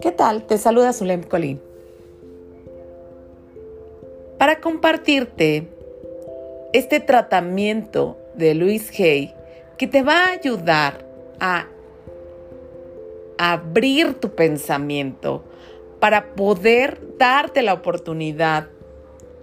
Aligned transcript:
¿Qué 0.00 0.12
tal? 0.12 0.44
Te 0.44 0.58
saluda 0.58 0.92
Zulem 0.92 1.24
Colín. 1.24 1.60
Para 4.38 4.60
compartirte 4.60 5.66
este 6.72 7.00
tratamiento 7.00 8.16
de 8.36 8.54
Luis 8.54 8.92
Hay 9.00 9.34
que 9.76 9.88
te 9.88 10.04
va 10.04 10.26
a 10.26 10.30
ayudar 10.30 11.04
a 11.40 11.66
abrir 13.38 14.14
tu 14.14 14.36
pensamiento 14.36 15.42
para 15.98 16.34
poder 16.34 17.00
darte 17.18 17.62
la 17.62 17.74
oportunidad 17.74 18.68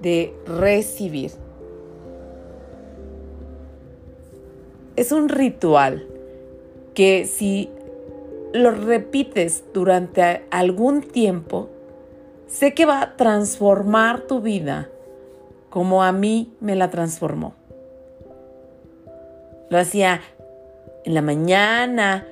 de 0.02 0.34
recibir. 0.46 1.32
Es 4.96 5.12
un 5.12 5.28
ritual 5.28 6.08
que 6.94 7.26
si 7.26 7.70
lo 8.56 8.72
repites 8.72 9.66
durante 9.74 10.46
algún 10.50 11.02
tiempo, 11.02 11.70
sé 12.48 12.74
que 12.74 12.86
va 12.86 13.02
a 13.02 13.18
transformar 13.18 14.22
tu 14.22 14.40
vida 14.40 14.90
como 15.70 16.04
a 16.04 16.14
mí 16.14 16.54
me 16.62 16.78
la 16.78 16.90
transformó. 16.90 17.54
Lo 19.70 19.78
hacía 19.78 20.22
en 21.04 21.14
la 21.14 21.22
mañana, 21.22 22.26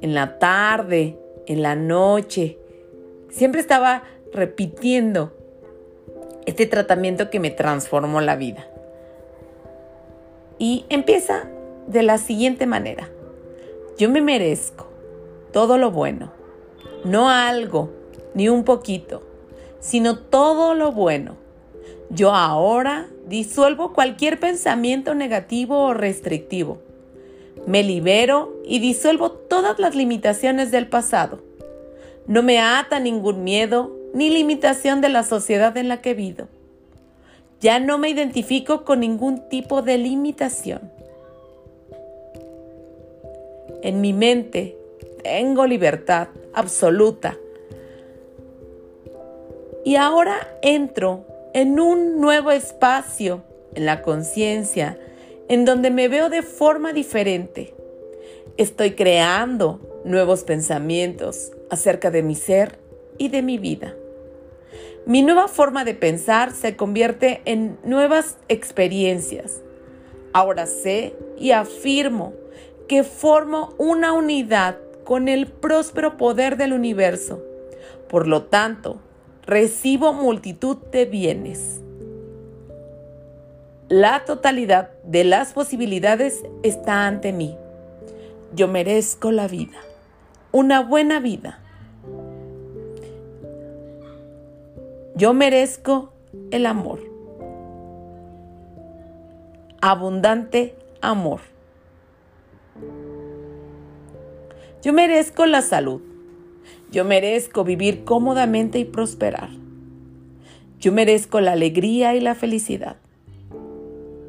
en 0.00 0.12
la 0.12 0.40
tarde, 0.40 1.16
en 1.46 1.62
la 1.62 1.76
noche. 1.76 2.58
Siempre 3.28 3.60
estaba 3.60 4.02
repitiendo 4.32 5.32
este 6.46 6.66
tratamiento 6.66 7.30
que 7.30 7.38
me 7.38 7.52
transformó 7.52 8.20
la 8.20 8.34
vida. 8.34 8.66
Y 10.58 10.84
empieza 10.88 11.48
de 11.86 12.02
la 12.02 12.18
siguiente 12.18 12.66
manera. 12.66 13.08
Yo 13.98 14.10
me 14.10 14.20
merezco 14.20 14.89
todo 15.52 15.78
lo 15.78 15.90
bueno, 15.90 16.32
no 17.04 17.28
algo, 17.28 17.90
ni 18.34 18.48
un 18.48 18.64
poquito, 18.64 19.22
sino 19.80 20.18
todo 20.18 20.74
lo 20.74 20.92
bueno. 20.92 21.36
Yo 22.10 22.34
ahora 22.34 23.08
disuelvo 23.26 23.92
cualquier 23.92 24.40
pensamiento 24.40 25.14
negativo 25.14 25.78
o 25.84 25.94
restrictivo. 25.94 26.78
Me 27.66 27.82
libero 27.82 28.56
y 28.64 28.80
disuelvo 28.80 29.30
todas 29.30 29.78
las 29.78 29.94
limitaciones 29.94 30.70
del 30.70 30.88
pasado. 30.88 31.40
No 32.26 32.42
me 32.42 32.58
ata 32.58 33.00
ningún 33.00 33.44
miedo 33.44 33.96
ni 34.14 34.30
limitación 34.30 35.00
de 35.00 35.08
la 35.08 35.22
sociedad 35.22 35.76
en 35.76 35.88
la 35.88 36.00
que 36.00 36.14
vivo. 36.14 36.48
Ya 37.60 37.78
no 37.78 37.98
me 37.98 38.08
identifico 38.08 38.84
con 38.84 39.00
ningún 39.00 39.48
tipo 39.48 39.82
de 39.82 39.98
limitación. 39.98 40.90
En 43.82 44.00
mi 44.00 44.12
mente 44.12 44.79
tengo 45.22 45.66
libertad 45.66 46.28
absoluta. 46.54 47.36
Y 49.84 49.96
ahora 49.96 50.36
entro 50.62 51.24
en 51.54 51.80
un 51.80 52.20
nuevo 52.20 52.50
espacio 52.50 53.42
en 53.74 53.86
la 53.86 54.02
conciencia, 54.02 54.98
en 55.48 55.64
donde 55.64 55.90
me 55.90 56.08
veo 56.08 56.28
de 56.28 56.42
forma 56.42 56.92
diferente. 56.92 57.74
Estoy 58.56 58.92
creando 58.92 60.02
nuevos 60.04 60.44
pensamientos 60.44 61.52
acerca 61.70 62.10
de 62.10 62.22
mi 62.22 62.34
ser 62.34 62.78
y 63.18 63.28
de 63.28 63.42
mi 63.42 63.58
vida. 63.58 63.94
Mi 65.06 65.22
nueva 65.22 65.48
forma 65.48 65.84
de 65.84 65.94
pensar 65.94 66.52
se 66.52 66.76
convierte 66.76 67.40
en 67.44 67.78
nuevas 67.84 68.36
experiencias. 68.48 69.62
Ahora 70.32 70.66
sé 70.66 71.14
y 71.38 71.52
afirmo 71.52 72.34
que 72.86 73.02
formo 73.02 73.74
una 73.78 74.12
unidad 74.12 74.76
con 75.10 75.26
el 75.26 75.48
próspero 75.48 76.16
poder 76.16 76.56
del 76.56 76.72
universo. 76.72 77.42
Por 78.08 78.28
lo 78.28 78.44
tanto, 78.44 79.00
recibo 79.44 80.12
multitud 80.12 80.76
de 80.92 81.04
bienes. 81.04 81.80
La 83.88 84.24
totalidad 84.24 84.90
de 85.02 85.24
las 85.24 85.52
posibilidades 85.52 86.44
está 86.62 87.08
ante 87.08 87.32
mí. 87.32 87.56
Yo 88.54 88.68
merezco 88.68 89.32
la 89.32 89.48
vida, 89.48 89.78
una 90.52 90.80
buena 90.80 91.18
vida. 91.18 91.58
Yo 95.16 95.34
merezco 95.34 96.12
el 96.52 96.66
amor, 96.66 97.00
abundante 99.80 100.76
amor. 101.00 101.49
Yo 104.82 104.94
merezco 104.94 105.44
la 105.44 105.60
salud. 105.60 106.00
Yo 106.90 107.04
merezco 107.04 107.64
vivir 107.64 108.04
cómodamente 108.04 108.78
y 108.78 108.86
prosperar. 108.86 109.50
Yo 110.78 110.90
merezco 110.90 111.40
la 111.40 111.52
alegría 111.52 112.14
y 112.14 112.20
la 112.20 112.34
felicidad. 112.34 112.96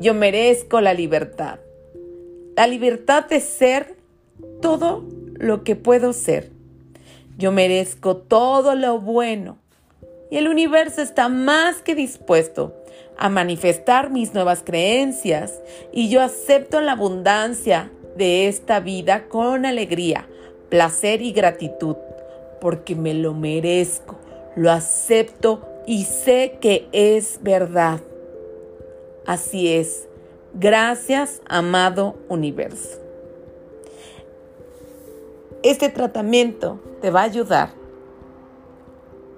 Yo 0.01 0.13
merezco 0.13 0.81
la 0.81 0.93
libertad. 0.93 1.59
La 2.57 2.67
libertad 2.67 3.25
de 3.27 3.39
ser 3.39 3.95
todo 4.61 5.05
lo 5.35 5.63
que 5.63 5.77
puedo 5.77 6.11
ser. 6.11 6.51
Yo 7.37 7.53
merezco 7.53 8.17
todo 8.17 8.75
lo 8.75 8.99
bueno. 8.99 9.57
Y 10.29 10.35
el 10.35 10.49
universo 10.49 11.01
está 11.01 11.29
más 11.29 11.81
que 11.81 11.95
dispuesto 11.95 12.75
a 13.17 13.29
manifestar 13.29 14.09
mis 14.09 14.33
nuevas 14.33 14.63
creencias. 14.63 15.61
Y 15.93 16.09
yo 16.09 16.21
acepto 16.21 16.81
la 16.81 16.91
abundancia 16.91 17.89
de 18.17 18.49
esta 18.49 18.81
vida 18.81 19.29
con 19.29 19.65
alegría 19.65 20.27
placer 20.71 21.21
y 21.21 21.33
gratitud, 21.33 21.97
porque 22.61 22.95
me 22.95 23.13
lo 23.13 23.33
merezco, 23.33 24.15
lo 24.55 24.71
acepto 24.71 25.61
y 25.85 26.05
sé 26.05 26.57
que 26.61 26.87
es 26.93 27.39
verdad. 27.43 27.99
Así 29.27 29.71
es. 29.71 30.07
Gracias, 30.53 31.41
amado 31.47 32.15
universo. 32.29 32.99
Este 35.61 35.89
tratamiento 35.89 36.79
te 37.01 37.11
va 37.11 37.21
a 37.21 37.25
ayudar 37.25 37.69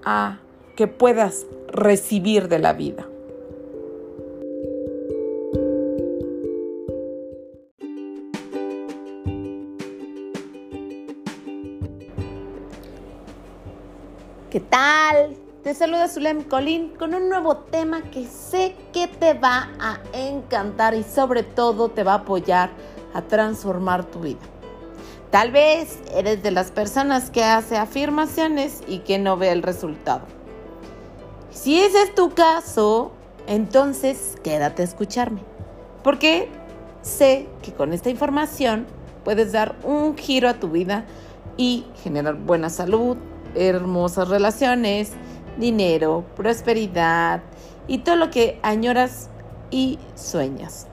a 0.06 0.40
que 0.76 0.88
puedas 0.88 1.48
recibir 1.68 2.48
de 2.48 2.60
la 2.60 2.74
vida. 2.74 3.08
¿Qué 14.54 14.60
tal? 14.60 15.36
Te 15.64 15.74
saluda 15.74 16.08
Zulem 16.08 16.44
Colín 16.44 16.90
con 16.90 17.16
un 17.16 17.28
nuevo 17.28 17.58
tema 17.58 18.04
que 18.04 18.28
sé 18.28 18.76
que 18.94 19.08
te 19.08 19.34
va 19.34 19.72
a 19.80 19.98
encantar 20.14 20.94
y 20.94 21.02
sobre 21.02 21.42
todo 21.42 21.90
te 21.90 22.04
va 22.04 22.12
a 22.12 22.18
apoyar 22.18 22.70
a 23.16 23.24
transformar 23.24 24.06
tu 24.06 24.20
vida. 24.20 24.42
Tal 25.32 25.50
vez 25.50 25.98
eres 26.14 26.44
de 26.44 26.52
las 26.52 26.70
personas 26.70 27.32
que 27.32 27.44
hace 27.44 27.78
afirmaciones 27.78 28.84
y 28.86 29.00
que 29.00 29.18
no 29.18 29.38
ve 29.38 29.52
el 29.52 29.64
resultado. 29.64 30.22
Si 31.50 31.80
ese 31.80 32.04
es 32.04 32.14
tu 32.14 32.30
caso, 32.36 33.12
entonces 33.48 34.36
quédate 34.44 34.84
a 34.84 34.86
escucharme. 34.86 35.42
Porque 36.04 36.48
sé 37.02 37.48
que 37.64 37.74
con 37.74 37.92
esta 37.92 38.12
información 38.12 38.86
puedes 39.24 39.52
dar 39.52 39.76
un 39.84 40.16
giro 40.16 40.48
a 40.48 40.60
tu 40.60 40.68
vida 40.70 41.06
y 41.58 41.88
generar 42.04 42.36
buena 42.36 42.70
salud, 42.70 43.18
hermosas 43.56 44.30
relaciones, 44.30 45.12
dinero, 45.58 46.26
prosperidad 46.36 47.42
y 47.88 48.00
todo 48.00 48.16
lo 48.16 48.30
que 48.30 48.60
añoras 48.64 49.30
y 49.72 50.00
sueñas. 50.16 50.88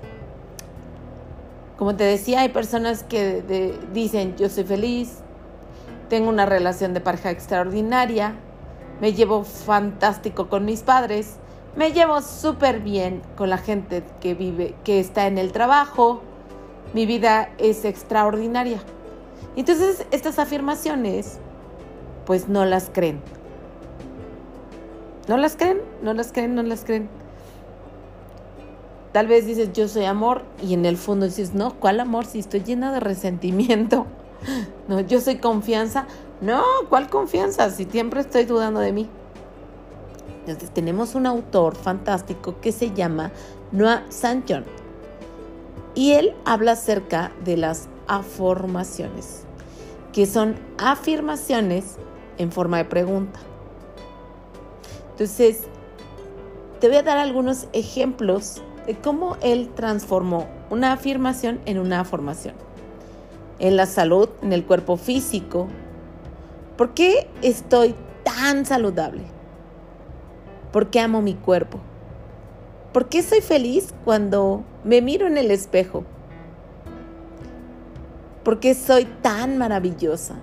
Como 1.76 1.96
te 1.96 2.04
decía, 2.04 2.40
hay 2.40 2.50
personas 2.50 3.04
que 3.04 3.74
dicen, 3.92 4.36
yo 4.36 4.48
soy 4.48 4.64
feliz, 4.64 5.18
tengo 6.08 6.28
una 6.28 6.44
relación 6.44 6.92
de 6.92 7.00
pareja 7.00 7.30
extraordinaria, 7.30 8.34
me 9.00 9.14
llevo 9.14 9.44
fantástico 9.44 10.48
con 10.48 10.66
mis 10.66 10.82
padres, 10.82 11.36
me 11.76 11.92
llevo 11.92 12.20
súper 12.20 12.80
bien 12.80 13.22
con 13.36 13.48
la 13.48 13.56
gente 13.56 14.02
que 14.20 14.34
vive, 14.34 14.74
que 14.84 15.00
está 15.00 15.26
en 15.26 15.38
el 15.38 15.52
trabajo, 15.52 16.20
mi 16.92 17.06
vida 17.06 17.50
es 17.58 17.84
extraordinaria. 17.84 18.80
Entonces, 19.56 20.04
estas 20.10 20.38
afirmaciones 20.38 21.38
pues 22.30 22.48
no 22.48 22.64
las 22.64 22.90
creen. 22.90 23.20
¿No 25.26 25.36
las 25.36 25.56
creen? 25.56 25.80
¿No 26.00 26.14
las 26.14 26.30
creen? 26.30 26.54
¿No 26.54 26.62
las 26.62 26.84
creen? 26.84 27.08
Tal 29.10 29.26
vez 29.26 29.46
dices, 29.46 29.72
yo 29.72 29.88
soy 29.88 30.04
amor, 30.04 30.44
y 30.62 30.74
en 30.74 30.86
el 30.86 30.96
fondo 30.96 31.26
dices, 31.26 31.54
no, 31.54 31.74
¿cuál 31.80 31.98
amor? 31.98 32.26
Si 32.26 32.38
estoy 32.38 32.60
llena 32.62 32.92
de 32.92 33.00
resentimiento. 33.00 34.06
No, 34.86 35.00
yo 35.00 35.20
soy 35.20 35.38
confianza. 35.38 36.06
No, 36.40 36.62
¿cuál 36.88 37.10
confianza? 37.10 37.68
Si 37.70 37.84
siempre 37.86 38.20
estoy 38.20 38.44
dudando 38.44 38.78
de 38.78 38.92
mí. 38.92 39.08
Entonces, 40.46 40.70
tenemos 40.70 41.16
un 41.16 41.26
autor 41.26 41.74
fantástico 41.74 42.60
que 42.60 42.70
se 42.70 42.92
llama 42.92 43.32
Noah 43.72 44.04
Sanchon. 44.08 44.64
Y 45.96 46.12
él 46.12 46.36
habla 46.44 46.72
acerca 46.72 47.32
de 47.44 47.56
las 47.56 47.88
afirmaciones, 48.06 49.42
que 50.12 50.26
son 50.26 50.54
afirmaciones 50.78 51.96
en 52.40 52.50
forma 52.50 52.78
de 52.78 52.86
pregunta. 52.86 53.38
Entonces, 55.10 55.64
te 56.80 56.88
voy 56.88 56.96
a 56.96 57.02
dar 57.02 57.18
algunos 57.18 57.68
ejemplos 57.74 58.62
de 58.86 58.96
cómo 58.96 59.36
él 59.42 59.70
transformó 59.74 60.48
una 60.70 60.94
afirmación 60.94 61.60
en 61.66 61.78
una 61.78 62.02
formación. 62.04 62.54
En 63.58 63.76
la 63.76 63.84
salud, 63.84 64.30
en 64.40 64.54
el 64.54 64.64
cuerpo 64.64 64.96
físico. 64.96 65.68
¿Por 66.78 66.94
qué 66.94 67.28
estoy 67.42 67.94
tan 68.24 68.64
saludable? 68.64 69.24
¿Por 70.72 70.88
qué 70.88 71.00
amo 71.00 71.20
mi 71.20 71.34
cuerpo? 71.34 71.78
¿Por 72.94 73.10
qué 73.10 73.22
soy 73.22 73.42
feliz 73.42 73.92
cuando 74.06 74.64
me 74.82 75.02
miro 75.02 75.26
en 75.26 75.36
el 75.36 75.50
espejo? 75.50 76.04
¿Por 78.42 78.60
qué 78.60 78.74
soy 78.74 79.04
tan 79.04 79.58
maravillosa? 79.58 80.36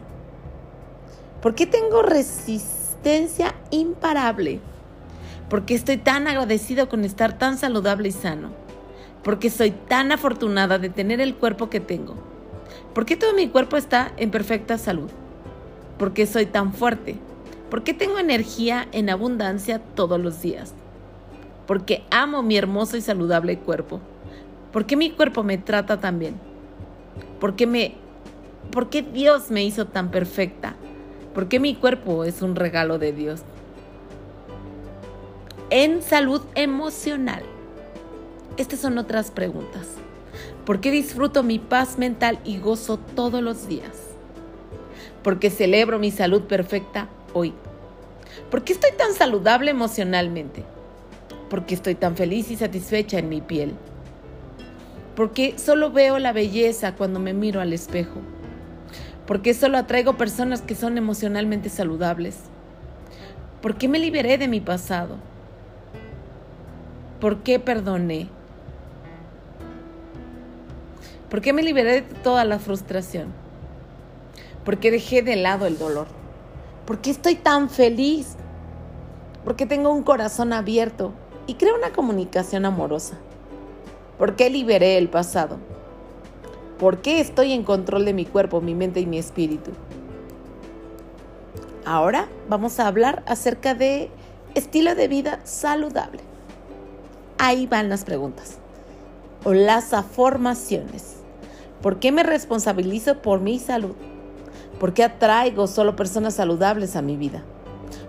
¿Por 1.42 1.54
qué 1.54 1.68
tengo 1.68 2.02
resistencia 2.02 3.54
imparable? 3.70 4.60
¿Por 5.50 5.66
qué 5.66 5.76
estoy 5.76 5.98
tan 5.98 6.28
agradecido 6.28 6.90
con 6.90 7.06
estar 7.06 7.38
tan 7.38 7.60
saludable 7.60 8.10
y 8.10 8.12
sano? 8.12 8.50
¿Por 9.24 9.38
qué 9.38 9.52
soy 9.52 9.72
tan 9.72 10.12
afortunada 10.12 10.80
de 10.80 10.90
tener 10.90 11.22
el 11.22 11.36
cuerpo 11.36 11.70
que 11.70 11.80
tengo? 11.80 12.16
¿Por 12.96 13.06
qué 13.06 13.16
todo 13.16 13.34
mi 13.34 13.50
cuerpo 13.50 13.78
está 13.78 14.12
en 14.18 14.32
perfecta 14.32 14.80
salud? 14.80 15.12
¿Por 16.00 16.14
qué 16.14 16.26
soy 16.26 16.48
tan 16.48 16.74
fuerte? 16.74 17.18
¿Por 17.70 17.84
qué 17.84 17.94
tengo 17.94 18.18
energía 18.18 18.88
en 18.92 19.10
abundancia 19.10 19.80
todos 19.80 20.20
los 20.20 20.42
días? 20.42 20.74
Porque 21.68 22.04
amo 22.10 22.42
mi 22.42 22.58
hermoso 22.58 22.98
y 22.98 23.02
saludable 23.02 23.60
cuerpo. 23.60 24.00
¿Por 24.72 24.86
qué 24.86 24.96
mi 24.96 25.12
cuerpo 25.12 25.44
me 25.44 25.60
trata 25.60 26.00
tan 26.00 26.18
bien? 26.18 26.36
¿Por 27.40 27.56
qué, 27.56 27.68
me, 27.68 27.94
¿Por 28.72 28.90
qué 28.90 29.04
Dios 29.04 29.52
me 29.52 29.64
hizo 29.64 29.86
tan 29.86 30.10
perfecta? 30.10 30.76
¿Por 31.38 31.50
qué 31.50 31.60
mi 31.60 31.76
cuerpo 31.76 32.24
es 32.24 32.42
un 32.42 32.56
regalo 32.56 32.98
de 32.98 33.14
Dios? 33.14 33.42
En 35.70 36.02
salud 36.02 36.42
emocional. 36.56 37.44
Estas 38.58 38.80
son 38.80 38.98
otras 38.98 39.30
preguntas. 39.30 39.86
¿Por 40.66 40.82
qué 40.82 40.90
disfruto 40.90 41.44
mi 41.44 41.60
paz 41.60 42.00
mental 42.00 42.40
y 42.44 42.58
gozo 42.58 42.98
todos 42.98 43.44
los 43.44 43.68
días? 43.68 43.92
¿Por 45.22 45.38
qué 45.38 45.52
celebro 45.52 46.00
mi 46.00 46.10
salud 46.10 46.42
perfecta 46.42 47.08
hoy? 47.36 47.54
¿Por 48.50 48.64
qué 48.64 48.74
estoy 48.74 48.94
tan 48.98 49.14
saludable 49.14 49.70
emocionalmente? 49.70 50.64
¿Por 51.52 51.68
qué 51.68 51.76
estoy 51.76 51.94
tan 51.94 52.16
feliz 52.16 52.50
y 52.50 52.56
satisfecha 52.56 53.20
en 53.20 53.30
mi 53.30 53.42
piel? 53.42 53.76
¿Por 55.16 55.34
qué 55.34 55.60
solo 55.60 55.92
veo 55.92 56.18
la 56.18 56.34
belleza 56.34 56.96
cuando 56.96 57.20
me 57.20 57.34
miro 57.34 57.62
al 57.62 57.74
espejo? 57.74 58.22
¿Por 59.28 59.42
qué 59.42 59.54
solo 59.54 59.78
atraigo 59.78 60.14
personas 60.14 60.62
que 60.62 60.74
son 60.74 60.98
emocionalmente 60.98 61.68
saludables? 61.68 62.38
¿Por 63.62 63.76
qué 63.76 63.90
me 63.90 64.00
liberé 64.00 64.38
de 64.38 64.48
mi 64.48 64.62
pasado? 64.62 65.18
¿Por 67.20 67.44
qué 67.44 67.60
perdoné? 67.60 68.30
¿Por 71.30 71.42
qué 71.42 71.52
me 71.52 71.62
liberé 71.62 72.02
de 72.02 72.02
toda 72.04 72.46
la 72.46 72.58
frustración? 72.58 73.34
¿Por 74.64 74.78
qué 74.78 74.92
dejé 74.92 75.22
de 75.22 75.36
lado 75.36 75.66
el 75.66 75.78
dolor? 75.78 76.08
¿Por 76.86 77.00
qué 77.00 77.10
estoy 77.10 77.36
tan 77.36 77.70
feliz? 77.70 78.38
¿Por 79.44 79.58
qué 79.58 79.66
tengo 79.66 79.92
un 79.92 80.04
corazón 80.04 80.54
abierto 80.54 81.12
y 81.48 81.56
creo 81.56 81.76
una 81.76 81.92
comunicación 81.92 82.64
amorosa? 82.64 83.18
¿Por 84.18 84.38
qué 84.38 84.50
liberé 84.50 84.98
el 84.98 85.10
pasado? 85.10 85.58
¿Por 86.80 87.00
qué 87.00 87.20
estoy 87.20 87.54
en 87.54 87.64
control 87.64 88.06
de 88.06 88.14
mi 88.14 88.26
cuerpo, 88.26 88.62
mi 88.62 88.76
mente 88.76 89.00
y 89.00 89.08
mi 89.08 89.18
espíritu? 89.18 89.72
Ahora 91.86 92.28
vamos 92.48 92.80
a 92.80 92.88
hablar 92.88 93.24
acerca 93.26 93.74
de 93.74 94.12
estilo 94.54 94.94
de 94.94 95.08
vida 95.08 95.40
saludable. 95.44 96.20
Ahí 97.40 97.66
van 97.66 97.90
las 97.90 98.04
preguntas 98.04 98.58
o 99.44 99.54
las 99.54 99.94
afirmaciones. 99.94 101.16
¿Por 101.82 102.00
qué 102.00 102.12
me 102.12 102.24
responsabilizo 102.24 103.22
por 103.22 103.40
mi 103.40 103.58
salud? 103.58 103.96
¿Por 104.80 104.94
qué 104.94 105.04
atraigo 105.04 105.66
solo 105.66 105.96
personas 105.96 106.36
saludables 106.36 106.96
a 106.96 107.02
mi 107.02 107.18
vida? 107.18 107.44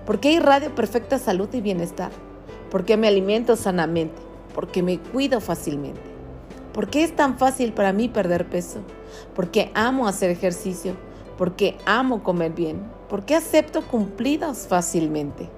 ¿Por 0.04 0.20
qué 0.20 0.32
irradio 0.32 0.74
perfecta 0.74 1.18
salud 1.18 1.48
y 1.54 1.62
bienestar? 1.62 2.10
¿Por 2.70 2.84
qué 2.84 2.98
me 2.98 3.08
alimento 3.08 3.56
sanamente? 3.56 4.20
¿Por 4.54 4.68
qué 4.68 4.82
me 4.82 4.98
cuido 4.98 5.40
fácilmente? 5.40 6.07
¿Por 6.78 6.90
qué 6.90 7.02
es 7.02 7.16
tan 7.16 7.38
fácil 7.38 7.72
para 7.72 7.92
mí 7.92 8.08
perder 8.08 8.48
peso? 8.48 8.78
¿Por 9.34 9.50
qué 9.50 9.72
amo 9.74 10.06
hacer 10.06 10.30
ejercicio? 10.30 10.94
¿Por 11.36 11.56
qué 11.56 11.76
amo 11.86 12.22
comer 12.22 12.52
bien? 12.52 12.80
¿Por 13.08 13.24
qué 13.24 13.34
acepto 13.34 13.82
cumplidos 13.82 14.68
fácilmente? 14.68 15.48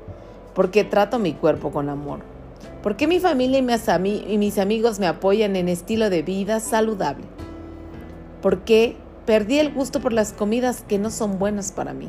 ¿Por 0.54 0.70
qué 0.70 0.82
trato 0.82 1.18
mi 1.18 1.34
cuerpo 1.34 1.72
con 1.72 1.90
amor? 1.90 2.20
¿Por 2.82 2.96
qué 2.96 3.06
mi 3.06 3.20
familia 3.20 3.58
y 3.58 4.38
mis, 4.38 4.56
amigos 4.56 4.98
me 4.98 5.06
apoyan 5.06 5.56
en 5.56 5.68
estilo 5.68 6.08
de 6.08 6.22
vida 6.22 6.58
saludable? 6.58 7.26
¿Por 8.40 8.60
qué 8.60 8.96
Perdí 9.26 9.58
el 9.58 9.74
gusto 9.74 10.00
por 10.00 10.14
las 10.14 10.32
comidas 10.32 10.82
que 10.88 10.98
no 10.98 11.10
son 11.10 11.38
buenas 11.38 11.70
para 11.70 11.92
mí. 11.92 12.08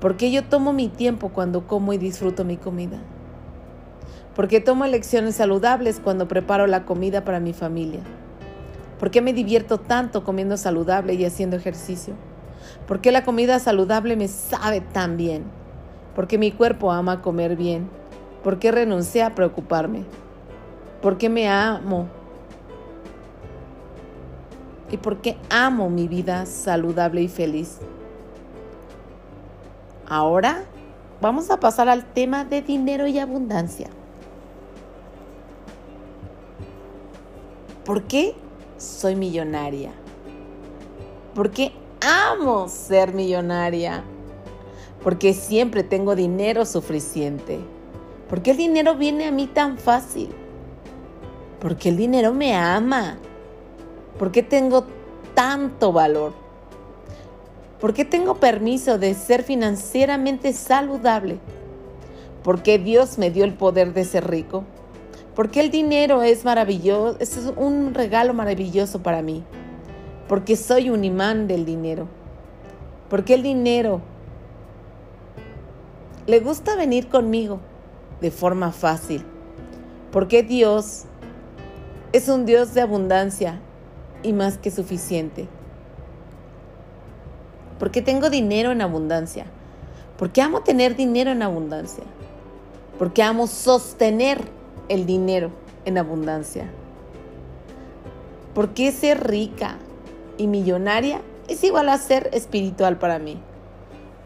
¿Por 0.00 0.18
yo 0.18 0.44
tomo 0.44 0.74
mi 0.74 0.88
tiempo 0.88 1.30
cuando 1.30 1.66
como 1.66 1.94
y 1.94 1.96
disfruto 1.96 2.44
mi 2.44 2.58
comida? 2.58 2.98
¿Por 4.36 4.46
qué 4.46 4.60
tomo 4.60 4.84
elecciones 4.84 5.34
saludables 5.34 5.98
cuando 5.98 6.28
preparo 6.28 6.66
la 6.68 6.84
comida 6.84 7.24
para 7.24 7.40
mi 7.40 7.52
familia? 7.52 8.00
¿Por 9.00 9.10
qué 9.10 9.20
me 9.20 9.32
divierto 9.32 9.78
tanto 9.78 10.22
comiendo 10.22 10.56
saludable 10.56 11.14
y 11.14 11.24
haciendo 11.24 11.56
ejercicio? 11.56 12.14
¿Por 12.86 13.00
qué 13.00 13.10
la 13.10 13.24
comida 13.24 13.58
saludable 13.58 14.14
me 14.14 14.28
sabe 14.28 14.80
tan 14.80 15.16
bien? 15.16 15.44
¿Por 16.14 16.28
qué 16.28 16.38
mi 16.38 16.52
cuerpo 16.52 16.92
ama 16.92 17.22
comer 17.22 17.56
bien? 17.56 17.88
¿Por 18.44 18.58
qué 18.58 18.70
renuncié 18.70 19.22
a 19.22 19.34
preocuparme? 19.34 20.04
¿Por 21.02 21.18
qué 21.18 21.28
me 21.28 21.48
amo 21.48 22.08
y 24.90 24.96
por 24.96 25.20
qué 25.20 25.36
amo 25.50 25.90
mi 25.90 26.08
vida 26.08 26.46
saludable 26.46 27.22
y 27.22 27.28
feliz. 27.28 27.78
Ahora 30.08 30.64
vamos 31.20 31.50
a 31.50 31.58
pasar 31.58 31.88
al 31.88 32.04
tema 32.04 32.44
de 32.44 32.62
dinero 32.62 33.06
y 33.06 33.18
abundancia. 33.18 33.88
¿Por 37.86 38.02
qué 38.02 38.34
soy 38.76 39.16
millonaria? 39.16 39.92
¿Por 41.34 41.50
qué 41.50 41.72
amo 42.00 42.68
ser 42.68 43.14
millonaria? 43.14 44.02
Porque 45.02 45.32
siempre 45.32 45.84
tengo 45.84 46.16
dinero 46.16 46.66
suficiente. 46.66 47.60
¿Por 48.28 48.42
qué 48.42 48.50
el 48.50 48.56
dinero 48.56 48.96
viene 48.96 49.26
a 49.26 49.30
mí 49.30 49.46
tan 49.46 49.78
fácil? 49.78 50.30
Porque 51.60 51.88
el 51.88 51.96
dinero 51.96 52.34
me 52.34 52.54
ama 52.54 53.18
¿Por 54.18 54.32
qué 54.32 54.42
tengo 54.42 54.86
tanto 55.34 55.92
valor? 55.92 56.32
¿Por 57.80 57.92
qué 57.92 58.06
tengo 58.06 58.36
permiso 58.36 58.98
de 58.98 59.12
ser 59.12 59.42
financieramente 59.42 60.54
saludable? 60.54 61.38
¿Por 62.42 62.62
qué 62.62 62.78
Dios 62.78 63.18
me 63.18 63.30
dio 63.30 63.44
el 63.44 63.52
poder 63.52 63.92
de 63.92 64.04
ser 64.04 64.30
rico? 64.30 64.64
¿Por 65.36 65.50
qué 65.50 65.60
el 65.60 65.70
dinero 65.70 66.22
es 66.22 66.46
maravilloso? 66.46 67.18
Es 67.20 67.38
un 67.56 67.92
regalo 67.92 68.32
maravilloso 68.32 69.02
para 69.02 69.20
mí. 69.20 69.44
Porque 70.28 70.56
soy 70.56 70.88
un 70.88 71.04
imán 71.04 71.46
del 71.46 71.66
dinero. 71.66 72.08
Porque 73.10 73.34
el 73.34 73.42
dinero 73.42 74.00
le 76.26 76.40
gusta 76.40 76.74
venir 76.74 77.08
conmigo 77.08 77.60
de 78.22 78.30
forma 78.30 78.72
fácil. 78.72 79.26
Porque 80.10 80.42
Dios 80.42 81.04
es 82.14 82.30
un 82.30 82.46
Dios 82.46 82.72
de 82.72 82.80
abundancia 82.80 83.60
y 84.22 84.32
más 84.32 84.56
que 84.56 84.70
suficiente. 84.70 85.48
Porque 87.78 88.00
tengo 88.00 88.30
dinero 88.30 88.70
en 88.70 88.80
abundancia. 88.80 89.44
Porque 90.16 90.40
amo 90.40 90.62
tener 90.62 90.96
dinero 90.96 91.30
en 91.32 91.42
abundancia. 91.42 92.04
Porque 92.98 93.22
amo 93.22 93.46
sostener 93.46 94.55
el 94.88 95.06
dinero 95.06 95.50
en 95.84 95.98
abundancia. 95.98 96.70
Porque 98.54 98.92
ser 98.92 99.26
rica 99.28 99.76
y 100.38 100.46
millonaria 100.46 101.20
es 101.48 101.62
igual 101.64 101.88
a 101.88 101.98
ser 101.98 102.30
espiritual 102.32 102.98
para 102.98 103.18
mí. 103.18 103.38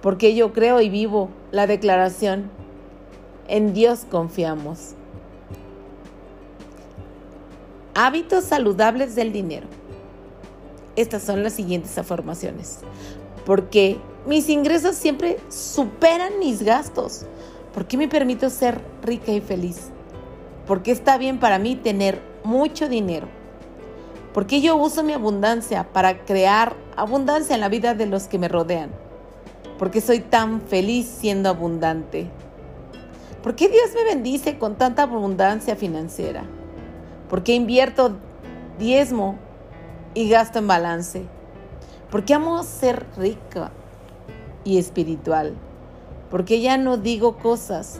Porque 0.00 0.35
yo 0.35 0.52
creo 0.52 0.81
y 0.81 0.88
vivo 0.88 1.31
la 1.50 1.67
declaración, 1.67 2.50
en 3.49 3.75
Dios 3.75 4.07
confiamos. 4.11 4.95
Hábitos 7.95 8.45
saludables 8.45 9.14
del 9.14 9.33
dinero 9.33 9.67
estas 10.97 11.23
son 11.23 11.43
las 11.43 11.55
siguientes 11.55 11.97
afirmaciones. 11.99 12.81
Porque 13.47 13.99
mis 14.26 14.49
ingresos 14.49 14.97
siempre 14.97 15.38
superan 15.49 16.38
mis 16.38 16.62
gastos. 16.62 17.26
¿Por 17.73 17.87
qué 17.87 17.97
me 17.97 18.09
permito 18.09 18.50
ser 18.50 18.81
rica 19.02 19.33
y 19.33 19.40
feliz? 19.40 19.90
¿Por 20.71 20.85
qué 20.85 20.93
está 20.93 21.19
bien 21.19 21.41
para 21.41 21.59
mí 21.59 21.75
tener 21.75 22.23
mucho 22.45 22.89
dinero? 22.89 23.27
¿Por 24.33 24.47
qué 24.47 24.61
yo 24.61 24.77
uso 24.77 25.03
mi 25.03 25.12
abundancia 25.12 25.93
para 25.93 26.25
crear 26.25 26.77
abundancia 26.95 27.57
en 27.57 27.61
la 27.61 27.69
vida 27.69 27.95
de 27.95 28.07
los 28.07 28.29
que 28.29 28.39
me 28.39 28.47
rodean? 28.47 28.93
¿Por 29.81 29.91
qué 29.91 30.00
soy 30.00 30.21
tan 30.21 30.61
feliz 30.61 31.09
siendo 31.09 31.49
abundante? 31.49 32.31
¿Por 33.43 33.57
qué 33.57 33.69
Dios 33.69 33.91
me 33.97 34.05
bendice 34.05 34.59
con 34.59 34.77
tanta 34.77 35.03
abundancia 35.03 35.75
financiera? 35.75 36.45
¿Por 37.29 37.43
qué 37.43 37.55
invierto 37.55 38.12
diezmo 38.79 39.41
y 40.15 40.29
gasto 40.29 40.61
en 40.61 40.69
balance? 40.69 41.25
¿Por 42.12 42.25
qué 42.25 42.35
amo 42.35 42.62
ser 42.62 43.07
rica 43.17 43.73
y 44.62 44.79
espiritual? 44.79 45.53
¿Por 46.31 46.45
qué 46.45 46.61
ya 46.61 46.79
no 46.79 46.97
digo 46.97 47.39
cosas 47.39 47.99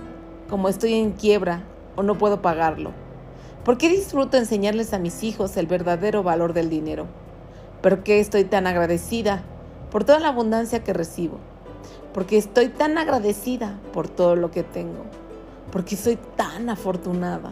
como 0.49 0.69
estoy 0.69 0.95
en 0.95 1.11
quiebra 1.11 1.65
o 1.97 2.03
no 2.03 2.17
puedo 2.19 2.43
pagarlo? 2.43 2.93
¿Por 3.65 3.77
qué 3.77 3.89
disfruto 3.89 4.37
enseñarles 4.37 4.95
a 4.95 4.99
mis 4.99 5.23
hijos 5.23 5.57
el 5.57 5.67
verdadero 5.67 6.23
valor 6.23 6.55
del 6.55 6.71
dinero? 6.71 7.07
¿Por 7.83 8.03
qué 8.03 8.21
estoy 8.21 8.45
tan 8.45 8.67
agradecida 8.67 9.43
por 9.91 10.05
toda 10.05 10.19
la 10.19 10.29
abundancia 10.29 10.83
que 10.83 10.93
recibo? 10.93 11.39
Porque 12.15 12.39
estoy 12.39 12.69
tan 12.69 12.99
agradecida 12.99 13.79
por 13.93 14.09
todo 14.09 14.35
lo 14.35 14.51
que 14.51 14.63
tengo. 14.63 15.05
Porque 15.71 15.97
soy 15.97 16.19
tan 16.37 16.69
afortunada 16.69 17.51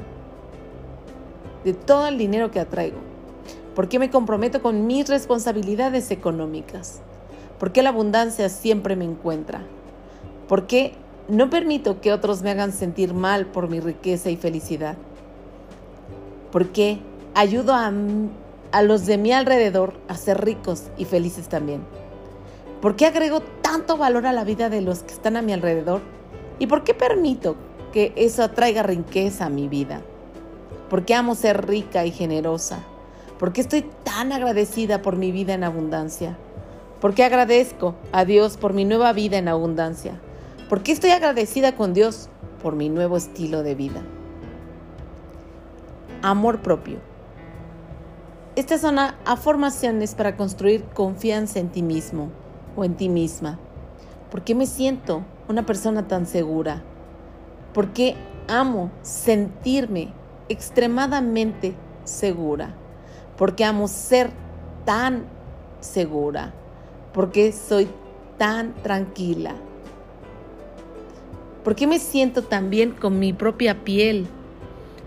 de 1.64 1.75
todo 1.75 2.09
el 2.09 2.18
dinero 2.18 2.50
que 2.50 2.61
atraigo. 2.61 2.99
Porque 3.75 3.99
me 3.99 4.11
comprometo 4.11 4.62
con 4.62 4.87
mis 4.87 5.09
responsabilidades 5.09 6.11
económicas. 6.11 7.00
Porque 7.59 7.83
la 7.83 7.90
abundancia 7.90 8.49
siempre 8.49 8.97
me 8.97 9.04
encuentra. 9.04 9.62
Porque 10.49 10.95
no 11.29 11.51
permito 11.51 12.01
que 12.01 12.13
otros 12.13 12.43
me 12.43 12.51
hagan 12.51 12.73
sentir 12.73 13.13
mal 13.13 13.47
por 13.47 13.69
mi 13.69 13.81
riqueza 13.81 14.31
y 14.31 14.37
felicidad. 14.37 14.97
Porque 16.51 16.99
ayudo 17.35 17.75
a, 17.75 17.93
a 18.73 18.83
los 18.83 19.05
de 19.05 19.19
mi 19.19 19.33
alrededor 19.33 19.95
a 20.09 20.17
ser 20.17 20.43
ricos 20.43 20.85
y 20.97 21.05
felices 21.05 21.49
también. 21.49 21.83
¿Por 22.81 22.97
qué 22.97 23.07
agrego 23.07 23.41
tanto 23.61 23.99
valor 23.99 24.27
a 24.27 24.33
la 24.33 24.45
vida 24.45 24.71
de 24.71 24.81
los 24.81 25.01
que 25.01 25.13
están 25.13 25.37
a 25.37 25.43
mi 25.43 25.53
alrededor? 25.53 26.01
¿Y 26.59 26.67
por 26.67 26.83
qué 26.83 26.95
permito 26.95 27.57
que 27.93 28.13
eso 28.17 28.43
atraiga 28.43 28.83
riqueza 28.83 29.47
a 29.47 29.51
mi 29.51 29.69
vida? 29.69 30.01
¿Por 30.89 31.05
qué 31.05 31.15
amo 31.15 31.35
ser 31.35 31.67
rica 31.67 32.07
y 32.07 32.11
generosa? 32.11 32.81
¿Por 33.39 33.53
qué 33.53 33.61
estoy 33.61 33.85
tan 34.05 34.33
agradecida 34.33 35.03
por 35.03 35.17
mi 35.17 35.31
vida 35.31 35.53
en 35.53 35.65
abundancia? 35.65 36.39
¿Por 37.01 37.15
qué 37.15 37.25
agradezco 37.25 37.95
a 38.13 38.25
Dios 38.25 38.57
por 38.57 38.73
mi 38.73 38.85
nueva 38.85 39.13
vida 39.13 39.37
en 39.37 39.49
abundancia? 39.49 40.19
¿Por 40.69 40.83
qué 40.83 40.93
estoy 40.93 41.11
agradecida 41.11 41.77
con 41.77 41.95
Dios 41.95 42.29
por 42.63 42.77
mi 42.77 42.91
nuevo 42.91 43.17
estilo 43.17 43.63
de 43.63 43.75
vida? 43.75 44.03
Amor 46.21 46.61
propio. 46.61 46.99
Estas 48.55 48.83
son 48.83 48.99
afirmaciones 48.99 50.15
para 50.15 50.37
construir 50.37 50.85
confianza 50.93 51.59
en 51.59 51.71
ti 51.71 51.83
mismo 51.83 52.29
o 52.77 52.85
en 52.85 52.97
ti 52.97 53.09
misma? 53.09 53.59
¿Por 54.31 54.43
qué 54.43 54.55
me 54.55 54.67
siento 54.67 55.23
una 55.49 55.65
persona 55.65 56.07
tan 56.07 56.27
segura? 56.27 56.83
¿Por 57.73 57.95
qué 57.95 58.17
amo 58.47 58.91
sentirme 59.01 60.13
extremadamente 60.51 61.77
segura? 62.05 62.75
¿Por 63.39 63.55
qué 63.55 63.65
amo 63.65 63.89
ser 63.89 64.33
tan 64.85 65.25
segura? 65.81 66.53
¿Por 67.15 67.33
qué 67.33 67.53
soy 67.53 67.89
tan 68.37 68.75
tranquila? 68.83 69.55
¿Por 71.69 71.77
qué 71.77 71.87
me 71.87 71.99
siento 71.99 72.45
tan 72.45 72.71
bien 72.71 72.93
con 72.93 73.19
mi 73.19 73.35
propia 73.35 73.85
piel? 73.85 74.27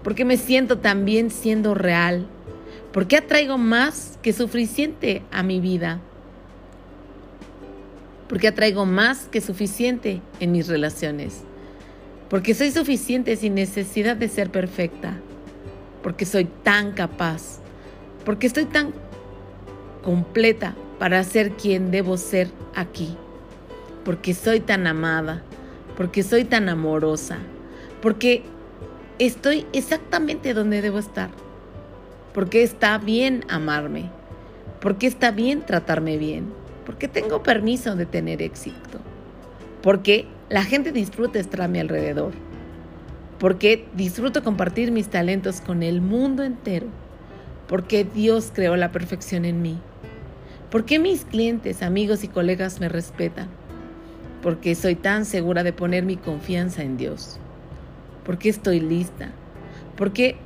¿Por 0.03 0.13
qué 0.13 0.25
me 0.25 0.37
siento 0.37 0.77
tan 0.77 1.05
bien 1.05 1.31
siendo 1.31 1.73
real? 1.73 2.27
¿Por 2.93 3.07
qué 3.07 3.17
atraigo 3.17 3.57
más 3.57 4.19
que 4.21 4.31
suficiente 4.31 5.23
a 5.31 5.41
mi 5.41 5.59
vida? 5.59 6.01
porque 8.29 8.47
atraigo 8.47 8.85
más 8.85 9.25
que 9.25 9.41
suficiente 9.41 10.21
en 10.39 10.51
mis 10.51 10.67
relaciones, 10.67 11.41
porque 12.29 12.53
soy 12.53 12.69
suficiente 12.71 13.35
sin 13.35 13.55
necesidad 13.55 14.15
de 14.15 14.29
ser 14.29 14.51
perfecta, 14.51 15.17
porque 16.03 16.25
soy 16.25 16.45
tan 16.45 16.91
capaz, 16.91 17.59
porque 18.23 18.45
estoy 18.45 18.65
tan 18.65 18.93
completa 20.03 20.75
para 20.99 21.23
ser 21.23 21.53
quien 21.57 21.89
debo 21.91 22.15
ser 22.17 22.49
aquí, 22.75 23.17
porque 24.05 24.33
soy 24.33 24.61
tan 24.61 24.85
amada, 24.87 25.43
porque 26.01 26.23
soy 26.23 26.45
tan 26.45 26.67
amorosa, 26.67 27.37
porque 28.01 28.41
estoy 29.19 29.67
exactamente 29.71 30.55
donde 30.55 30.81
debo 30.81 30.97
estar, 30.97 31.29
porque 32.33 32.63
está 32.63 32.97
bien 32.97 33.45
amarme, 33.49 34.09
porque 34.79 35.05
está 35.05 35.29
bien 35.29 35.61
tratarme 35.61 36.17
bien 36.17 36.59
porque 36.87 37.07
tengo 37.07 37.43
permiso 37.43 37.95
de 37.95 38.07
tener 38.07 38.41
éxito, 38.41 38.97
porque 39.83 40.25
la 40.49 40.63
gente 40.63 40.91
disfruta 40.91 41.37
estar 41.37 41.61
a 41.61 41.67
mi 41.67 41.77
alrededor, 41.77 42.31
porque 43.37 43.85
disfruto 43.95 44.43
compartir 44.43 44.91
mis 44.91 45.07
talentos 45.07 45.61
con 45.61 45.83
el 45.83 46.01
mundo 46.01 46.41
entero, 46.43 46.87
porque 47.67 48.05
Dios 48.05 48.51
creó 48.51 48.75
la 48.75 48.91
perfección 48.91 49.45
en 49.45 49.61
mí, 49.61 49.77
porque 50.71 50.97
mis 50.97 51.25
clientes, 51.25 51.83
amigos 51.83 52.23
y 52.23 52.27
colegas 52.27 52.79
me 52.79 52.89
respetan, 52.89 53.60
porque 54.41 54.75
soy 54.75 54.95
tan 54.95 55.25
segura 55.25 55.63
de 55.63 55.73
poner 55.73 56.03
mi 56.03 56.17
confianza 56.17 56.83
en 56.83 56.97
Dios, 56.97 57.39
porque 58.25 58.49
estoy 58.49 58.79
lista, 58.79 59.31
porque 59.95 60.37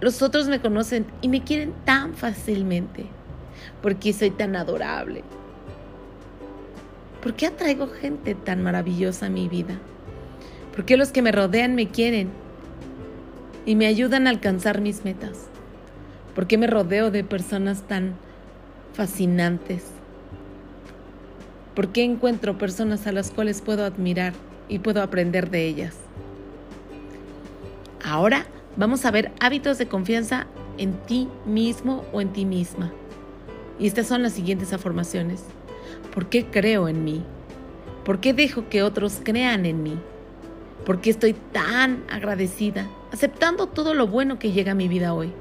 los 0.00 0.22
otros 0.22 0.48
me 0.48 0.60
conocen 0.60 1.06
y 1.20 1.28
me 1.28 1.42
quieren 1.42 1.72
tan 1.84 2.14
fácilmente, 2.14 3.06
porque 3.80 4.12
soy 4.12 4.30
tan 4.30 4.56
adorable, 4.56 5.22
¿Por 7.22 7.34
qué 7.34 7.46
atraigo 7.46 7.86
gente 7.86 8.34
tan 8.34 8.64
maravillosa 8.64 9.26
a 9.26 9.30
mi 9.30 9.48
vida? 9.48 9.78
¿Por 10.74 10.84
qué 10.84 10.96
los 10.96 11.12
que 11.12 11.22
me 11.22 11.30
rodean 11.30 11.76
me 11.76 11.88
quieren 11.88 12.30
y 13.64 13.76
me 13.76 13.86
ayudan 13.86 14.26
a 14.26 14.30
alcanzar 14.30 14.80
mis 14.80 15.04
metas? 15.04 15.46
¿Por 16.34 16.48
qué 16.48 16.58
me 16.58 16.66
rodeo 16.66 17.12
de 17.12 17.22
personas 17.22 17.82
tan 17.82 18.14
fascinantes? 18.92 20.01
¿Por 21.74 21.88
qué 21.88 22.04
encuentro 22.04 22.58
personas 22.58 23.06
a 23.06 23.12
las 23.12 23.30
cuales 23.30 23.62
puedo 23.62 23.86
admirar 23.86 24.34
y 24.68 24.78
puedo 24.80 25.02
aprender 25.02 25.48
de 25.48 25.66
ellas? 25.66 25.94
Ahora 28.04 28.46
vamos 28.76 29.06
a 29.06 29.10
ver 29.10 29.32
hábitos 29.40 29.78
de 29.78 29.88
confianza 29.88 30.46
en 30.76 30.92
ti 31.06 31.28
mismo 31.46 32.04
o 32.12 32.20
en 32.20 32.30
ti 32.30 32.44
misma. 32.44 32.92
Y 33.78 33.86
estas 33.86 34.06
son 34.06 34.22
las 34.22 34.34
siguientes 34.34 34.74
afirmaciones. 34.74 35.44
¿Por 36.14 36.28
qué 36.28 36.44
creo 36.44 36.88
en 36.88 37.04
mí? 37.04 37.24
¿Por 38.04 38.20
qué 38.20 38.34
dejo 38.34 38.68
que 38.68 38.82
otros 38.82 39.20
crean 39.22 39.64
en 39.64 39.82
mí? 39.82 39.98
¿Por 40.84 41.00
qué 41.00 41.08
estoy 41.08 41.32
tan 41.52 42.04
agradecida, 42.10 42.86
aceptando 43.12 43.66
todo 43.66 43.94
lo 43.94 44.06
bueno 44.06 44.38
que 44.38 44.52
llega 44.52 44.72
a 44.72 44.74
mi 44.74 44.88
vida 44.88 45.14
hoy? 45.14 45.32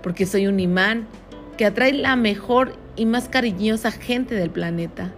Porque 0.00 0.26
soy 0.26 0.46
un 0.46 0.60
imán 0.60 1.08
que 1.56 1.64
atrae 1.64 1.92
la 1.92 2.14
mejor 2.14 2.72
y 2.94 3.04
más 3.04 3.28
cariñosa 3.28 3.90
gente 3.90 4.36
del 4.36 4.50
planeta. 4.50 5.12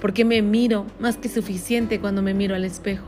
¿Por 0.00 0.12
qué 0.12 0.24
me 0.24 0.42
miro 0.42 0.86
más 0.98 1.16
que 1.16 1.28
suficiente 1.28 2.00
cuando 2.00 2.20
me 2.20 2.34
miro 2.34 2.54
al 2.54 2.64
espejo? 2.64 3.06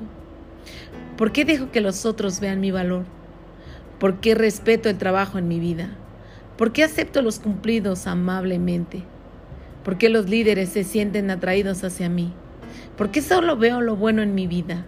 ¿Por 1.18 1.33
qué 1.33 1.45
dejo 1.45 1.71
que 1.71 1.83
los 1.83 2.07
otros 2.07 2.40
vean 2.40 2.61
mi 2.61 2.71
valor? 2.71 3.04
¿Por 3.99 4.21
qué 4.21 4.35
respeto 4.35 4.88
el 4.88 4.97
trabajo 4.97 5.38
en 5.38 5.49
mi 5.49 5.61
vida? 5.61 5.90
¿Por 6.57 6.73
qué 6.73 6.85
acepto 6.85 7.21
los 7.21 7.40
cumplidos 7.40 8.07
amablemente? 8.07 9.02
¿Por 9.85 9.99
qué 9.99 10.09
los 10.09 10.28
líderes 10.28 10.71
se 10.71 10.83
sienten 10.83 11.30
atraídos 11.30 11.85
hacia 11.85 12.09
mí? 12.09 12.33
¿Por 12.97 13.11
qué 13.11 13.21
solo 13.21 13.57
veo 13.57 13.80
lo 13.80 13.95
bueno 13.97 14.23
en 14.23 14.35
mi 14.35 14.47
vida? 14.47 14.87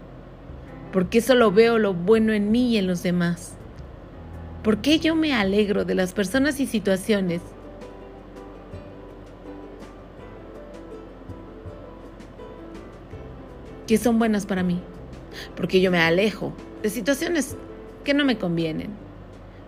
¿Por 0.92 1.08
qué 1.08 1.20
solo 1.20 1.52
veo 1.52 1.78
lo 1.78 1.94
bueno 1.94 2.32
en 2.32 2.50
mí 2.50 2.70
y 2.70 2.78
en 2.78 2.86
los 2.86 3.02
demás? 3.02 3.54
¿Por 4.62 4.78
qué 4.78 4.98
yo 4.98 5.14
me 5.14 5.34
alegro 5.34 5.84
de 5.84 5.94
las 5.94 6.12
personas 6.12 6.60
y 6.60 6.66
situaciones 6.66 7.42
que 13.90 13.98
son 13.98 14.18
buenas 14.18 14.46
para 14.46 14.62
mí? 14.62 14.80
Porque 15.56 15.80
yo 15.80 15.90
me 15.90 15.98
alejo 15.98 16.52
de 16.82 16.90
situaciones 16.90 17.56
que 18.04 18.14
no 18.14 18.24
me 18.24 18.38
convienen. 18.38 18.90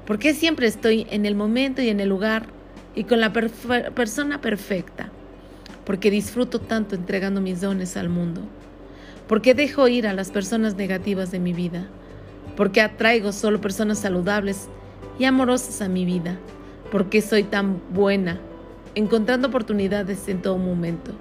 ¿Por 0.07 0.19
qué 0.19 0.33
siempre 0.35 0.67
estoy 0.67 1.07
en 1.11 1.27
el 1.27 1.35
momento 1.35 1.83
y 1.83 1.89
en 1.89 2.01
el 2.01 2.09
lugar 2.09 2.47
y 2.95 3.05
con 3.05 3.21
la 3.21 3.33
persona 3.33 4.41
perfecta? 4.41 5.11
porque 5.85 6.11
disfruto 6.11 6.61
tanto 6.61 6.95
entregando 6.95 7.41
mis 7.41 7.61
dones 7.61 7.97
al 7.97 8.09
mundo, 8.09 8.43
porque 9.29 9.55
dejo 9.55 9.89
ir 9.89 10.07
a 10.07 10.13
las 10.13 10.31
personas 10.31 10.77
negativas 10.77 11.31
de 11.31 11.41
mi 11.41 11.53
vida, 11.53 11.87
porque 12.57 12.81
atraigo 12.81 13.33
solo 13.33 13.61
personas 13.61 13.99
saludables 13.99 14.69
y 15.19 15.25
amorosas 15.25 15.83
a 15.83 15.89
mi 15.89 16.05
vida, 16.05 16.39
porque 16.91 17.21
soy 17.21 17.43
tan 17.43 17.81
buena, 17.93 18.39
encontrando 18.95 19.49
oportunidades 19.49 20.29
en 20.29 20.43
todo 20.43 20.59
momento, 20.59 21.13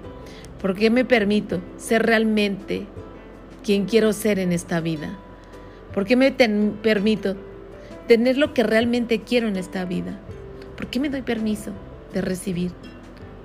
porque 0.62 0.88
me 0.88 1.04
permito 1.04 1.60
ser 1.76 2.06
realmente 2.06 2.86
quien 3.62 3.84
quiero 3.84 4.14
ser 4.14 4.38
en 4.38 4.52
esta 4.52 4.80
vida, 4.80 5.18
porque 5.92 6.16
me 6.16 6.32
permito 6.32 7.36
tener 8.08 8.38
lo 8.38 8.54
que 8.54 8.62
realmente 8.62 9.20
quiero 9.20 9.48
en 9.48 9.56
esta 9.56 9.84
vida, 9.84 10.18
porque 10.76 10.98
me 10.98 11.10
doy 11.10 11.22
permiso 11.22 11.72
de 12.14 12.22
recibir 12.22 12.70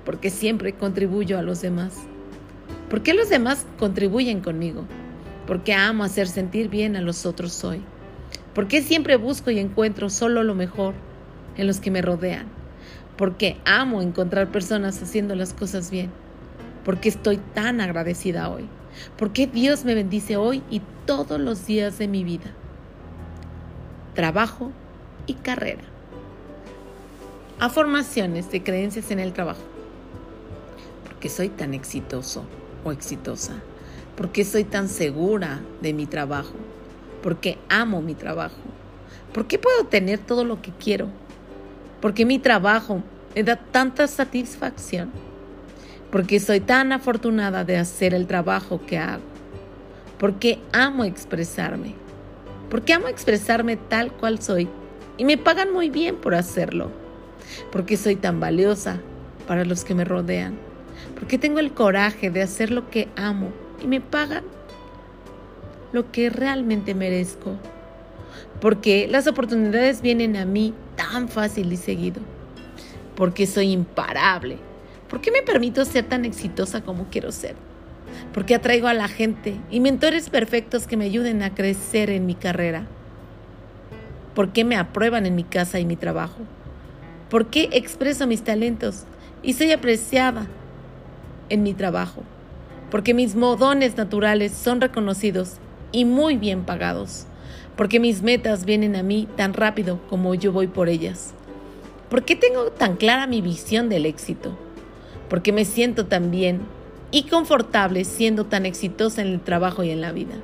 porque 0.04 0.30
siempre 0.30 0.72
contribuyo 0.72 1.38
a 1.38 1.42
los 1.42 1.60
demás, 1.60 2.08
¿Por 2.88 3.02
qué 3.02 3.12
los 3.12 3.28
demás 3.28 3.66
contribuyen 3.78 4.40
conmigo? 4.40 4.86
¿Por 5.46 5.62
qué 5.62 5.74
amo 5.74 6.04
hacer 6.04 6.26
sentir 6.26 6.70
bien 6.70 6.96
a 6.96 7.02
los 7.02 7.26
otros 7.26 7.62
hoy? 7.62 7.82
¿Por 8.54 8.66
qué 8.66 8.82
siempre 8.82 9.16
busco 9.16 9.50
y 9.50 9.58
encuentro 9.58 10.08
solo 10.08 10.42
lo 10.42 10.54
mejor 10.54 10.94
en 11.58 11.66
los 11.66 11.80
que 11.80 11.90
me 11.90 12.00
rodean? 12.00 12.46
¿Por 13.18 13.36
qué 13.36 13.58
amo 13.66 14.00
encontrar 14.00 14.50
personas 14.50 15.02
haciendo 15.02 15.34
las 15.34 15.52
cosas 15.52 15.90
bien? 15.90 16.10
¿Por 16.88 17.00
qué 17.00 17.10
estoy 17.10 17.36
tan 17.36 17.82
agradecida 17.82 18.48
hoy? 18.48 18.66
¿Por 19.18 19.34
qué 19.34 19.46
Dios 19.46 19.84
me 19.84 19.94
bendice 19.94 20.38
hoy 20.38 20.62
y 20.70 20.80
todos 21.04 21.38
los 21.38 21.66
días 21.66 21.98
de 21.98 22.08
mi 22.08 22.24
vida? 22.24 22.46
Trabajo 24.14 24.72
y 25.26 25.34
carrera. 25.34 25.82
Afirmaciones 27.60 28.50
de 28.50 28.62
creencias 28.62 29.10
en 29.10 29.18
el 29.18 29.34
trabajo. 29.34 29.60
¿Por 31.04 31.16
qué 31.16 31.28
soy 31.28 31.50
tan 31.50 31.74
exitoso 31.74 32.46
o 32.82 32.90
exitosa? 32.90 33.60
¿Por 34.16 34.32
qué 34.32 34.46
soy 34.46 34.64
tan 34.64 34.88
segura 34.88 35.60
de 35.82 35.92
mi 35.92 36.06
trabajo? 36.06 36.54
¿Por 37.22 37.36
qué 37.36 37.58
amo 37.68 38.00
mi 38.00 38.14
trabajo? 38.14 38.62
¿Por 39.34 39.46
qué 39.46 39.58
puedo 39.58 39.84
tener 39.84 40.20
todo 40.20 40.42
lo 40.42 40.62
que 40.62 40.72
quiero? 40.72 41.08
¿Por 42.00 42.14
qué 42.14 42.24
mi 42.24 42.38
trabajo 42.38 43.02
me 43.34 43.42
da 43.42 43.56
tanta 43.56 44.06
satisfacción? 44.06 45.27
¿Por 46.10 46.26
qué 46.26 46.40
soy 46.40 46.60
tan 46.60 46.92
afortunada 46.92 47.64
de 47.64 47.76
hacer 47.76 48.14
el 48.14 48.26
trabajo 48.26 48.80
que 48.86 48.96
hago? 48.96 49.22
¿Por 50.18 50.36
qué 50.38 50.58
amo 50.72 51.04
expresarme? 51.04 51.94
¿Por 52.70 52.80
qué 52.82 52.94
amo 52.94 53.08
expresarme 53.08 53.76
tal 53.76 54.10
cual 54.12 54.40
soy? 54.40 54.68
Y 55.18 55.26
me 55.26 55.36
pagan 55.36 55.70
muy 55.70 55.90
bien 55.90 56.16
por 56.16 56.34
hacerlo. 56.34 56.90
¿Por 57.70 57.84
qué 57.84 57.98
soy 57.98 58.16
tan 58.16 58.40
valiosa 58.40 59.00
para 59.46 59.66
los 59.66 59.84
que 59.84 59.94
me 59.94 60.06
rodean? 60.06 60.56
¿Por 61.14 61.26
qué 61.26 61.36
tengo 61.36 61.58
el 61.58 61.72
coraje 61.72 62.30
de 62.30 62.40
hacer 62.40 62.70
lo 62.70 62.88
que 62.88 63.08
amo 63.14 63.52
y 63.82 63.86
me 63.86 64.00
pagan 64.00 64.44
lo 65.92 66.10
que 66.10 66.30
realmente 66.30 66.94
merezco? 66.94 67.56
Porque 68.62 69.08
las 69.10 69.26
oportunidades 69.26 70.00
vienen 70.00 70.36
a 70.36 70.46
mí 70.46 70.72
tan 70.96 71.28
fácil 71.28 71.70
y 71.70 71.76
seguido. 71.76 72.22
Porque 73.14 73.46
soy 73.46 73.72
imparable. 73.72 74.67
¿Por 75.08 75.22
qué 75.22 75.30
me 75.30 75.42
permito 75.42 75.84
ser 75.84 76.04
tan 76.04 76.24
exitosa 76.24 76.82
como 76.82 77.06
quiero 77.10 77.32
ser? 77.32 77.56
Porque 78.34 78.54
atraigo 78.54 78.88
a 78.88 78.94
la 78.94 79.08
gente 79.08 79.56
y 79.70 79.80
mentores 79.80 80.28
perfectos 80.28 80.86
que 80.86 80.98
me 80.98 81.06
ayuden 81.06 81.42
a 81.42 81.54
crecer 81.54 82.10
en 82.10 82.26
mi 82.26 82.34
carrera. 82.34 82.86
¿Por 84.34 84.52
qué 84.52 84.64
me 84.64 84.76
aprueban 84.76 85.24
en 85.24 85.34
mi 85.34 85.44
casa 85.44 85.80
y 85.80 85.86
mi 85.86 85.96
trabajo? 85.96 86.40
¿Por 87.30 87.46
qué 87.46 87.70
expreso 87.72 88.26
mis 88.26 88.44
talentos 88.44 89.04
y 89.42 89.54
soy 89.54 89.72
apreciada 89.72 90.46
en 91.48 91.62
mi 91.62 91.72
trabajo? 91.72 92.22
Porque 92.90 93.14
mis 93.14 93.34
modones 93.34 93.96
naturales 93.96 94.52
son 94.52 94.80
reconocidos 94.80 95.54
y 95.90 96.04
muy 96.04 96.36
bien 96.36 96.64
pagados. 96.64 97.26
Porque 97.76 97.98
mis 97.98 98.22
metas 98.22 98.64
vienen 98.64 98.94
a 98.94 99.02
mí 99.02 99.26
tan 99.36 99.54
rápido 99.54 100.00
como 100.10 100.34
yo 100.34 100.52
voy 100.52 100.66
por 100.66 100.88
ellas. 100.88 101.32
¿Por 102.10 102.24
qué 102.24 102.36
tengo 102.36 102.70
tan 102.72 102.96
clara 102.96 103.26
mi 103.26 103.40
visión 103.40 103.88
del 103.88 104.04
éxito? 104.04 104.67
Porque 105.28 105.52
me 105.52 105.64
siento 105.64 106.06
tan 106.06 106.30
bien 106.30 106.60
y 107.10 107.24
confortable 107.24 108.04
siendo 108.04 108.44
tan 108.44 108.66
exitosa 108.66 109.22
en 109.22 109.28
el 109.28 109.40
trabajo 109.40 109.82
y 109.84 109.90
en 109.90 110.00
la 110.00 110.12
vida. 110.12 110.34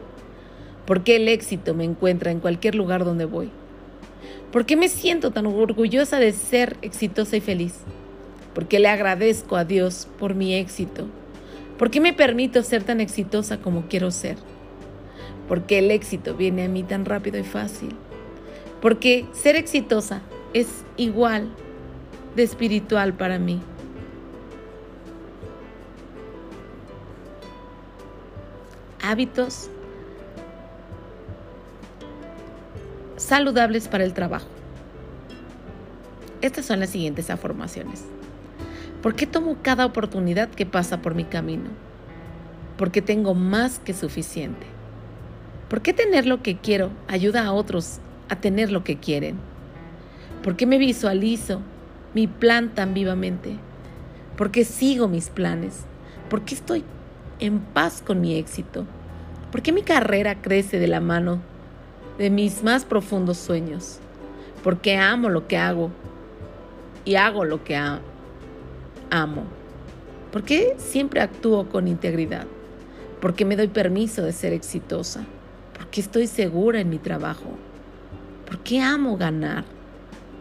Porque 0.86 1.16
el 1.16 1.28
éxito 1.28 1.74
me 1.74 1.84
encuentra 1.84 2.30
en 2.30 2.40
cualquier 2.40 2.74
lugar 2.74 3.04
donde 3.04 3.24
voy. 3.24 3.50
¿Por 4.52 4.66
qué 4.66 4.76
me 4.76 4.88
siento 4.88 5.30
tan 5.30 5.46
orgullosa 5.46 6.18
de 6.18 6.32
ser 6.32 6.76
exitosa 6.82 7.36
y 7.36 7.40
feliz? 7.40 7.74
¿Por 8.54 8.66
qué 8.66 8.78
le 8.78 8.88
agradezco 8.88 9.56
a 9.56 9.64
Dios 9.64 10.06
por 10.18 10.34
mi 10.34 10.54
éxito? 10.54 11.06
¿Por 11.78 11.90
qué 11.90 12.00
me 12.00 12.12
permito 12.12 12.62
ser 12.62 12.84
tan 12.84 13.00
exitosa 13.00 13.58
como 13.58 13.88
quiero 13.88 14.12
ser? 14.12 14.36
Porque 15.48 15.80
el 15.80 15.90
éxito 15.90 16.34
viene 16.34 16.64
a 16.64 16.68
mí 16.68 16.84
tan 16.84 17.04
rápido 17.04 17.38
y 17.38 17.42
fácil. 17.42 17.96
Porque 18.80 19.26
ser 19.32 19.56
exitosa 19.56 20.22
es 20.52 20.68
igual 20.96 21.48
de 22.36 22.44
espiritual 22.44 23.14
para 23.14 23.38
mí. 23.40 23.60
Hábitos 29.14 29.70
saludables 33.16 33.86
para 33.86 34.02
el 34.02 34.12
trabajo. 34.12 34.48
Estas 36.40 36.66
son 36.66 36.80
las 36.80 36.90
siguientes 36.90 37.30
afirmaciones. 37.30 38.02
¿Por 39.04 39.14
qué 39.14 39.28
tomo 39.28 39.58
cada 39.62 39.86
oportunidad 39.86 40.48
que 40.48 40.66
pasa 40.66 41.00
por 41.00 41.14
mi 41.14 41.22
camino? 41.22 41.70
Porque 42.76 43.02
tengo 43.02 43.34
más 43.34 43.78
que 43.78 43.94
suficiente. 43.94 44.66
¿Por 45.68 45.80
qué 45.80 45.92
tener 45.92 46.26
lo 46.26 46.42
que 46.42 46.56
quiero 46.56 46.90
ayuda 47.06 47.44
a 47.44 47.52
otros 47.52 48.00
a 48.28 48.40
tener 48.40 48.72
lo 48.72 48.82
que 48.82 48.96
quieren? 48.96 49.36
¿Por 50.42 50.56
qué 50.56 50.66
me 50.66 50.78
visualizo 50.78 51.60
mi 52.14 52.26
plan 52.26 52.74
tan 52.74 52.94
vivamente? 52.94 53.58
¿Por 54.36 54.50
qué 54.50 54.64
sigo 54.64 55.06
mis 55.06 55.28
planes? 55.30 55.84
¿Por 56.28 56.42
qué 56.42 56.56
estoy 56.56 56.82
en 57.38 57.60
paz 57.60 58.02
con 58.04 58.20
mi 58.20 58.34
éxito? 58.34 58.88
¿Por 59.54 59.62
qué 59.62 59.70
mi 59.70 59.82
carrera 59.82 60.42
crece 60.42 60.80
de 60.80 60.88
la 60.88 60.98
mano 60.98 61.38
de 62.18 62.28
mis 62.28 62.64
más 62.64 62.84
profundos 62.84 63.38
sueños, 63.38 64.00
porque 64.64 64.96
amo 64.96 65.28
lo 65.28 65.46
que 65.46 65.56
hago 65.56 65.92
y 67.04 67.14
hago 67.14 67.44
lo 67.44 67.62
que 67.62 67.76
amo. 67.76 69.44
Porque 70.32 70.74
siempre 70.78 71.20
actúo 71.20 71.68
con 71.68 71.86
integridad, 71.86 72.48
porque 73.20 73.44
me 73.44 73.54
doy 73.54 73.68
permiso 73.68 74.22
de 74.22 74.32
ser 74.32 74.52
exitosa, 74.52 75.24
porque 75.72 76.00
estoy 76.00 76.26
segura 76.26 76.80
en 76.80 76.90
mi 76.90 76.98
trabajo, 76.98 77.52
porque 78.48 78.80
amo 78.80 79.16
ganar, 79.16 79.62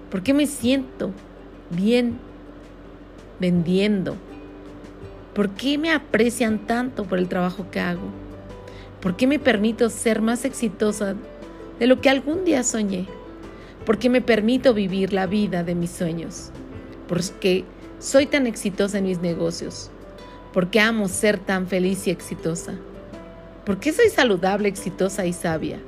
porque 0.10 0.34
me 0.34 0.47
siento 0.47 1.12
bien 1.69 2.17
vendiendo, 3.39 4.15
porque 5.36 5.78
me 5.78 5.91
aprecian 5.91 6.65
tanto 6.65 7.04
por 7.04 7.19
el 7.19 7.28
trabajo 7.28 7.69
que 7.69 7.80
hago, 7.80 8.23
porque 9.04 9.28
me 9.28 9.38
permito 9.38 9.89
ser 9.89 10.22
más 10.22 10.46
exitosa 10.46 11.16
de 11.78 11.88
lo 11.88 12.00
que 12.00 12.10
algún 12.10 12.46
día 12.46 12.63
soñé, 12.63 13.06
porque 13.86 14.10
me 14.10 14.22
permito 14.22 14.74
vivir 14.74 15.12
la 15.12 15.28
vida 15.28 15.62
de 15.62 15.76
mis 15.76 15.92
sueños, 15.92 16.52
porque 17.10 17.66
soy 18.00 18.28
tan 18.28 18.48
exitosa 18.48 19.00
en 19.00 19.04
mis 19.04 19.20
negocios, 19.20 19.92
porque 20.54 20.80
amo 20.80 21.10
ser 21.10 21.38
tan 21.38 21.68
feliz 21.68 22.08
y 22.08 22.12
exitosa, 22.12 22.76
porque 23.66 23.92
soy 23.92 24.08
saludable, 24.08 24.70
exitosa 24.70 25.26
y 25.26 25.34
sabia, 25.34 25.80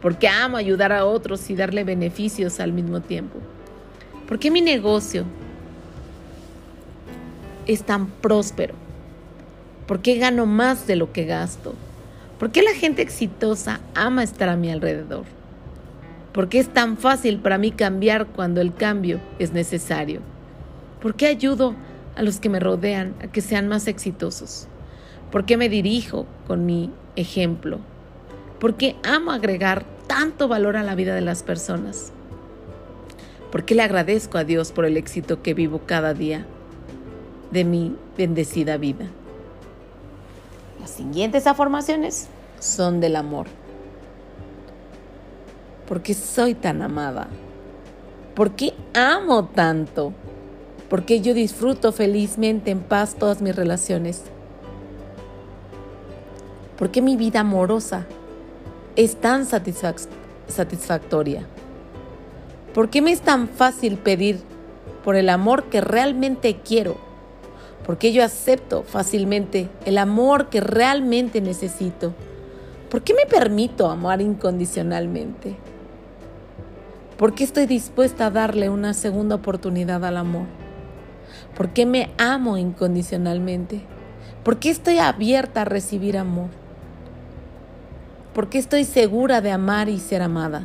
porque 0.00 0.28
amo 0.28 0.56
ayudar 0.56 0.92
a 0.92 1.06
otros 1.06 1.50
y 1.50 1.56
darle 1.56 1.82
beneficios 1.82 2.60
al 2.60 2.72
mismo 2.72 3.00
tiempo, 3.00 3.40
porque 4.28 4.52
mi 4.52 4.60
negocio 4.60 5.24
es 7.66 7.82
tan 7.82 8.06
próspero, 8.06 8.74
porque 9.88 10.18
gano 10.18 10.46
más 10.46 10.86
de 10.86 10.94
lo 10.94 11.12
que 11.12 11.24
gasto, 11.24 11.74
¿Por 12.44 12.52
qué 12.52 12.60
la 12.60 12.74
gente 12.74 13.00
exitosa 13.00 13.80
ama 13.94 14.22
estar 14.22 14.50
a 14.50 14.56
mi 14.56 14.70
alrededor? 14.70 15.24
¿Por 16.34 16.50
qué 16.50 16.58
es 16.58 16.68
tan 16.68 16.98
fácil 16.98 17.38
para 17.38 17.56
mí 17.56 17.70
cambiar 17.70 18.26
cuando 18.26 18.60
el 18.60 18.74
cambio 18.74 19.18
es 19.38 19.54
necesario? 19.54 20.20
¿Por 21.00 21.14
qué 21.14 21.26
ayudo 21.26 21.74
a 22.14 22.22
los 22.22 22.40
que 22.40 22.50
me 22.50 22.60
rodean 22.60 23.14
a 23.22 23.28
que 23.28 23.40
sean 23.40 23.66
más 23.66 23.88
exitosos? 23.88 24.68
¿Por 25.32 25.46
qué 25.46 25.56
me 25.56 25.70
dirijo 25.70 26.26
con 26.46 26.66
mi 26.66 26.90
ejemplo? 27.16 27.78
¿Por 28.60 28.76
qué 28.76 28.96
amo 29.04 29.30
agregar 29.30 29.86
tanto 30.06 30.46
valor 30.46 30.76
a 30.76 30.82
la 30.82 30.94
vida 30.94 31.14
de 31.14 31.22
las 31.22 31.42
personas? 31.42 32.12
¿Por 33.50 33.64
qué 33.64 33.74
le 33.74 33.84
agradezco 33.84 34.36
a 34.36 34.44
Dios 34.44 34.70
por 34.70 34.84
el 34.84 34.98
éxito 34.98 35.40
que 35.40 35.54
vivo 35.54 35.80
cada 35.86 36.12
día 36.12 36.44
de 37.52 37.64
mi 37.64 37.96
bendecida 38.18 38.76
vida? 38.76 39.06
Las 40.78 40.90
siguientes 40.90 41.46
afirmaciones 41.46 42.28
son 42.64 43.00
del 43.00 43.16
amor. 43.16 43.46
¿Por 45.86 46.02
qué 46.02 46.14
soy 46.14 46.54
tan 46.54 46.82
amada? 46.82 47.28
¿Por 48.34 48.52
qué 48.52 48.72
amo 48.94 49.46
tanto? 49.46 50.12
¿Por 50.88 51.04
qué 51.04 51.20
yo 51.20 51.34
disfruto 51.34 51.92
felizmente 51.92 52.70
en 52.70 52.80
paz 52.80 53.16
todas 53.16 53.42
mis 53.42 53.54
relaciones? 53.54 54.22
¿Por 56.78 56.90
qué 56.90 57.02
mi 57.02 57.16
vida 57.16 57.40
amorosa 57.40 58.06
es 58.96 59.16
tan 59.16 59.46
satisfactoria? 59.46 61.46
¿Por 62.72 62.88
qué 62.90 63.02
me 63.02 63.12
es 63.12 63.20
tan 63.20 63.48
fácil 63.48 63.98
pedir 63.98 64.40
por 65.04 65.16
el 65.16 65.28
amor 65.28 65.64
que 65.64 65.80
realmente 65.80 66.60
quiero? 66.64 66.96
porque 67.84 68.12
yo 68.12 68.24
acepto 68.24 68.82
fácilmente 68.82 69.68
el 69.84 69.98
amor 69.98 70.48
que 70.48 70.60
realmente 70.60 71.40
necesito. 71.40 72.14
¿Por 72.94 73.02
qué 73.02 73.12
me 73.12 73.26
permito 73.26 73.90
amar 73.90 74.20
incondicionalmente? 74.20 75.56
¿Por 77.18 77.34
qué 77.34 77.42
estoy 77.42 77.66
dispuesta 77.66 78.26
a 78.26 78.30
darle 78.30 78.70
una 78.70 78.94
segunda 78.94 79.34
oportunidad 79.34 80.04
al 80.04 80.16
amor? 80.16 80.46
¿Por 81.56 81.70
qué 81.70 81.86
me 81.86 82.12
amo 82.18 82.56
incondicionalmente? 82.56 83.82
¿Por 84.44 84.60
qué 84.60 84.70
estoy 84.70 84.98
abierta 84.98 85.62
a 85.62 85.64
recibir 85.64 86.16
amor? 86.16 86.50
¿Por 88.32 88.48
qué 88.48 88.58
estoy 88.58 88.84
segura 88.84 89.40
de 89.40 89.50
amar 89.50 89.88
y 89.88 89.98
ser 89.98 90.22
amada? 90.22 90.62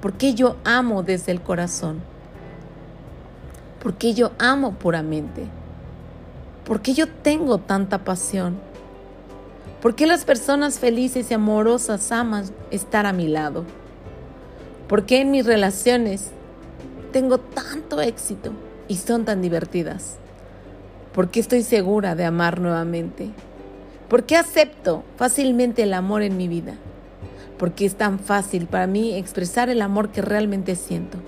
¿Por 0.00 0.14
qué 0.14 0.32
yo 0.32 0.56
amo 0.64 1.02
desde 1.02 1.30
el 1.30 1.42
corazón? 1.42 2.00
¿Por 3.82 3.96
qué 3.96 4.14
yo 4.14 4.30
amo 4.38 4.72
puramente? 4.76 5.44
¿Por 6.64 6.80
qué 6.80 6.94
yo 6.94 7.06
tengo 7.06 7.58
tanta 7.58 7.98
pasión? 7.98 8.66
¿Por 9.82 9.94
qué 9.94 10.06
las 10.06 10.24
personas 10.24 10.78
felices 10.78 11.30
y 11.30 11.34
amorosas 11.34 12.10
aman 12.12 12.44
estar 12.70 13.06
a 13.06 13.12
mi 13.12 13.28
lado? 13.28 13.64
¿Por 14.88 15.06
qué 15.06 15.20
en 15.20 15.30
mis 15.30 15.46
relaciones 15.46 16.30
tengo 17.12 17.38
tanto 17.38 18.00
éxito 18.00 18.52
y 18.88 18.96
son 18.96 19.24
tan 19.24 19.42
divertidas? 19.42 20.16
¿Por 21.12 21.30
qué 21.30 21.40
estoy 21.40 21.62
segura 21.62 22.14
de 22.14 22.24
amar 22.24 22.60
nuevamente? 22.60 23.30
¿Por 24.08 24.24
qué 24.24 24.36
acepto 24.36 25.04
fácilmente 25.16 25.82
el 25.82 25.94
amor 25.94 26.22
en 26.22 26.36
mi 26.36 26.48
vida? 26.48 26.74
porque 27.58 27.84
es 27.84 27.96
tan 27.96 28.18
fácil 28.18 28.66
para 28.66 28.86
mí 28.86 29.14
expresar 29.14 29.68
el 29.68 29.82
amor 29.82 30.10
que 30.10 30.22
realmente 30.22 30.76
siento. 30.76 31.18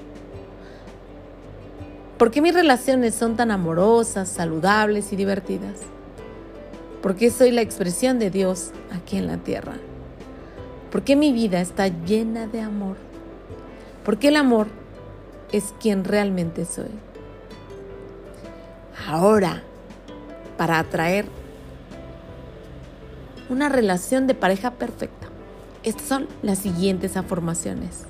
¿Por 2.16 2.30
qué 2.30 2.40
mis 2.40 2.54
relaciones 2.54 3.14
son 3.14 3.36
tan 3.36 3.50
amorosas, 3.50 4.28
saludables 4.28 5.12
y 5.12 5.16
divertidas? 5.16 5.80
Porque 7.02 7.30
soy 7.30 7.50
la 7.50 7.62
expresión 7.62 8.18
de 8.18 8.30
Dios 8.30 8.72
aquí 8.92 9.16
en 9.16 9.26
la 9.26 9.38
tierra. 9.38 9.74
¿Por 10.90 11.02
qué 11.02 11.16
mi 11.16 11.32
vida 11.32 11.60
está 11.60 11.88
llena 11.88 12.46
de 12.46 12.60
amor? 12.60 12.96
Porque 14.04 14.28
el 14.28 14.36
amor 14.36 14.66
es 15.52 15.74
quien 15.80 16.04
realmente 16.04 16.64
soy. 16.64 16.90
Ahora, 19.06 19.62
para 20.56 20.78
atraer 20.78 21.26
una 23.48 23.68
relación 23.68 24.26
de 24.26 24.34
pareja 24.34 24.72
perfecta, 24.72 25.28
estas 25.82 26.06
son 26.06 26.28
las 26.42 26.58
siguientes 26.58 27.16
afirmaciones. 27.16 28.04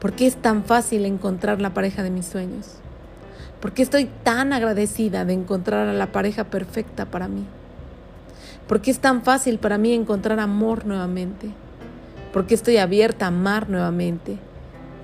¿Por 0.00 0.12
qué 0.12 0.26
es 0.26 0.36
tan 0.36 0.64
fácil 0.64 1.04
encontrar 1.04 1.60
la 1.60 1.74
pareja 1.74 2.02
de 2.02 2.10
mis 2.10 2.26
sueños? 2.26 2.76
¿Por 3.60 3.72
qué 3.72 3.82
estoy 3.82 4.06
tan 4.22 4.52
agradecida 4.52 5.24
de 5.24 5.34
encontrar 5.34 5.88
a 5.88 5.92
la 5.92 6.12
pareja 6.12 6.44
perfecta 6.44 7.06
para 7.06 7.28
mí? 7.28 7.44
¿Por 8.68 8.80
qué 8.80 8.90
es 8.90 8.98
tan 8.98 9.22
fácil 9.22 9.58
para 9.58 9.76
mí 9.76 9.92
encontrar 9.92 10.40
amor 10.40 10.86
nuevamente? 10.86 11.50
¿Por 12.32 12.46
qué 12.46 12.54
estoy 12.54 12.78
abierta 12.78 13.26
a 13.26 13.28
amar 13.28 13.68
nuevamente? 13.68 14.38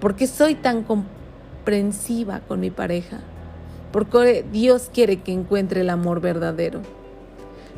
¿Por 0.01 0.17
qué 0.17 0.27
soy 0.27 0.55
tan 0.55 0.83
comprensiva 0.83 2.41
con 2.41 2.61
mi 2.61 2.71
pareja? 2.71 3.21
¿Por 3.93 4.09
qué 4.09 4.47
Dios 4.51 4.91
quiere 4.93 5.21
que 5.21 5.33
encuentre 5.33 5.83
el 5.83 5.91
amor 5.91 6.23
verdadero? 6.23 6.81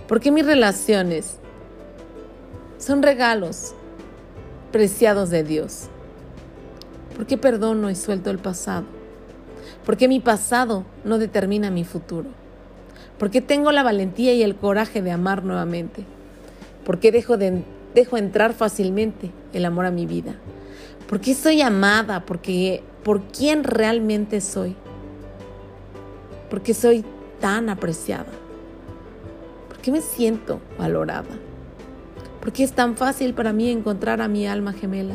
¿Por 0.06 0.20
qué 0.20 0.30
mis 0.30 0.46
relaciones 0.46 1.38
son 2.78 3.02
regalos 3.02 3.74
preciados 4.70 5.30
de 5.30 5.42
Dios? 5.42 5.88
¿Por 7.16 7.26
qué 7.26 7.36
perdono 7.36 7.90
y 7.90 7.96
suelto 7.96 8.30
el 8.30 8.38
pasado? 8.38 8.84
¿Por 9.84 9.96
qué 9.96 10.06
mi 10.06 10.20
pasado 10.20 10.84
no 11.04 11.18
determina 11.18 11.70
mi 11.72 11.84
futuro? 11.84 12.41
¿Por 13.22 13.30
qué 13.30 13.40
tengo 13.40 13.70
la 13.70 13.84
valentía 13.84 14.34
y 14.34 14.42
el 14.42 14.56
coraje 14.56 15.00
de 15.00 15.12
amar 15.12 15.44
nuevamente? 15.44 16.04
¿Por 16.84 16.98
qué 16.98 17.12
dejo, 17.12 17.36
de, 17.36 17.62
dejo 17.94 18.16
entrar 18.16 18.52
fácilmente 18.52 19.30
el 19.52 19.64
amor 19.64 19.86
a 19.86 19.92
mi 19.92 20.06
vida? 20.06 20.34
¿Por 21.08 21.20
qué 21.20 21.32
soy 21.32 21.62
amada? 21.62 22.26
Porque, 22.26 22.82
¿Por 23.04 23.22
quién 23.26 23.62
realmente 23.62 24.40
soy? 24.40 24.74
¿Por 26.50 26.62
qué 26.62 26.74
soy 26.74 27.04
tan 27.40 27.68
apreciada? 27.68 28.26
¿Por 29.68 29.78
qué 29.78 29.92
me 29.92 30.00
siento 30.00 30.58
valorada? 30.76 31.38
¿Por 32.40 32.52
qué 32.52 32.64
es 32.64 32.72
tan 32.72 32.96
fácil 32.96 33.34
para 33.34 33.52
mí 33.52 33.70
encontrar 33.70 34.20
a 34.20 34.26
mi 34.26 34.48
alma 34.48 34.72
gemela? 34.72 35.14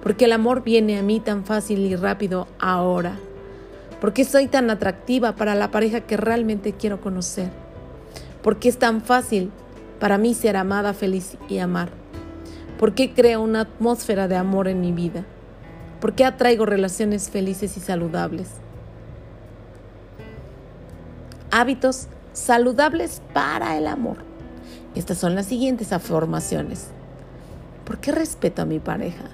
Porque 0.00 0.26
el 0.26 0.32
amor 0.32 0.62
viene 0.62 0.96
a 0.96 1.02
mí 1.02 1.18
tan 1.18 1.44
fácil 1.44 1.80
y 1.80 1.96
rápido 1.96 2.46
ahora. 2.60 3.18
Porque 4.00 4.24
soy 4.24 4.46
tan 4.46 4.70
atractiva 4.70 5.36
para 5.36 5.54
la 5.54 5.70
pareja 5.70 6.00
que 6.00 6.16
realmente 6.16 6.72
quiero 6.72 7.00
conocer. 7.00 7.50
Porque 8.42 8.68
es 8.68 8.78
tan 8.78 9.02
fácil 9.02 9.50
para 9.98 10.16
mí 10.16 10.32
ser 10.32 10.56
amada, 10.56 10.94
feliz 10.94 11.36
y 11.48 11.58
amar. 11.58 11.90
Porque 12.78 13.12
creo 13.12 13.42
una 13.42 13.60
atmósfera 13.60 14.26
de 14.26 14.36
amor 14.36 14.68
en 14.68 14.80
mi 14.80 14.92
vida. 14.92 15.26
Porque 16.00 16.24
atraigo 16.24 16.64
relaciones 16.64 17.28
felices 17.28 17.76
y 17.76 17.80
saludables. 17.80 18.48
Hábitos 21.50 22.08
saludables 22.32 23.20
para 23.34 23.76
el 23.76 23.86
amor. 23.86 24.16
Estas 24.94 25.18
son 25.18 25.34
las 25.34 25.46
siguientes 25.46 25.92
afirmaciones. 25.92 26.88
¿Por 27.84 27.98
qué 27.98 28.12
respeto 28.12 28.62
a 28.62 28.64
mi 28.64 28.78
pareja? 28.78 29.24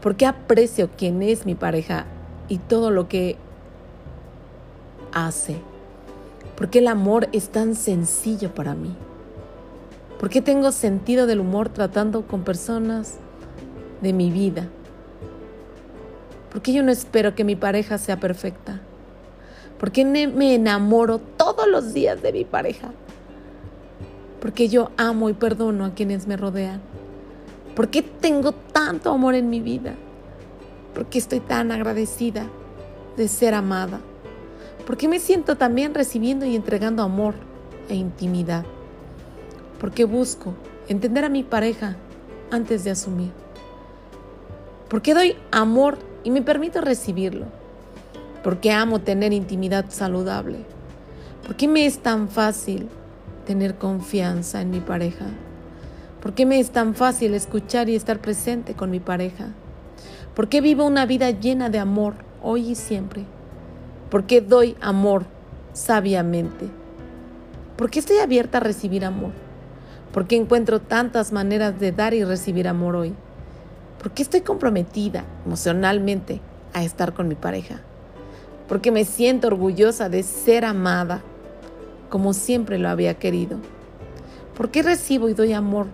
¿Por 0.00 0.16
qué 0.16 0.26
aprecio 0.26 0.90
quién 0.96 1.22
es 1.22 1.44
mi 1.44 1.54
pareja 1.54 2.06
y 2.52 2.58
todo 2.58 2.90
lo 2.90 3.08
que 3.08 3.36
hace? 5.12 5.56
¿Por 6.56 6.68
qué 6.68 6.80
el 6.80 6.88
amor 6.88 7.28
es 7.32 7.48
tan 7.48 7.74
sencillo 7.74 8.54
para 8.54 8.74
mí? 8.74 8.94
¿Por 10.20 10.28
qué 10.28 10.42
tengo 10.42 10.70
sentido 10.72 11.26
del 11.26 11.40
humor 11.40 11.70
tratando 11.70 12.26
con 12.26 12.42
personas 12.42 13.14
de 14.02 14.12
mi 14.12 14.30
vida? 14.30 14.68
¿Por 16.52 16.60
qué 16.60 16.74
yo 16.74 16.82
no 16.82 16.92
espero 16.92 17.34
que 17.34 17.44
mi 17.44 17.56
pareja 17.56 17.96
sea 17.96 18.20
perfecta? 18.20 18.80
¿Por 19.78 19.90
qué 19.90 20.04
me 20.04 20.54
enamoro 20.54 21.18
todos 21.18 21.66
los 21.66 21.94
días 21.94 22.20
de 22.20 22.32
mi 22.32 22.44
pareja? 22.44 22.92
porque 24.42 24.68
yo 24.68 24.90
amo 24.96 25.30
y 25.30 25.34
perdono 25.34 25.84
a 25.84 25.94
quienes 25.94 26.26
me 26.26 26.36
rodean. 26.36 26.80
¿Por 27.76 27.90
qué 27.90 28.02
tengo 28.02 28.50
tanto 28.50 29.12
amor 29.12 29.36
en 29.36 29.48
mi 29.48 29.60
vida? 29.60 29.94
¿Por 30.94 31.06
qué 31.06 31.18
estoy 31.18 31.40
tan 31.40 31.72
agradecida 31.72 32.46
de 33.16 33.28
ser 33.28 33.54
amada? 33.54 34.00
¿Por 34.86 34.96
qué 34.96 35.08
me 35.08 35.20
siento 35.20 35.56
también 35.56 35.94
recibiendo 35.94 36.44
y 36.44 36.56
entregando 36.56 37.02
amor 37.02 37.34
e 37.88 37.94
intimidad? 37.94 38.64
¿Por 39.80 39.92
qué 39.92 40.04
busco 40.04 40.54
entender 40.88 41.24
a 41.24 41.28
mi 41.28 41.42
pareja 41.42 41.96
antes 42.50 42.84
de 42.84 42.90
asumir? 42.90 43.30
¿Por 44.88 45.00
qué 45.02 45.14
doy 45.14 45.36
amor 45.50 45.98
y 46.24 46.30
me 46.30 46.42
permito 46.42 46.80
recibirlo? 46.80 47.46
¿Por 48.44 48.60
qué 48.60 48.72
amo 48.72 49.00
tener 49.00 49.32
intimidad 49.32 49.86
saludable? 49.88 50.58
¿Por 51.46 51.56
qué 51.56 51.68
me 51.68 51.86
es 51.86 52.00
tan 52.00 52.28
fácil 52.28 52.88
tener 53.46 53.76
confianza 53.76 54.60
en 54.60 54.70
mi 54.70 54.80
pareja? 54.80 55.26
¿Por 56.20 56.34
qué 56.34 56.44
me 56.44 56.60
es 56.60 56.70
tan 56.70 56.94
fácil 56.94 57.34
escuchar 57.34 57.88
y 57.88 57.94
estar 57.94 58.20
presente 58.20 58.74
con 58.74 58.90
mi 58.90 59.00
pareja? 59.00 59.54
¿Por 60.34 60.48
qué 60.48 60.62
vivo 60.62 60.86
una 60.86 61.04
vida 61.04 61.30
llena 61.30 61.68
de 61.68 61.78
amor 61.78 62.14
hoy 62.42 62.70
y 62.70 62.74
siempre? 62.74 63.26
¿Por 64.10 64.24
qué 64.24 64.40
doy 64.40 64.76
amor 64.80 65.26
sabiamente? 65.74 66.68
¿Por 67.76 67.90
qué 67.90 67.98
estoy 67.98 68.16
abierta 68.16 68.56
a 68.56 68.62
recibir 68.62 69.04
amor? 69.04 69.32
¿Por 70.10 70.26
qué 70.26 70.36
encuentro 70.36 70.80
tantas 70.80 71.32
maneras 71.32 71.78
de 71.78 71.92
dar 71.92 72.14
y 72.14 72.24
recibir 72.24 72.66
amor 72.66 72.96
hoy? 72.96 73.14
¿Por 73.98 74.12
qué 74.12 74.22
estoy 74.22 74.40
comprometida 74.40 75.26
emocionalmente 75.44 76.40
a 76.72 76.82
estar 76.82 77.12
con 77.12 77.28
mi 77.28 77.34
pareja? 77.34 77.82
¿Por 78.68 78.80
qué 78.80 78.90
me 78.90 79.04
siento 79.04 79.48
orgullosa 79.48 80.08
de 80.08 80.22
ser 80.22 80.64
amada 80.64 81.20
como 82.08 82.32
siempre 82.32 82.78
lo 82.78 82.88
había 82.88 83.18
querido? 83.18 83.58
¿Por 84.56 84.70
qué 84.70 84.82
recibo 84.82 85.28
y 85.28 85.34
doy 85.34 85.52
amor 85.52 85.88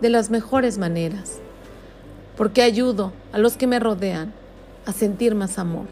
de 0.00 0.08
las 0.08 0.30
mejores 0.30 0.78
maneras? 0.78 1.42
¿Por 2.38 2.52
qué 2.52 2.62
ayudo 2.62 3.12
a 3.32 3.38
los 3.38 3.56
que 3.56 3.66
me 3.66 3.80
rodean 3.80 4.32
a 4.86 4.92
sentir 4.92 5.34
más 5.34 5.58
amor? 5.58 5.86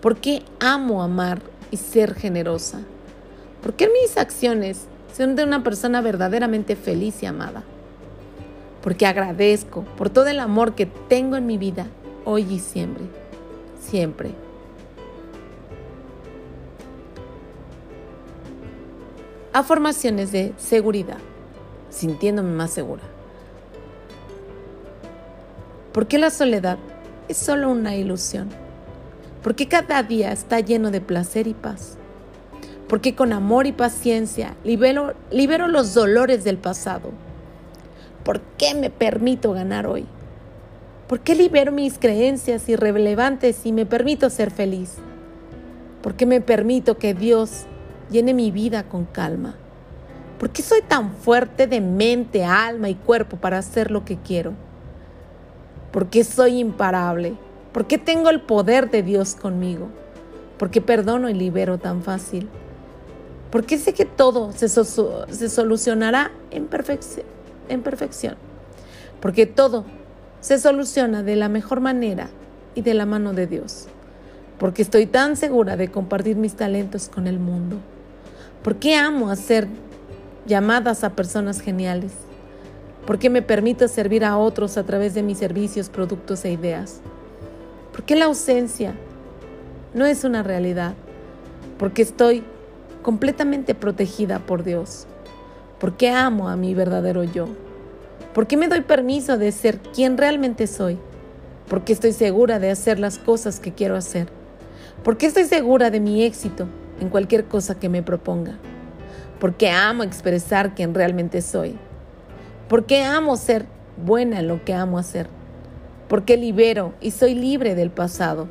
¿Por 0.00 0.18
qué 0.18 0.44
amo 0.60 1.02
amar 1.02 1.42
y 1.72 1.78
ser 1.78 2.14
generosa? 2.14 2.82
¿Por 3.60 3.74
qué 3.74 3.88
mis 3.88 4.16
acciones 4.16 4.86
son 5.12 5.34
de 5.34 5.42
una 5.42 5.64
persona 5.64 6.00
verdaderamente 6.00 6.76
feliz 6.76 7.24
y 7.24 7.26
amada? 7.26 7.64
Porque 8.82 9.04
agradezco 9.04 9.82
por 9.96 10.10
todo 10.10 10.28
el 10.28 10.38
amor 10.38 10.76
que 10.76 10.86
tengo 10.86 11.34
en 11.34 11.46
mi 11.46 11.58
vida 11.58 11.88
hoy 12.24 12.46
y 12.48 12.60
siempre, 12.60 13.06
siempre. 13.80 14.30
a 19.52 19.64
formaciones 19.64 20.30
de 20.30 20.52
seguridad, 20.56 21.18
sintiéndome 21.90 22.52
más 22.52 22.70
segura. 22.70 23.17
¿Por 25.98 26.06
qué 26.06 26.16
la 26.16 26.30
soledad 26.30 26.78
es 27.26 27.36
solo 27.38 27.72
una 27.72 27.96
ilusión? 27.96 28.50
¿Por 29.42 29.56
qué 29.56 29.66
cada 29.66 30.00
día 30.04 30.30
está 30.30 30.60
lleno 30.60 30.92
de 30.92 31.00
placer 31.00 31.48
y 31.48 31.54
paz? 31.54 31.98
¿Por 32.86 33.00
qué 33.00 33.16
con 33.16 33.32
amor 33.32 33.66
y 33.66 33.72
paciencia 33.72 34.54
libero, 34.62 35.14
libero 35.32 35.66
los 35.66 35.94
dolores 35.94 36.44
del 36.44 36.56
pasado? 36.56 37.10
¿Por 38.22 38.40
qué 38.56 38.76
me 38.76 38.90
permito 38.90 39.52
ganar 39.52 39.88
hoy? 39.88 40.06
¿Por 41.08 41.18
qué 41.18 41.34
libero 41.34 41.72
mis 41.72 41.98
creencias 41.98 42.68
irrelevantes 42.68 43.66
y 43.66 43.72
me 43.72 43.84
permito 43.84 44.30
ser 44.30 44.52
feliz? 44.52 44.98
¿Por 46.00 46.14
qué 46.14 46.26
me 46.26 46.40
permito 46.40 46.96
que 46.96 47.12
Dios 47.12 47.64
llene 48.08 48.34
mi 48.34 48.52
vida 48.52 48.84
con 48.84 49.04
calma? 49.04 49.56
¿Por 50.38 50.50
qué 50.50 50.62
soy 50.62 50.82
tan 50.82 51.10
fuerte 51.10 51.66
de 51.66 51.80
mente, 51.80 52.44
alma 52.44 52.88
y 52.88 52.94
cuerpo 52.94 53.36
para 53.36 53.58
hacer 53.58 53.90
lo 53.90 54.04
que 54.04 54.16
quiero? 54.16 54.67
¿Por 55.92 56.08
qué 56.08 56.24
soy 56.24 56.58
imparable? 56.58 57.34
¿Por 57.72 57.86
qué 57.86 57.98
tengo 57.98 58.30
el 58.30 58.40
poder 58.40 58.90
de 58.90 59.02
Dios 59.02 59.34
conmigo? 59.34 59.88
¿Por 60.58 60.70
qué 60.70 60.80
perdono 60.80 61.28
y 61.30 61.34
libero 61.34 61.78
tan 61.78 62.02
fácil? 62.02 62.48
¿Por 63.50 63.64
qué 63.64 63.78
sé 63.78 63.94
que 63.94 64.04
todo 64.04 64.52
se, 64.52 64.68
se 64.68 65.48
solucionará 65.48 66.30
en, 66.50 66.68
en 67.68 67.82
perfección? 67.82 68.36
Porque 69.20 69.46
todo 69.46 69.84
se 70.40 70.58
soluciona 70.58 71.22
de 71.22 71.36
la 71.36 71.48
mejor 71.48 71.80
manera 71.80 72.28
y 72.74 72.82
de 72.82 72.94
la 72.94 73.06
mano 73.06 73.32
de 73.32 73.46
Dios. 73.46 73.86
Porque 74.58 74.82
estoy 74.82 75.06
tan 75.06 75.36
segura 75.36 75.76
de 75.76 75.88
compartir 75.88 76.36
mis 76.36 76.54
talentos 76.54 77.08
con 77.08 77.26
el 77.26 77.38
mundo. 77.38 77.76
Porque 78.62 78.96
amo 78.96 79.30
hacer 79.30 79.68
llamadas 80.46 81.04
a 81.04 81.10
personas 81.10 81.60
geniales. 81.60 82.12
Porque 83.08 83.28
me 83.28 83.42
permito 83.42 83.88
servir 83.88 84.24
a 84.24 84.38
otros 84.38 84.76
a 84.76 84.84
través 84.84 85.14
de 85.14 85.24
mis 85.24 85.38
servicios, 85.38 85.88
productos 85.88 86.44
e 86.44 86.52
ideas. 86.52 87.00
Porque 87.90 88.14
la 88.14 88.26
ausencia 88.26 88.94
no 89.94 90.06
es 90.06 90.22
una 90.22 90.44
realidad. 90.44 90.94
Porque 91.76 92.02
estoy 92.02 92.44
completamente 93.02 93.74
protegida 93.74 94.38
por 94.38 94.62
Dios. 94.62 95.08
Porque 95.80 96.08
amo 96.08 96.48
a 96.48 96.54
mi 96.54 96.72
verdadero 96.74 97.24
yo. 97.24 97.48
Porque 98.32 98.56
me 98.56 98.68
doy 98.68 98.82
permiso 98.82 99.38
de 99.38 99.50
ser 99.50 99.78
quien 99.80 100.16
realmente 100.16 100.68
soy 100.68 100.98
porque 101.68 101.92
estoy 101.92 102.12
segura 102.12 102.58
de 102.58 102.70
hacer 102.70 102.98
las 102.98 103.18
cosas 103.18 103.60
que 103.60 103.72
quiero 103.72 103.96
hacer, 103.96 104.28
porque 105.04 105.26
estoy 105.26 105.44
segura 105.44 105.90
de 105.90 106.00
mi 106.00 106.24
éxito 106.24 106.66
en 107.00 107.10
cualquier 107.10 107.44
cosa 107.44 107.78
que 107.78 107.88
me 107.88 108.02
proponga, 108.02 108.58
porque 109.38 109.70
amo 109.70 110.02
expresar 110.02 110.74
quien 110.74 110.94
realmente 110.94 111.42
soy, 111.42 111.78
porque 112.68 113.02
amo 113.02 113.36
ser 113.36 113.66
buena 113.96 114.40
en 114.40 114.48
lo 114.48 114.64
que 114.64 114.74
amo 114.74 114.98
hacer, 114.98 115.28
porque 116.08 116.36
libero 116.36 116.94
y 117.00 117.10
soy 117.10 117.34
libre 117.34 117.74
del 117.74 117.90
pasado. 117.90 118.48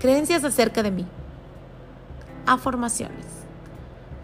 Creencias 0.00 0.44
acerca 0.44 0.82
de 0.82 0.90
mí. 0.90 1.06
Afirmaciones. 2.46 3.26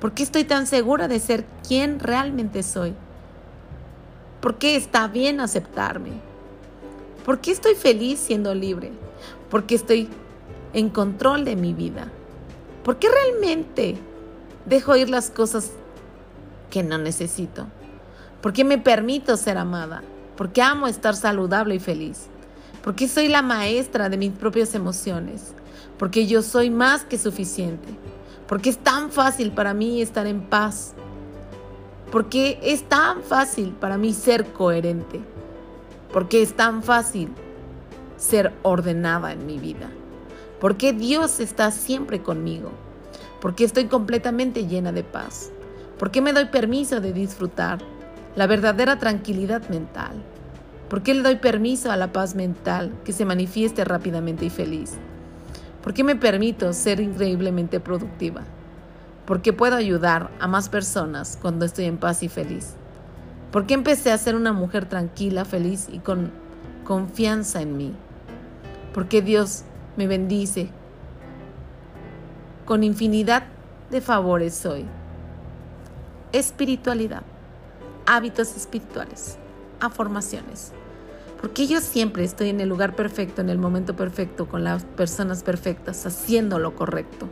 ¿Por 0.00 0.12
qué 0.12 0.22
estoy 0.22 0.44
tan 0.44 0.66
segura 0.66 1.08
de 1.08 1.20
ser 1.20 1.44
quien 1.66 2.00
realmente 2.00 2.62
soy? 2.62 2.94
¿Por 4.40 4.58
qué 4.58 4.76
está 4.76 5.06
bien 5.08 5.40
aceptarme? 5.40 6.12
¿Por 7.24 7.40
qué 7.40 7.50
estoy 7.50 7.74
feliz 7.74 8.20
siendo 8.20 8.54
libre? 8.54 8.92
Porque 9.50 9.74
estoy 9.74 10.08
en 10.72 10.90
control 10.90 11.44
de 11.44 11.56
mi 11.56 11.72
vida. 11.72 12.08
¿Por 12.84 12.98
qué 12.98 13.08
realmente 13.08 13.96
dejo 14.66 14.96
ir 14.96 15.10
las 15.10 15.30
cosas 15.30 15.72
que 16.70 16.82
no 16.82 16.98
necesito? 16.98 17.66
¿Por 18.40 18.52
qué 18.52 18.64
me 18.64 18.78
permito 18.78 19.36
ser 19.36 19.58
amada? 19.58 20.02
¿Por 20.36 20.52
qué 20.52 20.62
amo 20.62 20.86
estar 20.86 21.14
saludable 21.14 21.74
y 21.74 21.80
feliz? 21.80 22.26
¿Por 22.82 22.94
qué 22.94 23.08
soy 23.08 23.28
la 23.28 23.42
maestra 23.42 24.08
de 24.08 24.16
mis 24.16 24.32
propias 24.32 24.74
emociones? 24.74 25.54
Porque 25.98 26.26
yo 26.26 26.42
soy 26.42 26.70
más 26.70 27.04
que 27.04 27.18
suficiente. 27.18 27.88
Porque 28.46 28.70
es 28.70 28.78
tan 28.78 29.10
fácil 29.10 29.52
para 29.52 29.74
mí 29.74 30.00
estar 30.00 30.26
en 30.26 30.42
paz. 30.42 30.94
Porque 32.12 32.60
es 32.62 32.88
tan 32.88 33.22
fácil 33.22 33.70
para 33.70 33.98
mí 33.98 34.12
ser 34.12 34.52
coherente 34.52 35.20
porque 36.16 36.40
es 36.40 36.54
tan 36.54 36.82
fácil 36.82 37.28
ser 38.16 38.54
ordenada 38.62 39.32
en 39.32 39.44
mi 39.44 39.58
vida. 39.58 39.90
Porque 40.60 40.94
Dios 40.94 41.40
está 41.40 41.70
siempre 41.70 42.22
conmigo. 42.22 42.70
Porque 43.38 43.64
estoy 43.64 43.84
completamente 43.84 44.66
llena 44.66 44.92
de 44.92 45.04
paz. 45.04 45.52
Porque 45.98 46.20
me 46.20 46.32
doy 46.32 46.46
permiso 46.46 47.00
de 47.00 47.12
disfrutar 47.12 47.78
la 48.36 48.46
verdadera 48.46 48.98
tranquilidad 48.98 49.68
mental. 49.68 50.22
Porque 50.88 51.14
le 51.14 51.22
doy 51.22 51.36
permiso 51.36 51.90
a 51.90 51.96
la 51.96 52.12
paz 52.12 52.34
mental 52.34 52.92
que 53.04 53.12
se 53.12 53.24
manifieste 53.24 53.84
rápidamente 53.84 54.44
y 54.44 54.50
feliz. 54.50 54.94
Porque 55.82 56.04
me 56.04 56.16
permito 56.16 56.72
ser 56.72 57.00
increíblemente 57.00 57.80
productiva. 57.80 58.42
Porque 59.24 59.52
puedo 59.52 59.74
ayudar 59.74 60.30
a 60.38 60.46
más 60.46 60.68
personas 60.68 61.38
cuando 61.40 61.64
estoy 61.64 61.86
en 61.86 61.96
paz 61.96 62.22
y 62.22 62.28
feliz. 62.28 62.74
¿Por 63.50 63.66
qué 63.66 63.74
empecé 63.74 64.12
a 64.12 64.18
ser 64.18 64.36
una 64.36 64.52
mujer 64.52 64.86
tranquila, 64.86 65.44
feliz 65.44 65.88
y 65.90 65.98
con 65.98 66.30
confianza 66.84 67.62
en 67.62 67.76
mí? 67.76 67.94
Porque 68.92 69.22
Dios 69.22 69.64
me 69.96 70.06
bendice 70.06 70.68
con 72.64 72.84
infinidad 72.84 73.44
de 73.90 74.00
favores 74.00 74.66
hoy. 74.66 74.84
Espiritualidad, 76.36 77.22
hábitos 78.04 78.54
espirituales, 78.56 79.38
afirmaciones. 79.80 80.72
Porque 81.40 81.66
yo 81.66 81.80
siempre 81.80 82.24
estoy 82.24 82.50
en 82.50 82.60
el 82.60 82.68
lugar 82.68 82.94
perfecto, 82.94 83.40
en 83.40 83.48
el 83.48 83.56
momento 83.56 83.96
perfecto, 83.96 84.46
con 84.46 84.62
las 84.62 84.84
personas 84.84 85.42
perfectas, 85.42 86.04
haciendo 86.04 86.58
lo 86.58 86.76
correcto. 86.76 87.26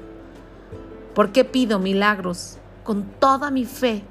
¿Por 1.15 1.33
qué 1.33 1.45
pido 1.45 1.79
milagros 1.79 2.57
con 2.83 3.05
toda 3.21 3.51
mi 3.51 3.67
fe 3.67 4.05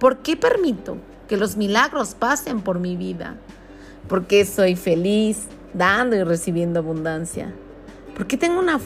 ¿Por 0.00 0.18
qué 0.18 0.36
permito 0.36 0.96
que 1.28 1.36
los 1.36 1.56
milagros 1.56 2.16
pasen 2.16 2.62
por 2.62 2.80
mi 2.80 2.96
vida? 2.96 3.36
¿Por 4.08 4.26
qué 4.26 4.44
soy 4.44 4.74
feliz 4.74 5.44
dando 5.72 6.16
y 6.16 6.24
recibiendo 6.24 6.80
abundancia? 6.80 7.54
¿Por 8.16 8.26
qué 8.26 8.36
tengo, 8.36 8.58
una 8.58 8.80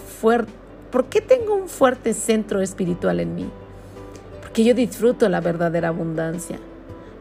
¿Por 0.90 1.06
qué 1.06 1.22
tengo 1.22 1.54
un 1.54 1.68
fuerte 1.68 2.12
centro 2.12 2.60
espiritual 2.60 3.20
en 3.20 3.34
mí? 3.34 3.50
Porque 4.58 4.70
yo 4.70 4.74
disfruto 4.74 5.28
la 5.28 5.40
verdadera 5.40 5.86
abundancia. 5.86 6.58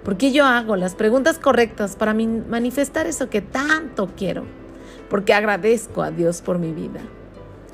Porque 0.04 0.32
yo 0.32 0.44
hago 0.44 0.76
las 0.76 0.96
preguntas 0.96 1.38
correctas 1.38 1.96
para 1.96 2.16
manifestar 2.16 3.06
eso 3.06 3.30
que 3.30 3.42
tanto 3.42 4.10
quiero. 4.18 4.44
Porque 5.08 5.36
agradezco 5.36 6.02
a 6.02 6.10
Dios 6.10 6.42
por 6.42 6.58
mi 6.58 6.72
vida. 6.72 7.00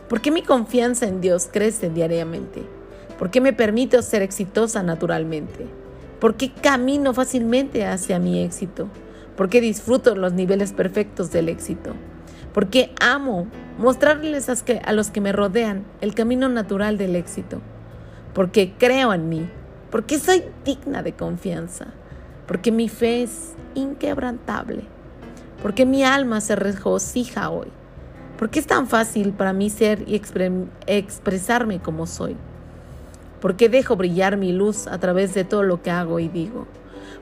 Porque 0.10 0.32
mi 0.32 0.42
confianza 0.42 1.08
en 1.08 1.22
Dios 1.22 1.48
crece 1.50 1.90
diariamente. 1.90 2.62
Porque 3.18 3.40
me 3.40 3.54
permito 3.54 4.02
ser 4.02 4.22
exitosa 4.22 4.84
naturalmente 4.84 5.66
¿Por 6.20 6.36
qué 6.36 6.52
camino 6.52 7.14
fácilmente 7.14 7.86
hacia 7.86 8.20
mi 8.20 8.44
éxito? 8.44 8.90
¿Por 9.38 9.48
qué 9.48 9.62
disfruto 9.62 10.14
los 10.18 10.34
niveles 10.34 10.74
perfectos 10.74 11.32
del 11.32 11.48
éxito? 11.48 11.94
¿Por 12.54 12.68
qué 12.68 12.92
amo 13.00 13.48
mostrarles 13.78 14.50
a 14.50 14.92
los 14.92 15.10
que 15.10 15.22
me 15.22 15.32
rodean 15.32 15.86
el 16.02 16.14
camino 16.14 16.50
natural 16.50 16.98
del 16.98 17.16
éxito? 17.16 17.62
Porque 18.34 18.74
creo 18.78 19.14
en 19.14 19.30
mí, 19.30 19.48
porque 19.92 20.20
soy 20.20 20.44
digna 20.66 21.04
de 21.04 21.14
confianza, 21.14 21.88
porque 22.48 22.72
mi 22.72 22.90
fe 22.90 23.24
es 23.24 23.54
inquebrantable, 23.76 24.84
porque 25.62 25.86
mi 25.86 26.04
alma 26.04 26.42
se 26.42 26.56
regocija 26.56 27.50
hoy, 27.50 27.68
porque 28.38 28.60
es 28.60 28.68
tan 28.68 28.88
fácil 28.88 29.34
para 29.34 29.54
mí 29.54 29.70
ser 29.70 30.04
y 30.08 30.20
expresarme 30.88 31.80
como 31.80 32.08
soy. 32.08 32.36
¿Por 33.40 33.56
qué 33.56 33.70
dejo 33.70 33.96
brillar 33.96 34.38
mi 34.38 34.52
luz 34.52 34.88
a 34.88 34.98
través 35.00 35.34
de 35.34 35.44
todo 35.44 35.64
lo 35.64 35.82
que 35.82 35.92
hago 35.92 36.20
y 36.20 36.28
digo? 36.28 36.66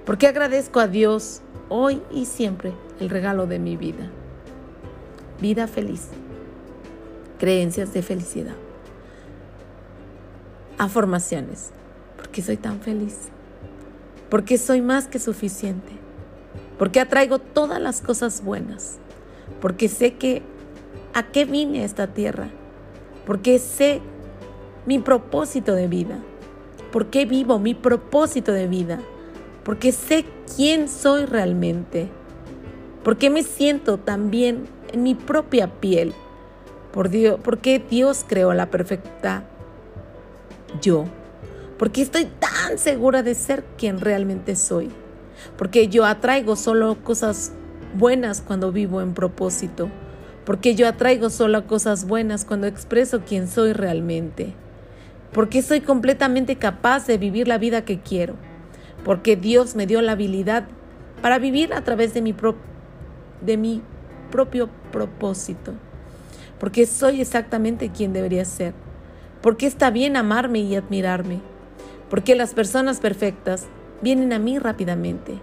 ¿Por 0.05 0.17
qué 0.17 0.27
agradezco 0.27 0.79
a 0.79 0.87
Dios 0.87 1.41
hoy 1.67 2.01
y 2.11 2.25
siempre 2.25 2.73
el 2.99 3.09
regalo 3.09 3.47
de 3.47 3.59
mi 3.59 3.75
vida? 3.75 4.09
Vida 5.41 5.67
feliz. 5.67 6.09
Creencias 7.39 7.93
de 7.93 8.01
felicidad. 8.03 8.55
Afirmaciones. 10.81 11.69
¿Por 12.17 12.29
qué 12.29 12.41
soy 12.41 12.57
tan 12.57 12.79
feliz? 12.79 13.15
Porque 14.31 14.57
soy 14.57 14.81
más 14.81 15.05
que 15.05 15.19
suficiente. 15.19 15.91
Porque 16.79 16.99
atraigo 16.99 17.37
todas 17.37 17.79
las 17.79 18.01
cosas 18.01 18.43
buenas. 18.43 18.97
Porque 19.59 19.87
sé 19.87 20.15
que 20.15 20.41
a 21.13 21.27
qué 21.27 21.45
vine 21.45 21.83
a 21.83 21.85
esta 21.85 22.07
tierra. 22.07 22.49
Porque 23.27 23.59
sé 23.59 24.01
mi 24.87 24.97
propósito 24.97 25.75
de 25.75 25.87
vida. 25.87 26.17
¿Por 26.91 27.11
qué 27.11 27.25
vivo 27.25 27.59
mi 27.59 27.75
propósito 27.75 28.51
de 28.51 28.67
vida? 28.67 28.99
Porque 29.63 29.91
sé 29.91 30.25
quién 30.55 30.89
soy 30.89 31.25
realmente. 31.25 32.09
Porque 33.03 33.29
me 33.29 33.43
siento 33.43 33.99
también 33.99 34.65
en 34.91 35.03
mi 35.03 35.13
propia 35.13 35.79
piel. 35.79 36.15
Por 36.91 37.09
Dios, 37.09 37.39
porque 37.43 37.77
Dios 37.77 38.25
creó 38.27 38.55
la 38.55 38.71
perfecta 38.71 39.43
yo. 40.81 41.05
Porque 41.77 42.01
estoy 42.01 42.25
tan 42.25 42.77
segura 42.77 43.23
de 43.23 43.33
ser 43.35 43.63
quien 43.77 43.99
realmente 43.99 44.55
soy. 44.55 44.89
Porque 45.57 45.87
yo 45.87 46.05
atraigo 46.05 46.55
solo 46.55 47.03
cosas 47.03 47.53
buenas 47.95 48.41
cuando 48.41 48.71
vivo 48.71 49.01
en 49.01 49.13
propósito. 49.13 49.89
Porque 50.45 50.75
yo 50.75 50.87
atraigo 50.87 51.29
solo 51.29 51.65
cosas 51.67 52.05
buenas 52.07 52.45
cuando 52.45 52.67
expreso 52.67 53.21
quién 53.25 53.47
soy 53.47 53.73
realmente 53.73 54.53
porque 55.33 55.61
soy 55.61 55.81
completamente 55.81 56.57
capaz 56.57 57.07
de 57.07 57.17
vivir 57.17 57.47
la 57.47 57.57
vida 57.57 57.85
que 57.85 57.99
quiero, 57.99 58.35
porque 59.03 59.35
Dios 59.35 59.75
me 59.75 59.87
dio 59.87 60.01
la 60.01 60.13
habilidad 60.13 60.65
para 61.21 61.39
vivir 61.39 61.73
a 61.73 61.83
través 61.83 62.13
de 62.13 62.21
mi, 62.21 62.35
de 63.41 63.57
mi 63.57 63.81
propio 64.29 64.69
propósito, 64.91 65.73
porque 66.59 66.85
soy 66.85 67.21
exactamente 67.21 67.89
quien 67.89 68.13
debería 68.13 68.45
ser, 68.45 68.73
porque 69.41 69.65
está 69.65 69.89
bien 69.89 70.15
amarme 70.15 70.59
y 70.59 70.75
admirarme, 70.75 71.39
porque 72.09 72.35
las 72.35 72.53
personas 72.53 72.99
perfectas 72.99 73.67
vienen 74.01 74.33
a 74.33 74.39
mí 74.39 74.59
rápidamente, 74.59 75.39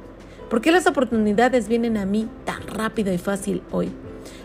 porque 0.51 0.71
las 0.71 0.87
oportunidades 0.87 1.69
vienen 1.69 1.97
a 1.97 2.07
mí 2.07 2.29
tan 2.45 2.67
rápido 2.67 3.13
y 3.13 3.19
fácil 3.19 3.63
hoy, 3.71 3.91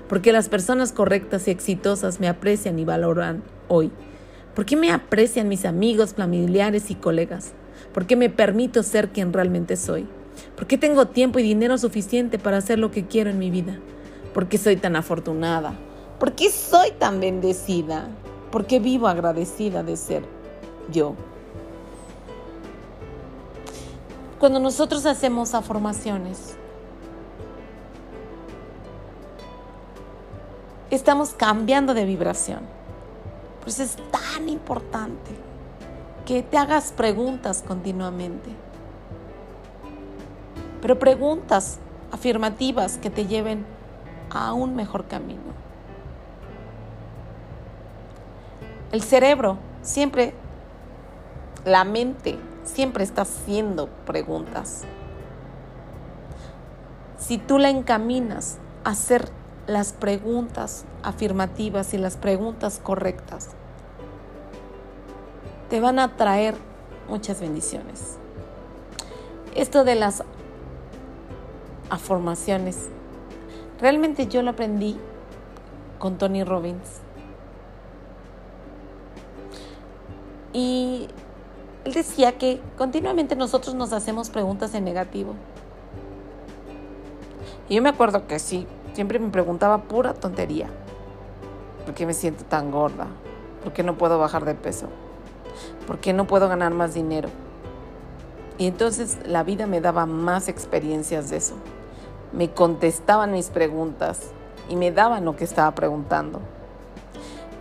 porque 0.09 0.31
las 0.31 0.49
personas 0.49 0.91
correctas 0.91 1.47
y 1.47 1.51
exitosas 1.51 2.19
me 2.19 2.27
aprecian 2.27 2.79
y 2.79 2.85
valoran 2.85 3.43
hoy, 3.67 3.91
porque 4.55 4.75
me 4.75 4.91
aprecian 4.91 5.47
mis 5.47 5.65
amigos, 5.65 6.13
familiares 6.15 6.91
y 6.91 6.95
colegas, 6.95 7.53
porque 7.93 8.15
me 8.15 8.29
permito 8.29 8.83
ser 8.83 9.09
quien 9.09 9.33
realmente 9.33 9.75
soy, 9.75 10.07
porque 10.55 10.77
tengo 10.77 11.07
tiempo 11.07 11.39
y 11.39 11.43
dinero 11.43 11.77
suficiente 11.77 12.39
para 12.39 12.57
hacer 12.57 12.79
lo 12.79 12.91
que 12.91 13.05
quiero 13.05 13.29
en 13.29 13.39
mi 13.39 13.51
vida, 13.51 13.77
porque 14.33 14.57
soy 14.57 14.77
tan 14.77 14.95
afortunada, 14.95 15.73
porque 16.19 16.49
soy 16.49 16.91
tan 16.97 17.19
bendecida, 17.19 18.07
porque 18.53 18.77
vivo 18.77 19.07
agradecida 19.07 19.81
de 19.81 19.97
ser 19.97 20.23
yo. 20.91 21.15
Cuando 24.39 24.59
nosotros 24.59 25.07
hacemos 25.07 25.55
afirmaciones, 25.55 26.55
estamos 30.91 31.33
cambiando 31.33 31.95
de 31.95 32.05
vibración. 32.05 32.59
Por 33.59 33.69
eso 33.69 33.81
es 33.81 33.97
tan 34.11 34.47
importante 34.47 35.31
que 36.27 36.43
te 36.43 36.55
hagas 36.59 36.91
preguntas 36.91 37.63
continuamente. 37.67 38.51
Pero 40.79 40.99
preguntas 40.99 41.79
afirmativas 42.11 42.99
que 42.99 43.09
te 43.09 43.25
lleven 43.25 43.65
a 44.29 44.53
un 44.53 44.75
mejor 44.75 45.07
camino. 45.07 45.62
El 48.93 49.01
cerebro 49.01 49.57
siempre, 49.81 50.35
la 51.65 51.83
mente 51.83 52.37
siempre 52.63 53.03
está 53.03 53.23
haciendo 53.23 53.87
preguntas. 54.05 54.83
Si 57.17 57.39
tú 57.39 57.57
la 57.57 57.71
encaminas 57.71 58.59
a 58.83 58.91
hacer 58.91 59.29
las 59.65 59.93
preguntas 59.93 60.85
afirmativas 61.01 61.95
y 61.95 61.97
las 61.97 62.17
preguntas 62.17 62.79
correctas, 62.83 63.49
te 65.71 65.79
van 65.79 65.97
a 65.97 66.15
traer 66.15 66.53
muchas 67.09 67.41
bendiciones. 67.41 68.19
Esto 69.55 69.85
de 69.85 69.95
las 69.95 70.23
afirmaciones, 71.89 72.89
realmente 73.81 74.27
yo 74.27 74.43
lo 74.43 74.51
aprendí 74.51 74.99
con 75.97 76.19
Tony 76.19 76.43
Robbins. 76.43 77.02
Y 80.53 81.07
él 81.83 81.93
decía 81.93 82.37
que 82.37 82.61
continuamente 82.77 83.35
nosotros 83.35 83.75
nos 83.75 83.91
hacemos 83.91 84.29
preguntas 84.29 84.73
en 84.75 84.85
negativo. 84.85 85.33
Y 87.67 87.75
yo 87.75 87.81
me 87.81 87.89
acuerdo 87.89 88.27
que 88.27 88.39
sí, 88.39 88.67
siempre 88.93 89.19
me 89.19 89.29
preguntaba 89.29 89.79
pura 89.83 90.13
tontería. 90.13 90.67
¿Por 91.85 91.93
qué 91.93 92.05
me 92.05 92.13
siento 92.13 92.45
tan 92.45 92.71
gorda? 92.71 93.07
¿Por 93.63 93.73
qué 93.73 93.83
no 93.83 93.97
puedo 93.97 94.19
bajar 94.19 94.45
de 94.45 94.55
peso? 94.55 94.87
¿Por 95.87 95.99
qué 95.99 96.13
no 96.13 96.27
puedo 96.27 96.47
ganar 96.47 96.73
más 96.73 96.93
dinero? 96.93 97.29
Y 98.57 98.67
entonces 98.67 99.17
la 99.25 99.43
vida 99.43 99.67
me 99.67 99.81
daba 99.81 100.05
más 100.05 100.47
experiencias 100.47 101.29
de 101.29 101.37
eso. 101.37 101.55
Me 102.31 102.51
contestaban 102.51 103.31
mis 103.31 103.49
preguntas 103.49 104.31
y 104.69 104.75
me 104.75 104.91
daban 104.91 105.25
lo 105.25 105.35
que 105.35 105.43
estaba 105.43 105.73
preguntando. 105.75 106.39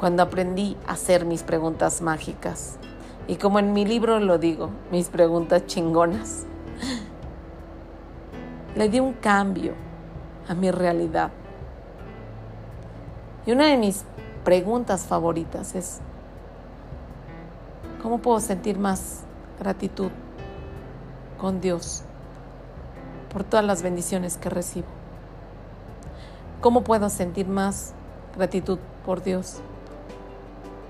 Cuando 0.02 0.24
aprendí 0.24 0.76
a 0.88 0.94
hacer 0.94 1.24
mis 1.24 1.44
preguntas 1.44 2.02
mágicas, 2.02 2.76
y 3.28 3.36
como 3.36 3.60
en 3.60 3.72
mi 3.72 3.84
libro 3.84 4.18
lo 4.18 4.36
digo, 4.36 4.70
mis 4.90 5.08
preguntas 5.08 5.64
chingonas. 5.66 6.44
Le 8.74 8.88
di 8.88 8.98
un 8.98 9.12
cambio 9.12 9.74
a 10.48 10.54
mi 10.54 10.72
realidad. 10.72 11.30
Y 13.46 13.52
una 13.52 13.66
de 13.66 13.76
mis 13.76 14.04
preguntas 14.42 15.06
favoritas 15.06 15.76
es, 15.76 16.00
¿cómo 18.02 18.18
puedo 18.18 18.40
sentir 18.40 18.80
más 18.80 19.20
gratitud 19.60 20.10
con 21.38 21.60
Dios 21.60 22.02
por 23.32 23.44
todas 23.44 23.64
las 23.64 23.84
bendiciones 23.84 24.36
que 24.36 24.50
recibo? 24.50 24.88
¿Cómo 26.60 26.82
puedo 26.82 27.08
sentir 27.08 27.46
más 27.46 27.94
gratitud 28.34 28.80
por 29.06 29.22
Dios 29.22 29.62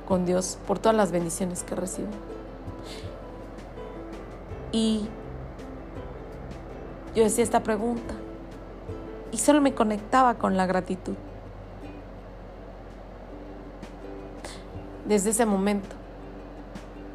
con 0.07 0.25
Dios 0.27 0.59
por 0.67 0.79
todas 0.79 0.97
las 0.97 1.13
bendiciones 1.13 1.63
que 1.63 1.75
recibo. 1.75 2.09
Y 4.73 5.09
yo 7.15 7.23
decía 7.23 7.45
esta 7.45 7.63
pregunta 7.63 8.15
y 9.31 9.39
solo 9.39 9.61
me 9.61 9.75
conectaba 9.75 10.35
con 10.35 10.57
la 10.57 10.67
gratitud. 10.67 11.15
Desde 15.07 15.31
ese 15.31 15.47
momento 15.47 15.97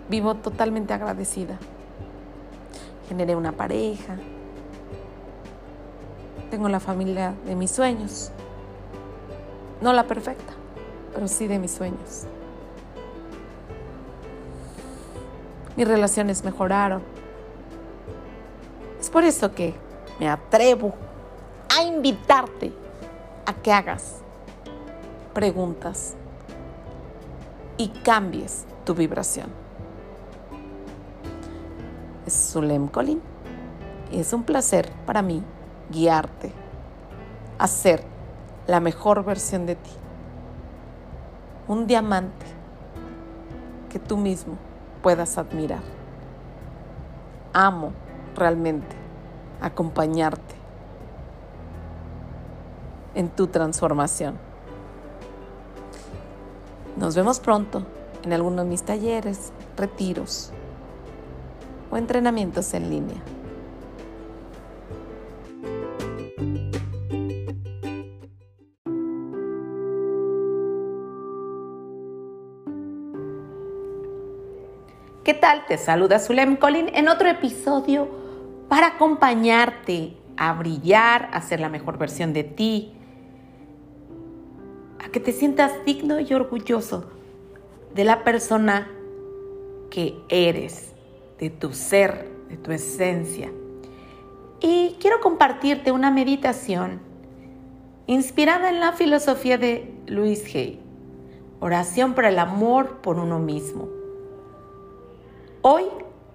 vivo 0.09 0.35
totalmente 0.35 0.93
agradecida. 0.93 1.57
Generé 3.09 3.35
una 3.35 3.53
pareja, 3.53 4.17
tengo 6.51 6.69
la 6.69 6.79
familia 6.79 7.33
de 7.45 7.55
mis 7.55 7.71
sueños, 7.71 8.31
no 9.81 9.93
la 9.93 10.03
perfecta, 10.05 10.53
pero 11.13 11.27
sí 11.27 11.47
de 11.47 11.57
mis 11.57 11.71
sueños. 11.71 12.27
Mis 15.77 15.87
relaciones 15.87 16.43
mejoraron. 16.43 17.03
Es 18.99 19.11
por 19.11 19.23
eso 19.23 19.53
que 19.53 19.75
me 20.19 20.27
atrevo 20.27 20.93
a 21.77 21.83
invitarte 21.83 22.73
a 23.45 23.53
que 23.53 23.71
hagas 23.71 24.15
preguntas 25.33 26.15
y 27.77 27.89
cambies 27.89 28.65
tu 28.83 28.95
vibración. 28.95 29.51
Es 32.25 32.51
Zulem 32.51 32.87
Colin 32.87 33.21
y 34.11 34.19
es 34.19 34.33
un 34.33 34.43
placer 34.43 34.91
para 35.05 35.21
mí 35.21 35.43
guiarte 35.91 36.51
a 37.59 37.67
ser 37.67 38.03
la 38.65 38.79
mejor 38.79 39.23
versión 39.23 39.67
de 39.67 39.75
ti. 39.75 39.91
Un 41.67 41.85
diamante 41.85 42.45
que 43.89 43.99
tú 43.99 44.17
mismo 44.17 44.57
puedas 45.01 45.37
admirar. 45.37 45.81
Amo 47.53 47.91
realmente 48.35 48.95
acompañarte 49.61 50.55
en 53.15 53.29
tu 53.29 53.47
transformación. 53.47 54.37
Nos 56.97 57.15
vemos 57.15 57.39
pronto 57.39 57.83
en 58.23 58.33
alguno 58.33 58.63
de 58.63 58.69
mis 58.69 58.83
talleres, 58.83 59.51
retiros 59.75 60.51
o 61.89 61.97
entrenamientos 61.97 62.73
en 62.73 62.89
línea. 62.89 63.36
Tal? 75.37 75.65
Te 75.65 75.77
saluda 75.77 76.19
Zulem 76.19 76.55
Colin 76.57 76.89
en 76.93 77.07
otro 77.07 77.29
episodio 77.29 78.07
para 78.69 78.87
acompañarte 78.87 80.17
a 80.35 80.53
brillar, 80.53 81.29
a 81.31 81.41
ser 81.41 81.59
la 81.59 81.69
mejor 81.69 81.97
versión 81.97 82.33
de 82.33 82.43
ti, 82.43 82.93
a 85.03 85.09
que 85.09 85.19
te 85.19 85.31
sientas 85.31 85.71
digno 85.85 86.19
y 86.19 86.33
orgulloso 86.33 87.05
de 87.93 88.03
la 88.03 88.23
persona 88.23 88.89
que 89.89 90.15
eres, 90.29 90.93
de 91.39 91.49
tu 91.49 91.73
ser, 91.73 92.29
de 92.49 92.57
tu 92.57 92.71
esencia. 92.71 93.51
Y 94.59 94.97
quiero 94.99 95.19
compartirte 95.21 95.91
una 95.91 96.11
meditación 96.11 97.01
inspirada 98.05 98.69
en 98.69 98.79
la 98.79 98.93
filosofía 98.93 99.57
de 99.57 99.93
Luis 100.07 100.43
Hay, 100.55 100.79
oración 101.59 102.13
para 102.13 102.29
el 102.29 102.39
amor 102.39 103.01
por 103.01 103.17
uno 103.17 103.39
mismo. 103.39 103.96
Hoy, 105.69 105.83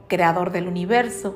Creador 0.08 0.52
del 0.52 0.68
universo, 0.68 1.34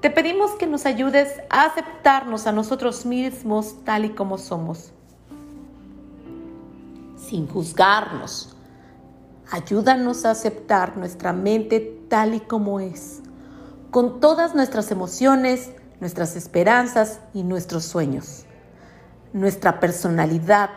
te 0.00 0.08
pedimos 0.08 0.52
que 0.52 0.66
nos 0.66 0.86
ayudes 0.86 1.42
a 1.50 1.66
aceptarnos 1.66 2.46
a 2.46 2.52
nosotros 2.52 3.04
mismos 3.04 3.84
tal 3.84 4.06
y 4.06 4.14
como 4.14 4.38
somos, 4.38 4.94
sin 7.18 7.46
juzgarnos. 7.46 8.56
Ayúdanos 9.50 10.24
a 10.24 10.30
aceptar 10.30 10.96
nuestra 10.96 11.34
mente 11.34 12.00
tal 12.08 12.32
y 12.32 12.40
como 12.40 12.80
es, 12.80 13.20
con 13.90 14.18
todas 14.18 14.54
nuestras 14.54 14.90
emociones, 14.90 15.72
nuestras 16.00 16.36
esperanzas 16.36 17.20
y 17.34 17.42
nuestros 17.42 17.84
sueños, 17.84 18.46
nuestra 19.34 19.78
personalidad, 19.78 20.70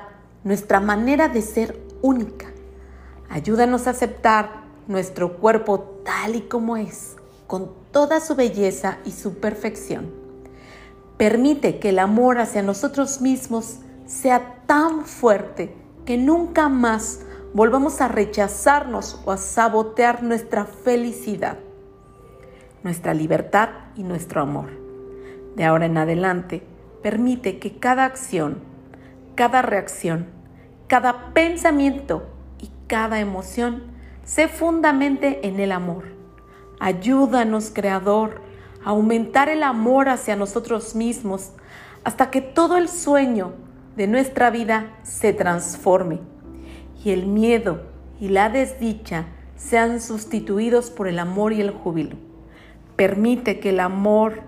nuestra 0.44 0.82
manera 0.82 1.30
de 1.30 1.42
ser 1.42 1.82
única. 2.02 2.48
Ayúdanos 3.30 3.88
a 3.88 3.92
aceptar 3.92 4.68
nuestro 4.90 5.38
cuerpo 5.38 5.99
tal 6.10 6.36
y 6.36 6.42
como 6.42 6.76
es, 6.76 7.18
con 7.46 7.70
toda 7.92 8.20
su 8.20 8.36
belleza 8.36 8.98
y 9.06 9.12
su 9.12 9.36
perfección. 9.36 10.12
Permite 11.18 11.78
que 11.78 11.90
el 11.90 12.00
amor 12.00 12.40
hacia 12.40 12.64
nosotros 12.64 13.22
mismos 13.22 13.78
sea 14.08 14.64
tan 14.66 15.06
fuerte 15.06 15.72
que 16.08 16.18
nunca 16.18 16.68
más 16.68 17.20
volvamos 17.54 18.02
a 18.02 18.08
rechazarnos 18.08 19.22
o 19.26 19.32
a 19.32 19.38
sabotear 19.38 20.24
nuestra 20.24 20.66
felicidad, 20.66 21.60
nuestra 22.82 23.14
libertad 23.14 23.70
y 23.96 24.02
nuestro 24.02 24.42
amor. 24.42 24.72
De 25.56 25.64
ahora 25.64 25.86
en 25.86 26.00
adelante, 26.00 26.64
permite 27.04 27.60
que 27.60 27.78
cada 27.78 28.06
acción, 28.06 28.64
cada 29.36 29.62
reacción, 29.62 30.26
cada 30.88 31.36
pensamiento 31.36 32.24
y 32.60 32.72
cada 32.88 33.20
emoción 33.20 33.99
se 34.30 34.48
fundamente 34.48 35.48
en 35.48 35.60
el 35.60 35.72
amor. 35.72 36.04
Ayúdanos, 36.80 37.72
Creador, 37.74 38.42
a 38.86 38.92
aumentar 38.92 39.50
el 39.50 39.64
amor 39.64 40.08
hacia 40.08 40.36
nosotros 40.36 40.94
mismos 40.94 41.54
hasta 42.04 42.30
que 42.30 42.40
todo 42.40 42.78
el 42.78 42.90
sueño 42.90 43.54
de 43.96 44.06
nuestra 44.06 44.52
vida 44.52 44.96
se 45.02 45.34
transforme 45.34 46.20
y 47.04 47.10
el 47.10 47.26
miedo 47.26 47.82
y 48.20 48.30
la 48.30 48.50
desdicha 48.50 49.26
sean 49.56 50.00
sustituidos 50.00 50.92
por 50.92 51.08
el 51.08 51.18
amor 51.18 51.52
y 51.52 51.62
el 51.62 51.72
júbilo. 51.72 52.16
Permite 52.96 53.60
que 53.60 53.70
el 53.70 53.80
amor 53.80 54.42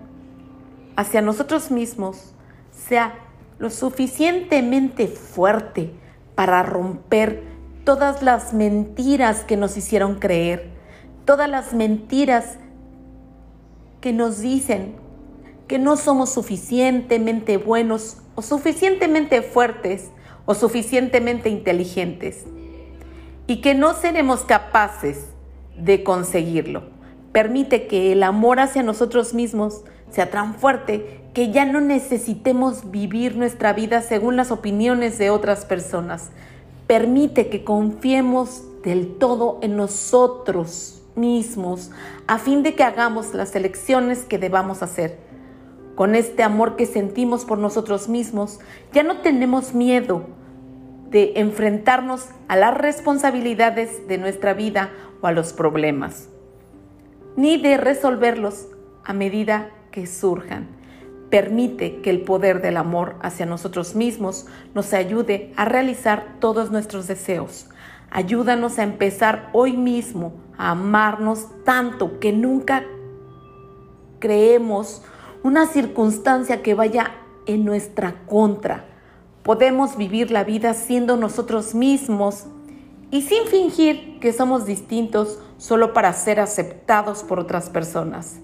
hacia 0.94 1.22
nosotros 1.22 1.72
mismos 1.72 2.34
sea 2.70 3.14
lo 3.58 3.68
suficientemente 3.68 5.08
fuerte 5.08 5.92
para 6.36 6.62
romper 6.62 7.51
todas 7.84 8.22
las 8.22 8.52
mentiras 8.52 9.44
que 9.44 9.56
nos 9.56 9.76
hicieron 9.76 10.16
creer, 10.16 10.70
todas 11.24 11.48
las 11.48 11.72
mentiras 11.72 12.58
que 14.00 14.12
nos 14.12 14.40
dicen 14.40 14.94
que 15.66 15.78
no 15.78 15.96
somos 15.96 16.30
suficientemente 16.30 17.56
buenos 17.56 18.18
o 18.34 18.42
suficientemente 18.42 19.42
fuertes 19.42 20.10
o 20.44 20.54
suficientemente 20.54 21.48
inteligentes 21.48 22.44
y 23.46 23.60
que 23.60 23.74
no 23.74 23.94
seremos 23.94 24.40
capaces 24.40 25.26
de 25.76 26.04
conseguirlo. 26.04 26.84
Permite 27.32 27.86
que 27.86 28.12
el 28.12 28.22
amor 28.22 28.60
hacia 28.60 28.82
nosotros 28.82 29.34
mismos 29.34 29.84
sea 30.10 30.30
tan 30.30 30.54
fuerte 30.54 31.22
que 31.32 31.50
ya 31.50 31.64
no 31.64 31.80
necesitemos 31.80 32.90
vivir 32.90 33.36
nuestra 33.36 33.72
vida 33.72 34.02
según 34.02 34.36
las 34.36 34.50
opiniones 34.50 35.16
de 35.16 35.30
otras 35.30 35.64
personas. 35.64 36.30
Permite 36.92 37.48
que 37.48 37.64
confiemos 37.64 38.64
del 38.82 39.16
todo 39.16 39.58
en 39.62 39.78
nosotros 39.78 41.02
mismos 41.16 41.90
a 42.26 42.36
fin 42.36 42.62
de 42.62 42.74
que 42.74 42.84
hagamos 42.84 43.32
las 43.32 43.56
elecciones 43.56 44.26
que 44.26 44.36
debamos 44.36 44.82
hacer. 44.82 45.16
Con 45.94 46.14
este 46.14 46.42
amor 46.42 46.76
que 46.76 46.84
sentimos 46.84 47.46
por 47.46 47.56
nosotros 47.56 48.10
mismos, 48.10 48.60
ya 48.92 49.04
no 49.04 49.22
tenemos 49.22 49.72
miedo 49.72 50.26
de 51.08 51.32
enfrentarnos 51.36 52.26
a 52.46 52.56
las 52.56 52.76
responsabilidades 52.76 54.06
de 54.06 54.18
nuestra 54.18 54.52
vida 54.52 54.90
o 55.22 55.28
a 55.28 55.32
los 55.32 55.54
problemas, 55.54 56.28
ni 57.36 57.56
de 57.56 57.78
resolverlos 57.78 58.66
a 59.02 59.14
medida 59.14 59.70
que 59.92 60.06
surjan. 60.06 60.68
Permite 61.32 62.02
que 62.02 62.10
el 62.10 62.20
poder 62.20 62.60
del 62.60 62.76
amor 62.76 63.16
hacia 63.22 63.46
nosotros 63.46 63.94
mismos 63.94 64.44
nos 64.74 64.92
ayude 64.92 65.50
a 65.56 65.64
realizar 65.64 66.36
todos 66.40 66.70
nuestros 66.70 67.06
deseos. 67.06 67.70
Ayúdanos 68.10 68.78
a 68.78 68.82
empezar 68.82 69.48
hoy 69.54 69.74
mismo 69.74 70.34
a 70.58 70.72
amarnos 70.72 71.46
tanto 71.64 72.20
que 72.20 72.34
nunca 72.34 72.84
creemos 74.18 75.00
una 75.42 75.64
circunstancia 75.64 76.60
que 76.60 76.74
vaya 76.74 77.12
en 77.46 77.64
nuestra 77.64 78.26
contra. 78.26 78.84
Podemos 79.42 79.96
vivir 79.96 80.30
la 80.30 80.44
vida 80.44 80.74
siendo 80.74 81.16
nosotros 81.16 81.74
mismos 81.74 82.44
y 83.10 83.22
sin 83.22 83.46
fingir 83.46 84.20
que 84.20 84.34
somos 84.34 84.66
distintos 84.66 85.38
solo 85.56 85.94
para 85.94 86.12
ser 86.12 86.40
aceptados 86.40 87.22
por 87.22 87.40
otras 87.40 87.70
personas. 87.70 88.38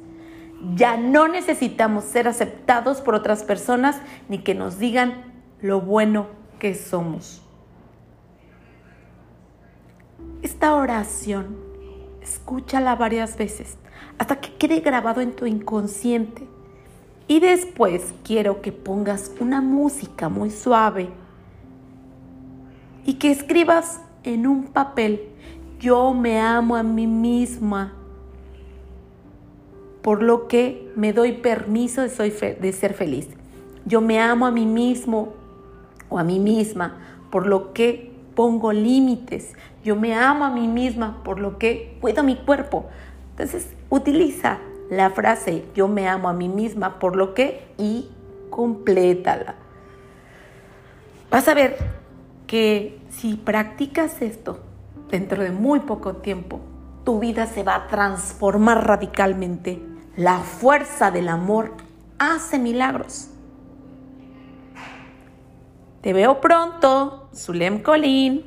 Ya 0.74 0.96
no 0.96 1.28
necesitamos 1.28 2.04
ser 2.04 2.26
aceptados 2.28 3.00
por 3.00 3.14
otras 3.14 3.44
personas 3.44 4.00
ni 4.28 4.38
que 4.38 4.54
nos 4.54 4.78
digan 4.78 5.32
lo 5.61 5.80
bueno 5.80 6.26
que 6.59 6.74
somos. 6.74 7.42
Esta 10.42 10.74
oración, 10.74 11.56
escúchala 12.20 12.94
varias 12.96 13.36
veces 13.36 13.78
hasta 14.18 14.40
que 14.40 14.54
quede 14.54 14.80
grabado 14.80 15.20
en 15.20 15.34
tu 15.34 15.46
inconsciente. 15.46 16.46
Y 17.26 17.40
después 17.40 18.14
quiero 18.24 18.62
que 18.62 18.72
pongas 18.72 19.32
una 19.38 19.61
música 19.61 20.28
muy 20.28 20.50
suave 20.50 21.11
y 23.04 23.14
que 23.14 23.30
escribas 23.30 24.00
en 24.22 24.46
un 24.46 24.64
papel, 24.64 25.28
yo 25.78 26.12
me 26.14 26.40
amo 26.40 26.76
a 26.76 26.82
mí 26.82 27.06
misma, 27.06 27.94
por 30.03 30.22
lo 30.22 30.49
que 30.49 30.90
me 30.96 31.12
doy 31.12 31.32
permiso 31.32 32.03
de, 32.03 32.59
de 32.61 32.72
ser 32.72 32.94
feliz. 32.94 33.28
Yo 33.84 34.01
me 34.01 34.20
amo 34.20 34.46
a 34.46 34.51
mí 34.51 34.66
mismo 34.66 35.32
o 36.09 36.18
a 36.18 36.24
mí 36.24 36.38
misma, 36.38 36.99
por 37.30 37.46
lo 37.46 37.72
que 37.72 38.12
pongo 38.34 38.72
límites. 38.72 39.53
Yo 39.84 39.96
me 39.96 40.14
amo 40.14 40.44
a 40.44 40.51
mí 40.51 40.68
misma, 40.68 41.22
por 41.24 41.40
lo 41.40 41.59
que 41.59 41.96
cuido 42.01 42.22
mi 42.22 42.36
cuerpo. 42.36 42.86
Entonces, 43.30 43.68
utiliza 43.90 44.59
la 44.90 45.11
frase 45.11 45.64
yo 45.74 45.86
me 45.86 46.09
amo 46.09 46.28
a 46.28 46.32
mí 46.32 46.49
misma 46.49 46.99
por 46.99 47.16
lo 47.16 47.34
que 47.34 47.66
y 47.76 48.09
complétala. 48.51 49.55
Vas 51.30 51.46
a 51.49 51.55
ver 51.55 51.76
que 52.46 52.99
si 53.11 53.34
practicas 53.34 54.22
esto 54.22 54.61
dentro 55.11 55.42
de 55.42 55.51
muy 55.51 55.80
poco 55.80 56.16
tiempo, 56.16 56.61
tu 57.09 57.18
vida 57.18 57.46
se 57.46 57.62
va 57.62 57.74
a 57.74 57.86
transformar 57.86 58.86
radicalmente. 58.86 59.82
La 60.14 60.40
fuerza 60.40 61.11
del 61.11 61.30
amor 61.30 61.74
hace 62.18 62.59
milagros. 62.59 63.30
Te 66.02 66.12
veo 66.12 66.38
pronto, 66.42 67.30
Zulem 67.34 67.82
Colín. 67.82 68.44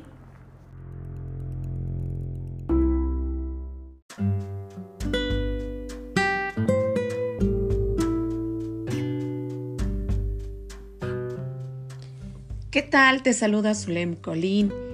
¿Qué 12.70 12.82
tal? 12.82 13.24
Te 13.24 13.32
saluda 13.32 13.74
Zulem 13.74 14.14
Colín 14.14 14.91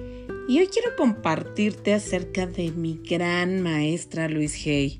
y 0.49 0.57
hoy 0.57 0.65
quiero 0.65 0.95
compartirte 0.95 1.93
acerca 1.93 2.47
de 2.47 2.71
mi 2.71 2.99
gran 3.07 3.61
maestra 3.61 4.27
Luis 4.27 4.55
Hay. 4.65 4.99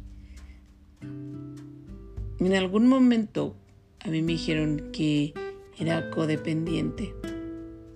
En 2.39 2.54
algún 2.54 2.86
momento 2.88 3.56
a 4.00 4.10
mí 4.10 4.22
me 4.22 4.34
dijeron 4.34 4.91
que 4.93 5.34
era 5.80 6.12
codependiente 6.12 7.16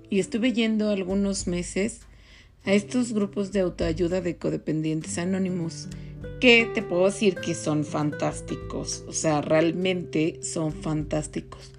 y 0.10 0.18
estuve 0.18 0.51
yendo 0.54 0.89
algunos 0.89 1.45
meses 1.45 2.01
a 2.66 2.74
estos 2.74 3.14
grupos 3.14 3.51
de 3.51 3.60
autoayuda 3.60 4.20
de 4.22 4.36
codependientes 4.38 5.20
anónimos 5.20 5.89
que 6.41 6.66
te 6.74 6.82
puedo 6.82 7.06
decir 7.06 7.36
que 7.36 7.54
son 7.54 7.86
fantásticos, 7.86 9.06
o 9.08 9.14
sea, 9.14 9.41
realmente 9.41 10.39
son 10.41 10.72
fantásticos. 10.72 11.72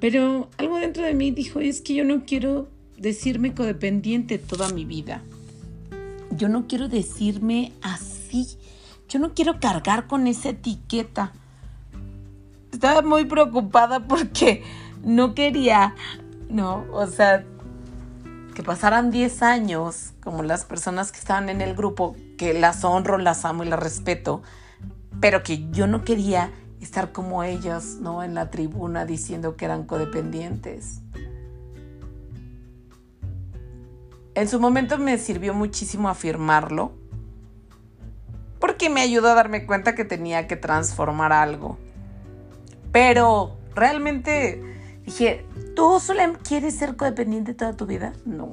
Pero 0.00 0.50
algo 0.58 0.76
dentro 0.76 1.02
de 1.02 1.14
mí 1.14 1.30
dijo, 1.30 1.60
es 1.60 1.80
que 1.80 1.94
yo 1.94 2.04
no 2.04 2.26
quiero 2.26 2.73
decirme 2.96 3.54
codependiente 3.54 4.38
toda 4.38 4.68
mi 4.70 4.84
vida. 4.84 5.22
Yo 6.30 6.48
no 6.48 6.66
quiero 6.66 6.88
decirme 6.88 7.72
así. 7.82 8.58
Yo 9.08 9.18
no 9.18 9.34
quiero 9.34 9.60
cargar 9.60 10.06
con 10.06 10.26
esa 10.26 10.50
etiqueta. 10.50 11.32
Estaba 12.72 13.02
muy 13.02 13.24
preocupada 13.24 14.00
porque 14.06 14.62
no 15.04 15.34
quería, 15.34 15.94
no, 16.48 16.84
o 16.92 17.06
sea, 17.06 17.44
que 18.54 18.62
pasaran 18.62 19.10
10 19.10 19.42
años 19.42 20.12
como 20.22 20.42
las 20.42 20.64
personas 20.64 21.12
que 21.12 21.18
estaban 21.18 21.48
en 21.48 21.60
el 21.60 21.74
grupo, 21.74 22.16
que 22.38 22.54
las 22.54 22.84
honro, 22.84 23.18
las 23.18 23.44
amo 23.44 23.64
y 23.64 23.68
las 23.68 23.78
respeto, 23.78 24.42
pero 25.20 25.42
que 25.42 25.70
yo 25.70 25.86
no 25.86 26.04
quería 26.04 26.50
estar 26.80 27.12
como 27.12 27.44
ellas, 27.44 27.98
¿no? 28.00 28.22
En 28.22 28.34
la 28.34 28.50
tribuna 28.50 29.04
diciendo 29.04 29.56
que 29.56 29.64
eran 29.64 29.84
codependientes. 29.84 31.03
En 34.34 34.48
su 34.48 34.58
momento 34.58 34.98
me 34.98 35.16
sirvió 35.18 35.54
muchísimo 35.54 36.08
afirmarlo, 36.08 36.92
porque 38.58 38.90
me 38.90 39.00
ayudó 39.00 39.28
a 39.28 39.34
darme 39.34 39.66
cuenta 39.66 39.94
que 39.94 40.04
tenía 40.04 40.48
que 40.48 40.56
transformar 40.56 41.32
algo. 41.32 41.78
Pero 42.90 43.56
realmente 43.74 44.62
dije, 45.04 45.44
¿tú 45.76 46.00
solo 46.00 46.20
quieres 46.42 46.74
ser 46.74 46.96
codependiente 46.96 47.54
toda 47.54 47.76
tu 47.76 47.86
vida? 47.86 48.12
No. 48.24 48.52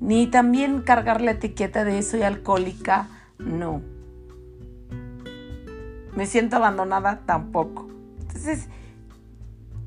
ni 0.00 0.26
también 0.26 0.82
cargar 0.82 1.20
la 1.20 1.32
etiqueta 1.32 1.84
de 1.84 2.02
soy 2.02 2.22
alcohólica, 2.22 3.08
no. 3.38 3.82
Me 6.16 6.26
siento 6.26 6.56
abandonada 6.56 7.20
tampoco. 7.24 7.88
Entonces, 8.20 8.68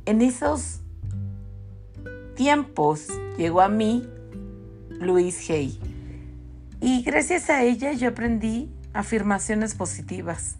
en 0.05 0.21
esos 0.21 0.79
tiempos 2.35 3.07
llegó 3.37 3.61
a 3.61 3.69
mí 3.69 4.07
Luis 4.99 5.49
Hay. 5.49 5.79
Y 6.81 7.03
gracias 7.03 7.49
a 7.49 7.63
ella 7.63 7.93
yo 7.93 8.09
aprendí 8.09 8.69
afirmaciones 8.93 9.75
positivas. 9.75 10.55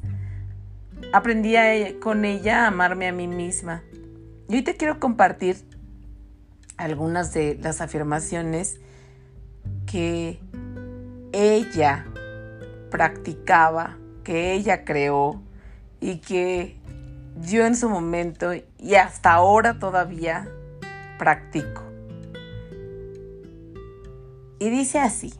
Aprendí 1.13 1.55
con 1.99 2.25
ella 2.25 2.63
a 2.63 2.67
amarme 2.67 3.07
a 3.07 3.13
mí 3.13 3.27
misma. 3.27 3.83
Y 4.49 4.55
hoy 4.55 4.61
te 4.61 4.75
quiero 4.75 4.99
compartir 4.99 5.57
algunas 6.77 7.33
de 7.33 7.57
las 7.61 7.81
afirmaciones 7.81 8.79
que 9.85 10.39
ella 11.31 12.05
practicaba, 12.91 13.97
que 14.23 14.53
ella 14.53 14.83
creó 14.83 15.41
y 15.99 16.17
que 16.17 16.77
yo 17.41 17.65
en 17.65 17.75
su 17.75 17.89
momento 17.89 18.51
y 18.53 18.95
hasta 18.95 19.33
ahora 19.33 19.79
todavía 19.79 20.47
practico. 21.17 21.94
Y 24.57 24.69
dice 24.69 24.99
así, 24.99 25.33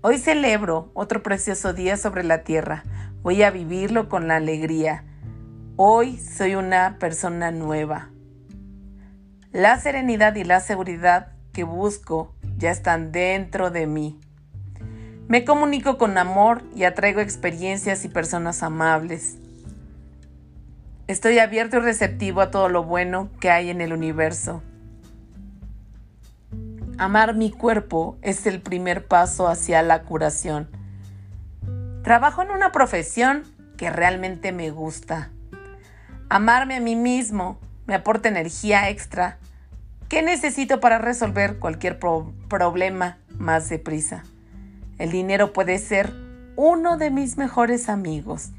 hoy 0.00 0.18
celebro 0.18 0.92
otro 0.94 1.22
precioso 1.22 1.72
día 1.72 1.96
sobre 1.96 2.22
la 2.22 2.44
tierra, 2.44 2.84
voy 3.22 3.42
a 3.42 3.50
vivirlo 3.50 4.08
con 4.08 4.28
la 4.28 4.36
alegría. 4.36 5.04
Hoy 5.76 6.18
soy 6.18 6.54
una 6.54 6.98
persona 7.00 7.50
nueva. 7.50 8.10
La 9.50 9.78
serenidad 9.80 10.36
y 10.36 10.44
la 10.44 10.60
seguridad 10.60 11.32
que 11.52 11.64
busco 11.64 12.34
ya 12.56 12.70
están 12.70 13.10
dentro 13.10 13.70
de 13.70 13.88
mí. 13.88 14.20
Me 15.26 15.44
comunico 15.44 15.98
con 15.98 16.16
amor 16.16 16.62
y 16.76 16.84
atraigo 16.84 17.20
experiencias 17.20 18.04
y 18.04 18.08
personas 18.08 18.62
amables. 18.62 19.38
Estoy 21.08 21.40
abierto 21.40 21.78
y 21.78 21.80
receptivo 21.80 22.40
a 22.40 22.50
todo 22.52 22.68
lo 22.68 22.84
bueno 22.84 23.30
que 23.40 23.50
hay 23.50 23.70
en 23.70 23.80
el 23.80 23.92
universo. 23.92 24.62
Amar 26.98 27.34
mi 27.34 27.50
cuerpo 27.50 28.16
es 28.22 28.46
el 28.46 28.60
primer 28.60 29.06
paso 29.06 29.48
hacia 29.48 29.82
la 29.82 30.02
curación. 30.02 30.68
Trabajo 32.02 32.42
en 32.42 32.50
una 32.50 32.72
profesión 32.72 33.44
que 33.76 33.90
realmente 33.90 34.52
me 34.52 34.70
gusta. 34.70 35.30
Amarme 36.28 36.76
a 36.76 36.80
mí 36.80 36.96
mismo 36.96 37.58
me 37.86 37.94
aporta 37.94 38.28
energía 38.28 38.88
extra 38.88 39.38
¿Qué 40.14 40.22
necesito 40.22 40.78
para 40.78 40.98
resolver 40.98 41.58
cualquier 41.58 41.98
problema 41.98 43.18
más 43.36 43.68
deprisa? 43.68 44.22
El 44.98 45.10
dinero 45.10 45.52
puede 45.52 45.78
ser 45.78 46.12
uno 46.56 46.98
de 46.98 47.10
mis 47.10 47.36
mejores 47.36 47.88
amigos. 47.88 48.50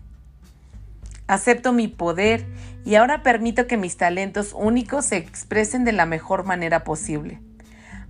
Acepto 1.27 1.71
mi 1.71 1.87
poder 1.87 2.45
y 2.83 2.95
ahora 2.95 3.23
permito 3.23 3.67
que 3.67 3.77
mis 3.77 3.95
talentos 3.95 4.53
únicos 4.53 5.05
se 5.05 5.15
expresen 5.15 5.85
de 5.85 5.93
la 5.93 6.05
mejor 6.05 6.43
manera 6.43 6.83
posible. 6.83 7.39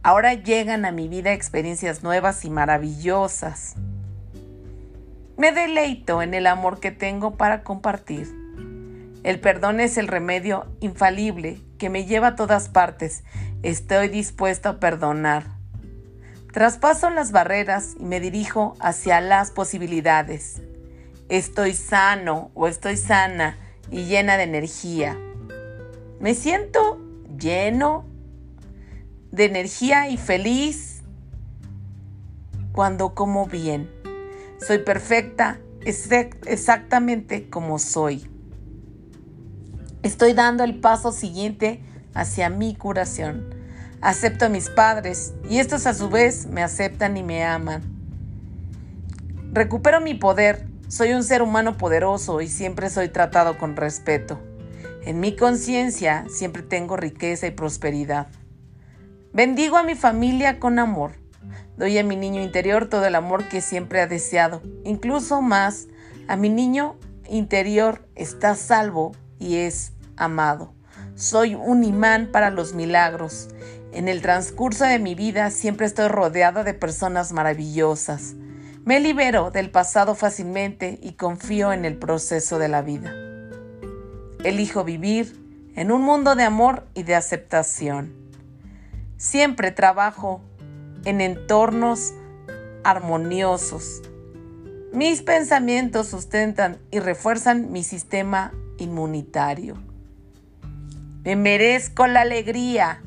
Ahora 0.06 0.36
llegan 0.36 0.86
a 0.86 0.91
mi 0.91 1.08
vida 1.08 1.34
experiencias 1.34 2.03
nuevas 2.03 2.45
y 2.45 2.51
maravillosas. 2.51 3.74
Me 5.36 5.51
deleito 5.51 6.22
en 6.22 6.36
el 6.36 6.45
amor 6.45 6.80
que 6.80 6.91
tengo 6.91 7.38
para 7.38 7.64
compartir. 7.64 8.32
El 9.24 9.39
perdón 9.39 9.80
es 9.80 9.97
el 9.97 10.08
remedio 10.08 10.68
infalible 10.80 11.60
que 11.80 11.89
me 11.89 12.06
lleva 12.06 12.28
a 12.28 12.36
todas 12.36 12.70
partes. 12.70 13.24
Estoy 13.64 14.10
dispuesto 14.10 14.70
a 14.70 14.80
perdonar. 14.80 15.45
Traspaso 16.53 17.10
las 17.10 17.32
barreras 17.32 17.95
y 17.99 18.03
me 18.03 18.20
dirijo 18.20 18.76
hacia 18.80 19.22
las 19.22 19.49
posibilidades. 19.49 20.62
Estoy 21.30 21.74
sano 21.74 22.51
o 22.53 22.68
estoy 22.68 22.97
sana 22.97 23.58
y 23.89 24.03
llena 24.03 24.38
de 24.38 24.43
energía. 24.43 25.18
Me 26.20 26.36
siento 26.36 27.01
lleno 27.39 28.06
de 29.36 29.46
energía 29.46 30.08
y 30.10 30.18
feliz 30.18 31.02
cuando 32.72 33.14
como 33.14 33.46
bien. 33.46 33.90
Soy 34.66 34.80
perfecta 34.80 35.60
exactamente 35.86 37.50
como 37.50 37.78
soy. 37.78 38.30
Estoy 40.04 40.34
dando 40.34 40.64
el 40.64 40.80
paso 40.80 41.12
siguiente 41.12 41.82
hacia 42.14 42.50
mi 42.50 42.76
curación. 42.76 43.54
Acepto 44.02 44.46
a 44.46 44.50
mis 44.50 44.70
padres 44.70 45.34
y 45.50 45.60
estos 45.60 45.86
a 45.86 45.94
su 45.94 46.10
vez 46.10 46.48
me 46.48 46.64
aceptan 46.64 47.18
y 47.18 47.24
me 47.24 47.44
aman. 47.44 47.84
Recupero 49.52 50.00
mi 50.00 50.14
poder. 50.14 50.66
Soy 50.88 51.12
un 51.14 51.24
ser 51.24 51.42
humano 51.42 51.78
poderoso 51.78 52.40
y 52.42 52.48
siempre 52.48 52.90
soy 52.90 53.10
tratado 53.10 53.58
con 53.58 53.76
respeto. 53.76 54.40
En 55.04 55.20
mi 55.20 55.36
conciencia 55.36 56.26
siempre 56.30 56.62
tengo 56.62 56.96
riqueza 56.96 57.48
y 57.48 57.52
prosperidad. 57.52 58.28
Bendigo 59.36 59.76
a 59.76 59.84
mi 59.84 59.96
familia 59.96 60.62
con 60.62 60.80
amor. 60.80 61.12
Doy 61.76 61.98
a 61.98 62.06
mi 62.06 62.16
niño 62.16 62.42
interior 62.42 62.88
todo 62.88 63.06
el 63.06 63.16
amor 63.16 63.50
que 63.50 63.60
siempre 63.60 64.00
ha 64.00 64.08
deseado, 64.08 64.62
incluso 64.86 65.42
más. 65.42 65.90
A 66.30 66.38
mi 66.38 66.48
niño 66.48 66.96
interior 67.28 68.08
está 68.16 68.56
salvo 68.56 69.12
y 69.38 69.58
es 69.58 69.92
amado. 70.16 70.74
Soy 71.16 71.54
un 71.54 71.84
imán 71.84 72.30
para 72.32 72.50
los 72.50 72.74
milagros. 72.74 73.50
En 73.92 74.08
el 74.08 74.22
transcurso 74.22 74.86
de 74.86 75.00
mi 75.00 75.16
vida 75.16 75.50
siempre 75.50 75.86
estoy 75.86 76.08
rodeada 76.08 76.64
de 76.64 76.74
personas 76.74 77.34
maravillosas. 77.34 78.36
Me 78.86 79.02
libero 79.02 79.52
del 79.52 79.70
pasado 79.70 80.16
fácilmente 80.16 80.98
y 81.02 81.16
confío 81.16 81.74
en 81.74 81.84
el 81.84 81.98
proceso 81.98 82.58
de 82.58 82.70
la 82.70 82.82
vida. 82.82 83.14
Elijo 84.46 84.86
vivir 84.86 85.38
en 85.76 85.92
un 85.92 86.04
mundo 86.04 86.36
de 86.36 86.44
amor 86.44 86.88
y 86.94 87.04
de 87.04 87.16
aceptación. 87.16 88.24
Siempre 89.18 89.72
trabajo 89.72 90.41
en 91.05 91.22
entornos 91.22 92.13
armoniosos. 92.84 94.01
Mis 94.91 95.22
pensamientos 95.22 96.07
sustentan 96.07 96.78
y 96.91 96.99
refuerzan 96.99 97.72
mi 97.72 97.84
sistema 97.84 98.53
inmunitario. 98.78 99.78
Me 101.24 101.36
merezco 101.36 102.07
la 102.07 102.22
alegría. 102.22 103.01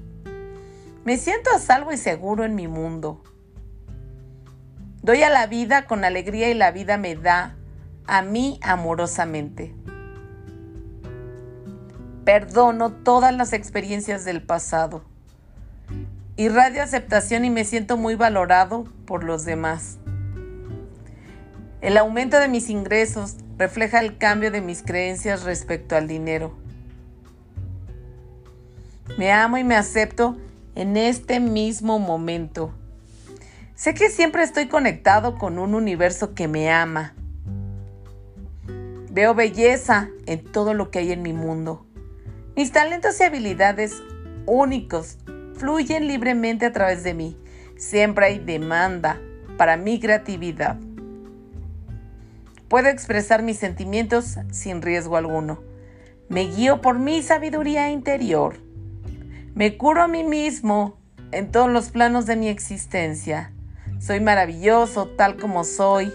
Me 1.05 1.19
siento 1.19 1.51
a 1.55 1.59
salvo 1.59 1.93
y 1.93 1.97
seguro 1.97 2.45
en 2.45 2.55
mi 2.55 2.69
mundo. 2.69 3.23
Doy 5.03 5.23
a 5.23 5.31
la 5.31 5.47
vida 5.47 5.87
con 5.87 6.05
alegría 6.05 6.51
y 6.51 6.55
la 6.55 6.71
vida 6.71 6.97
me 6.97 7.15
da 7.15 7.57
a 8.07 8.23
mí 8.23 8.59
amorosamente. 8.63 9.75
Perdono 12.25 12.93
todas 12.93 13.35
las 13.35 13.53
experiencias 13.53 14.25
del 14.25 14.43
pasado. 14.43 15.05
Irradio 16.39 16.85
aceptación 16.85 17.45
y 17.45 17.51
me 17.51 17.65
siento 17.65 17.97
muy 17.97 18.15
valorado 18.15 18.85
por 19.07 19.25
los 19.25 19.45
demás. 19.45 19.99
El 21.81 21.97
aumento 21.97 22.39
de 22.39 22.47
mis 22.47 22.71
ingresos 22.71 23.35
refleja 23.57 23.99
el 23.99 24.19
cambio 24.19 24.53
de 24.53 24.61
mis 24.61 24.85
creencias 24.85 25.43
respecto 25.43 25.97
al 25.97 26.07
dinero. 26.07 26.57
Me 29.19 29.33
amo 29.33 29.59
y 29.59 29.65
me 29.65 29.75
acepto 29.75 30.37
en 30.77 30.97
este 30.97 31.41
mismo 31.41 31.99
momento. 31.99 32.73
Sé 33.75 33.95
que 33.95 34.09
siempre 34.09 34.45
estoy 34.45 34.69
conectado 34.69 35.39
con 35.39 35.59
un 35.59 35.75
universo 35.75 36.35
que 36.35 36.47
me 36.47 36.71
ama. 36.71 37.15
Veo 39.11 39.35
belleza 39.35 40.09
en 40.27 40.45
todo 40.45 40.73
lo 40.73 40.93
que 40.93 41.01
hay 41.01 41.11
en 41.11 41.23
mi 41.23 41.33
mundo. 41.33 41.85
Mis 42.55 42.71
talentos 42.71 43.19
y 43.19 43.25
habilidades 43.25 44.01
únicos 44.47 45.19
fluyen 45.59 46.07
libremente 46.07 46.67
a 46.67 46.73
través 46.73 47.03
de 47.03 47.15
mí. 47.15 47.37
Siempre 47.77 48.27
hay 48.27 48.39
demanda 48.39 49.21
para 49.57 49.77
mi 49.77 50.01
creatividad. 50.01 50.79
Puedo 52.69 52.89
expresar 52.89 53.43
mis 53.43 53.59
sentimientos 53.59 54.39
sin 54.51 54.83
riesgo 54.83 55.17
alguno. 55.17 55.61
Me 56.29 56.43
guío 56.47 56.81
por 56.81 56.99
mi 56.99 57.23
sabiduría 57.23 57.91
interior. 57.91 58.57
Me 59.55 59.77
curo 59.77 60.03
a 60.03 60.09
mí 60.09 60.25
mismo 60.25 60.99
en 61.33 61.51
todos 61.51 61.71
los 61.71 61.91
planos 61.91 62.27
de 62.27 62.37
mi 62.37 62.49
existencia. 62.49 63.53
Soy 63.99 64.21
maravilloso 64.21 65.09
tal 65.09 65.37
como 65.37 65.65
soy 65.65 66.13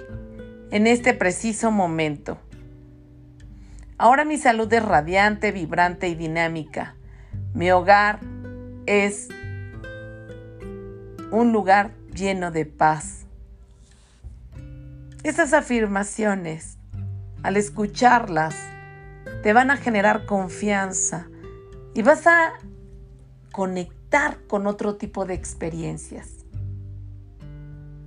en 0.71 0.87
este 0.87 1.13
preciso 1.13 1.71
momento. 1.71 2.37
Ahora 3.97 4.25
mi 4.25 4.37
salud 4.37 4.71
es 4.71 4.83
radiante, 4.83 5.51
vibrante 5.51 6.07
y 6.07 6.15
dinámica. 6.15 6.95
Mi 7.53 7.71
hogar 7.71 8.19
es 8.85 9.29
un 11.31 11.51
lugar 11.51 11.91
lleno 12.13 12.51
de 12.51 12.65
paz. 12.65 13.25
Estas 15.23 15.53
afirmaciones, 15.53 16.77
al 17.43 17.57
escucharlas, 17.57 18.55
te 19.41 19.53
van 19.53 19.71
a 19.71 19.77
generar 19.77 20.25
confianza 20.25 21.27
y 21.93 22.01
vas 22.01 22.27
a 22.27 22.53
conectar 23.51 24.39
con 24.47 24.67
otro 24.67 24.95
tipo 24.95 25.25
de 25.25 25.33
experiencias. 25.33 26.29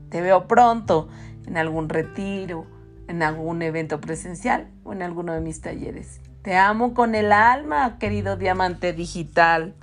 te 0.09 0.21
veo 0.21 0.47
pronto 0.47 1.09
en 1.47 1.57
algún 1.57 1.89
retiro, 1.89 2.67
en 3.09 3.23
algún 3.23 3.61
evento 3.61 4.01
presencial 4.01 4.69
o 4.85 4.93
en 4.93 5.03
alguno 5.03 5.33
de 5.33 5.41
mis 5.41 5.61
talleres. 5.61 6.21
Te 6.43 6.57
amo 6.57 6.95
con 6.95 7.15
el 7.15 7.33
alma, 7.33 7.99
querido 7.99 8.37
diamante 8.37 8.93
digital. 8.93 9.75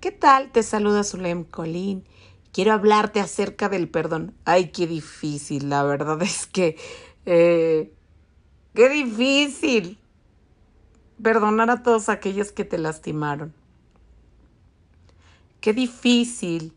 ¿Qué 0.00 0.12
tal? 0.12 0.52
Te 0.52 0.62
saluda 0.62 1.02
Zulem 1.02 1.42
Colín. 1.42 2.04
Quiero 2.52 2.72
hablarte 2.72 3.18
acerca 3.18 3.68
del 3.68 3.88
perdón. 3.88 4.32
Ay, 4.44 4.70
qué 4.70 4.86
difícil, 4.86 5.68
la 5.68 5.82
verdad 5.82 6.22
es 6.22 6.46
que... 6.46 6.76
Eh, 7.26 7.92
qué 8.74 8.88
difícil 8.88 9.98
perdonar 11.20 11.68
a 11.70 11.82
todos 11.82 12.08
aquellos 12.08 12.52
que 12.52 12.64
te 12.64 12.78
lastimaron. 12.78 13.52
Qué 15.60 15.72
difícil 15.72 16.72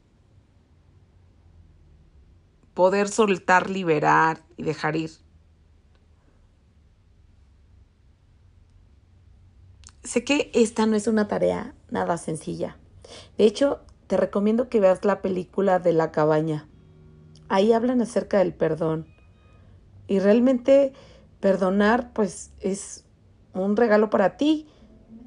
poder 2.74 3.08
soltar, 3.08 3.70
liberar 3.70 4.42
y 4.58 4.64
dejar 4.64 4.96
ir. 4.96 5.12
Sé 10.04 10.24
que 10.24 10.50
esta 10.56 10.88
no 10.88 10.96
es 10.96 11.06
una 11.06 11.28
tarea 11.28 11.76
nada 11.92 12.18
sencilla. 12.18 12.81
De 13.38 13.46
hecho, 13.46 13.80
te 14.08 14.18
recomiendo 14.18 14.70
que 14.70 14.80
veas 14.80 15.06
la 15.06 15.22
película 15.22 15.80
de 15.80 15.94
la 15.94 16.12
cabaña. 16.12 16.68
Ahí 17.50 17.74
hablan 17.74 18.02
acerca 18.02 18.40
del 18.40 18.54
perdón. 18.54 19.08
Y 20.08 20.20
realmente 20.20 20.94
perdonar 21.40 22.12
pues 22.14 22.52
es 22.60 23.06
un 23.54 23.76
regalo 23.76 24.10
para 24.10 24.38
ti, 24.38 24.68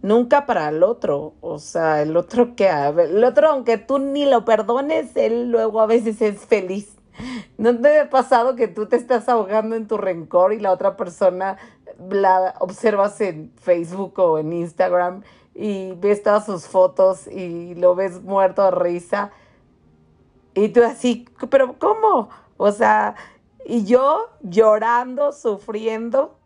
nunca 0.02 0.46
para 0.46 0.68
el 0.68 0.82
otro. 0.82 1.34
O 1.40 1.58
sea, 1.58 2.02
el 2.02 2.16
otro 2.16 2.56
que, 2.56 2.68
el 2.68 3.24
otro 3.24 3.48
aunque 3.48 3.78
tú 3.78 3.98
ni 3.98 4.26
lo 4.26 4.44
perdones, 4.44 5.16
él 5.16 5.50
luego 5.50 5.80
a 5.80 5.86
veces 5.86 6.20
es 6.22 6.40
feliz. 6.40 6.94
¿No 7.58 7.78
te 7.78 8.00
ha 8.00 8.10
pasado 8.10 8.56
que 8.56 8.68
tú 8.68 8.86
te 8.86 8.96
estás 8.96 9.28
ahogando 9.28 9.76
en 9.76 9.86
tu 9.86 9.96
rencor 9.96 10.52
y 10.52 10.60
la 10.60 10.72
otra 10.72 10.96
persona 10.96 11.56
la 12.10 12.54
observas 12.58 13.20
en 13.20 13.52
Facebook 13.56 14.18
o 14.18 14.38
en 14.38 14.52
Instagram 14.52 15.22
y 15.54 15.92
ves 15.92 16.22
todas 16.22 16.46
sus 16.46 16.66
fotos 16.66 17.26
y 17.26 17.74
lo 17.74 17.94
ves 17.94 18.22
muerto 18.22 18.62
a 18.62 18.70
risa? 18.70 19.30
Y 20.54 20.68
tú 20.68 20.82
así, 20.82 21.26
pero 21.50 21.78
¿cómo? 21.78 22.28
O 22.56 22.70
sea, 22.72 23.16
y 23.64 23.84
yo 23.84 24.30
llorando, 24.40 25.32
sufriendo. 25.32 26.38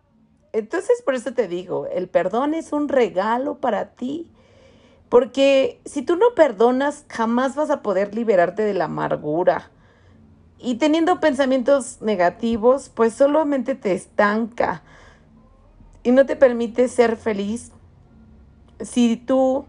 Entonces, 0.52 1.02
por 1.02 1.14
eso 1.14 1.34
te 1.34 1.48
digo, 1.48 1.86
el 1.86 2.08
perdón 2.08 2.54
es 2.54 2.72
un 2.72 2.88
regalo 2.88 3.56
para 3.56 3.90
ti. 3.90 4.30
Porque 5.08 5.80
si 5.84 6.02
tú 6.02 6.16
no 6.16 6.34
perdonas, 6.34 7.04
jamás 7.08 7.54
vas 7.54 7.70
a 7.70 7.82
poder 7.82 8.14
liberarte 8.14 8.62
de 8.62 8.74
la 8.74 8.84
amargura. 8.84 9.70
Y 10.58 10.76
teniendo 10.76 11.20
pensamientos 11.20 12.02
negativos, 12.02 12.88
pues 12.88 13.14
solamente 13.14 13.74
te 13.74 13.92
estanca 13.92 14.82
y 16.02 16.10
no 16.10 16.26
te 16.26 16.36
permite 16.36 16.88
ser 16.88 17.16
feliz 17.16 17.72
si 18.80 19.16
tú 19.16 19.66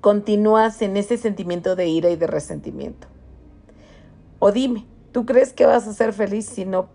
continúas 0.00 0.80
en 0.82 0.96
ese 0.96 1.16
sentimiento 1.16 1.76
de 1.76 1.88
ira 1.88 2.10
y 2.10 2.16
de 2.16 2.26
resentimiento. 2.26 3.08
O 4.38 4.52
dime, 4.52 4.86
¿tú 5.12 5.26
crees 5.26 5.52
que 5.52 5.66
vas 5.66 5.86
a 5.86 5.92
ser 5.92 6.12
feliz 6.12 6.46
si 6.46 6.64
no, 6.64 6.88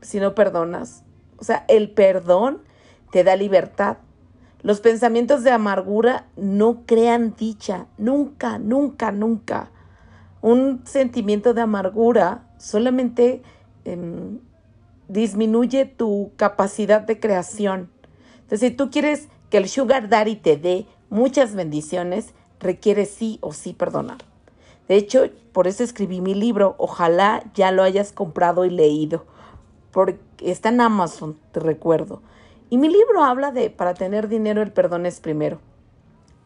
si 0.00 0.18
no 0.18 0.34
perdonas? 0.34 1.04
O 1.38 1.44
sea, 1.44 1.64
el 1.68 1.90
perdón 1.90 2.62
te 3.10 3.24
da 3.24 3.36
libertad. 3.36 3.98
Los 4.62 4.80
pensamientos 4.80 5.44
de 5.44 5.50
amargura 5.50 6.26
no 6.36 6.82
crean 6.86 7.34
dicha, 7.36 7.86
nunca, 7.98 8.58
nunca, 8.58 9.12
nunca. 9.12 9.70
Un 10.40 10.82
sentimiento 10.84 11.54
de 11.54 11.60
amargura 11.60 12.48
solamente 12.58 13.42
em, 13.84 14.38
disminuye 15.08 15.84
tu 15.84 16.32
capacidad 16.36 17.02
de 17.02 17.20
creación. 17.20 17.90
Entonces, 18.42 18.70
si 18.70 18.70
tú 18.70 18.90
quieres 18.90 19.28
que 19.52 19.58
el 19.58 19.68
sugar 19.68 20.08
daddy 20.08 20.36
te 20.36 20.56
dé 20.56 20.86
muchas 21.10 21.54
bendiciones, 21.54 22.32
requiere 22.58 23.04
sí 23.04 23.36
o 23.42 23.52
sí 23.52 23.74
perdonar. 23.74 24.16
De 24.88 24.96
hecho, 24.96 25.24
por 25.52 25.66
eso 25.66 25.84
escribí 25.84 26.22
mi 26.22 26.34
libro. 26.34 26.74
Ojalá 26.78 27.44
ya 27.52 27.70
lo 27.70 27.82
hayas 27.82 28.12
comprado 28.12 28.64
y 28.64 28.70
leído. 28.70 29.26
Porque 29.90 30.18
está 30.40 30.70
en 30.70 30.80
Amazon, 30.80 31.36
te 31.52 31.60
recuerdo. 31.60 32.22
Y 32.70 32.78
mi 32.78 32.88
libro 32.88 33.24
habla 33.24 33.52
de 33.52 33.68
para 33.68 33.92
tener 33.92 34.28
dinero 34.28 34.62
el 34.62 34.72
perdón 34.72 35.04
es 35.04 35.20
primero. 35.20 35.60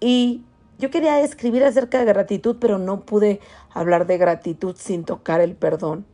Y 0.00 0.42
yo 0.80 0.90
quería 0.90 1.20
escribir 1.20 1.62
acerca 1.62 2.00
de 2.00 2.06
gratitud, 2.06 2.56
pero 2.60 2.78
no 2.78 3.02
pude 3.02 3.38
hablar 3.72 4.08
de 4.08 4.18
gratitud 4.18 4.74
sin 4.76 5.04
tocar 5.04 5.40
el 5.40 5.54
perdón. 5.54 6.06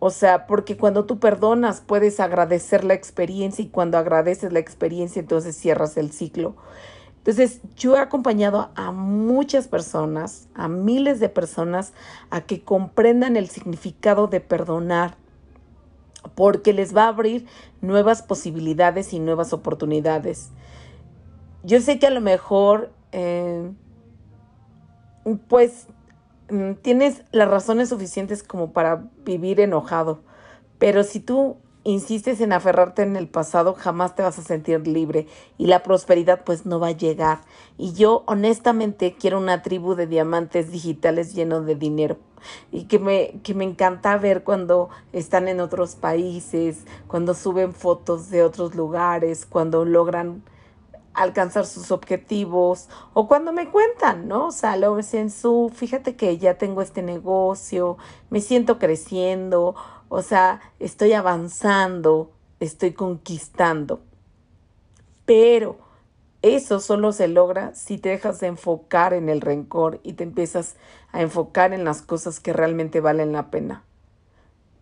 O 0.00 0.10
sea, 0.10 0.46
porque 0.46 0.76
cuando 0.76 1.04
tú 1.04 1.18
perdonas 1.18 1.80
puedes 1.80 2.20
agradecer 2.20 2.84
la 2.84 2.94
experiencia 2.94 3.64
y 3.64 3.68
cuando 3.68 3.98
agradeces 3.98 4.52
la 4.52 4.60
experiencia 4.60 5.20
entonces 5.20 5.56
cierras 5.56 5.96
el 5.96 6.12
ciclo. 6.12 6.54
Entonces 7.18 7.60
yo 7.76 7.96
he 7.96 7.98
acompañado 7.98 8.70
a 8.74 8.92
muchas 8.92 9.68
personas, 9.68 10.48
a 10.54 10.68
miles 10.68 11.20
de 11.20 11.28
personas, 11.28 11.92
a 12.30 12.42
que 12.42 12.62
comprendan 12.62 13.36
el 13.36 13.48
significado 13.48 14.28
de 14.28 14.40
perdonar, 14.40 15.16
porque 16.34 16.72
les 16.72 16.96
va 16.96 17.04
a 17.04 17.08
abrir 17.08 17.46
nuevas 17.80 18.22
posibilidades 18.22 19.12
y 19.12 19.18
nuevas 19.18 19.52
oportunidades. 19.52 20.50
Yo 21.64 21.80
sé 21.80 21.98
que 21.98 22.06
a 22.06 22.10
lo 22.10 22.20
mejor 22.20 22.92
eh, 23.12 23.72
pues 25.48 25.88
tienes 26.82 27.22
las 27.32 27.48
razones 27.48 27.90
suficientes 27.90 28.42
como 28.42 28.72
para 28.72 29.04
vivir 29.24 29.60
enojado, 29.60 30.20
pero 30.78 31.04
si 31.04 31.20
tú 31.20 31.56
insistes 31.84 32.40
en 32.40 32.52
aferrarte 32.52 33.02
en 33.02 33.16
el 33.16 33.28
pasado, 33.28 33.74
jamás 33.74 34.14
te 34.14 34.22
vas 34.22 34.38
a 34.38 34.42
sentir 34.42 34.86
libre 34.86 35.26
y 35.56 35.66
la 35.66 35.82
prosperidad 35.82 36.44
pues 36.44 36.66
no 36.66 36.78
va 36.80 36.88
a 36.88 36.92
llegar. 36.92 37.40
Y 37.78 37.92
yo 37.94 38.24
honestamente 38.26 39.14
quiero 39.18 39.38
una 39.38 39.62
tribu 39.62 39.94
de 39.94 40.06
diamantes 40.06 40.70
digitales 40.70 41.34
llenos 41.34 41.64
de 41.64 41.76
dinero 41.76 42.18
y 42.70 42.84
que 42.84 42.98
me, 42.98 43.40
que 43.42 43.54
me 43.54 43.64
encanta 43.64 44.16
ver 44.18 44.44
cuando 44.44 44.90
están 45.12 45.48
en 45.48 45.60
otros 45.60 45.94
países, 45.94 46.84
cuando 47.06 47.34
suben 47.34 47.72
fotos 47.72 48.30
de 48.30 48.42
otros 48.42 48.74
lugares, 48.74 49.46
cuando 49.46 49.84
logran 49.84 50.42
alcanzar 51.22 51.66
sus 51.66 51.90
objetivos 51.90 52.88
o 53.12 53.26
cuando 53.28 53.52
me 53.52 53.70
cuentan, 53.70 54.28
¿no? 54.28 54.46
O 54.46 54.52
sea, 54.52 54.76
lo 54.76 54.94
ves 54.94 55.14
en 55.14 55.30
su, 55.30 55.70
fíjate 55.74 56.16
que 56.16 56.38
ya 56.38 56.58
tengo 56.58 56.80
este 56.80 57.02
negocio, 57.02 57.98
me 58.30 58.40
siento 58.40 58.78
creciendo, 58.78 59.74
o 60.08 60.22
sea, 60.22 60.60
estoy 60.78 61.12
avanzando, 61.12 62.30
estoy 62.60 62.92
conquistando. 62.92 64.00
Pero 65.24 65.78
eso 66.40 66.78
solo 66.78 67.12
se 67.12 67.28
logra 67.28 67.74
si 67.74 67.98
te 67.98 68.10
dejas 68.10 68.40
de 68.40 68.46
enfocar 68.46 69.12
en 69.12 69.28
el 69.28 69.40
rencor 69.40 70.00
y 70.04 70.12
te 70.12 70.24
empiezas 70.24 70.76
a 71.10 71.20
enfocar 71.20 71.72
en 71.72 71.84
las 71.84 72.00
cosas 72.00 72.38
que 72.38 72.52
realmente 72.52 73.00
valen 73.00 73.32
la 73.32 73.50
pena. 73.50 73.84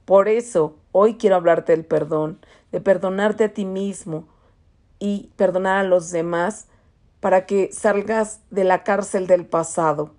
Por 0.05 0.28
eso, 0.28 0.76
hoy 0.93 1.16
quiero 1.16 1.37
hablarte 1.37 1.72
del 1.72 1.84
perdón, 1.84 2.39
de 2.70 2.80
perdonarte 2.80 3.45
a 3.45 3.55
ti 3.55 3.64
mismo, 3.64 4.28
y 4.99 5.30
perdonar 5.36 5.78
a 5.78 5.88
los 5.88 6.11
demás 6.11 6.66
para 7.20 7.47
que 7.47 7.70
salgas 7.72 8.40
de 8.51 8.64
la 8.64 8.84
cárcel 8.84 9.26
del 9.26 9.47
pasado. 9.47 10.14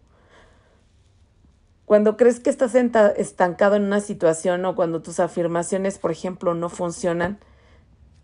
Cuando 1.86 2.18
crees 2.18 2.42
que 2.42 2.50
estás 2.50 2.76
estancado 2.76 3.76
en 3.76 3.84
una 3.84 4.02
situación 4.02 4.66
o 4.66 4.76
cuando 4.76 5.02
tus 5.02 5.22
afirmaciones, 5.22 6.00
por 6.00 6.12
ejemplo, 6.12 6.54
no 6.54 6.68
funcionan, 6.68 7.40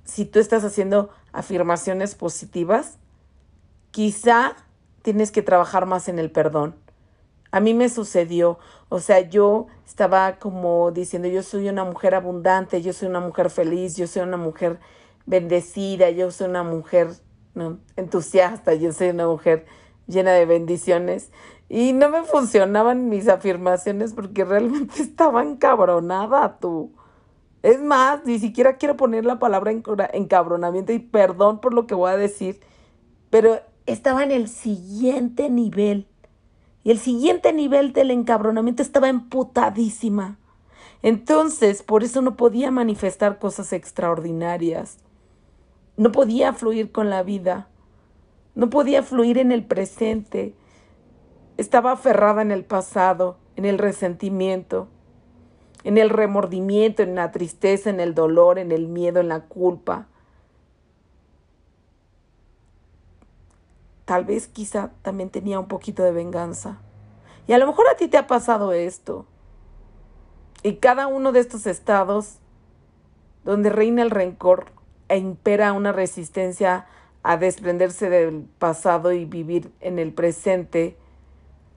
si 0.03 0.25
tú 0.25 0.39
estás 0.39 0.65
haciendo 0.65 1.09
afirmaciones 1.31 2.15
positivas, 2.15 2.97
quizá 3.91 4.57
tienes 5.01 5.31
que 5.31 5.41
trabajar 5.41 5.85
más 5.85 6.09
en 6.09 6.19
el 6.19 6.29
perdón. 6.29 6.75
A 7.51 7.59
mí 7.59 7.73
me 7.73 7.87
sucedió, 7.87 8.57
o 8.89 8.99
sea, 8.99 9.21
yo 9.21 9.67
estaba 9.85 10.39
como 10.39 10.91
diciendo, 10.91 11.27
yo 11.27 11.43
soy 11.43 11.69
una 11.69 11.85
mujer 11.85 12.15
abundante, 12.15 12.81
yo 12.81 12.91
soy 12.93 13.07
una 13.07 13.19
mujer 13.19 13.49
feliz, 13.49 13.95
yo 13.95 14.07
soy 14.07 14.23
una 14.23 14.37
mujer 14.37 14.79
bendecida, 15.25 16.09
yo 16.09 16.31
soy 16.31 16.49
una 16.49 16.63
mujer 16.63 17.09
entusiasta, 17.95 18.73
yo 18.73 18.91
soy 18.91 19.09
una 19.09 19.27
mujer 19.27 19.65
llena 20.07 20.31
de 20.31 20.45
bendiciones. 20.45 21.31
Y 21.69 21.93
no 21.93 22.09
me 22.09 22.23
funcionaban 22.23 23.09
mis 23.09 23.27
afirmaciones 23.27 24.13
porque 24.13 24.45
realmente 24.45 24.93
estaba 25.01 25.43
encabronada 25.43 26.59
tú. 26.59 26.91
Es 27.61 27.81
más, 27.81 28.25
ni 28.25 28.39
siquiera 28.39 28.77
quiero 28.77 28.97
poner 28.97 29.23
la 29.23 29.39
palabra 29.39 29.71
encabronamiento 30.13 30.91
y 30.91 30.99
perdón 30.99 31.61
por 31.61 31.73
lo 31.73 31.87
que 31.87 31.95
voy 31.95 32.11
a 32.11 32.17
decir, 32.17 32.59
pero 33.29 33.61
estaba 33.85 34.23
en 34.23 34.31
el 34.31 34.49
siguiente 34.49 35.49
nivel. 35.49 36.07
Y 36.83 36.91
el 36.91 36.99
siguiente 36.99 37.53
nivel 37.53 37.93
del 37.93 38.11
encabronamiento 38.11 38.83
estaba 38.83 39.07
emputadísima. 39.07 40.37
Entonces, 41.01 41.83
por 41.83 42.03
eso 42.03 42.21
no 42.21 42.35
podía 42.35 42.71
manifestar 42.71 43.39
cosas 43.39 43.71
extraordinarias 43.71 44.97
no 45.97 46.11
podía 46.11 46.53
fluir 46.53 46.91
con 46.91 47.09
la 47.09 47.23
vida. 47.23 47.67
No 48.55 48.69
podía 48.69 49.03
fluir 49.03 49.37
en 49.37 49.51
el 49.51 49.65
presente. 49.65 50.55
Estaba 51.57 51.91
aferrada 51.91 52.41
en 52.41 52.51
el 52.51 52.65
pasado, 52.65 53.37
en 53.55 53.65
el 53.65 53.77
resentimiento, 53.77 54.87
en 55.83 55.97
el 55.97 56.09
remordimiento, 56.09 57.03
en 57.03 57.15
la 57.15 57.31
tristeza, 57.31 57.89
en 57.89 57.99
el 57.99 58.15
dolor, 58.15 58.57
en 58.57 58.71
el 58.71 58.87
miedo, 58.87 59.19
en 59.19 59.27
la 59.27 59.41
culpa. 59.41 60.07
Tal 64.05 64.25
vez 64.25 64.47
quizá 64.47 64.91
también 65.01 65.29
tenía 65.29 65.59
un 65.59 65.67
poquito 65.67 66.03
de 66.03 66.11
venganza. 66.11 66.79
Y 67.47 67.53
a 67.53 67.57
lo 67.57 67.67
mejor 67.67 67.87
a 67.87 67.95
ti 67.95 68.07
te 68.07 68.17
ha 68.17 68.27
pasado 68.27 68.73
esto. 68.73 69.25
Y 70.63 70.75
cada 70.75 71.07
uno 71.07 71.31
de 71.31 71.39
estos 71.39 71.67
estados 71.67 72.39
donde 73.43 73.69
reina 73.69 74.01
el 74.01 74.11
rencor 74.11 74.71
e 75.09 75.17
impera 75.17 75.73
una 75.73 75.91
resistencia 75.91 76.85
a 77.23 77.37
desprenderse 77.37 78.09
del 78.09 78.43
pasado 78.59 79.11
y 79.13 79.25
vivir 79.25 79.71
en 79.79 79.97
el 79.97 80.13
presente, 80.13 80.97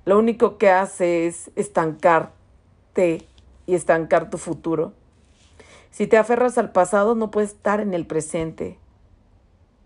lo 0.04 0.18
único 0.18 0.58
que 0.58 0.70
hace 0.70 1.26
es 1.26 1.50
estancarte 1.56 3.26
y 3.66 3.74
estancar 3.74 4.30
tu 4.30 4.38
futuro. 4.38 4.92
Si 5.90 6.06
te 6.06 6.18
aferras 6.18 6.58
al 6.58 6.72
pasado 6.72 7.14
no 7.14 7.30
puedes 7.30 7.50
estar 7.52 7.80
en 7.80 7.94
el 7.94 8.06
presente. 8.06 8.78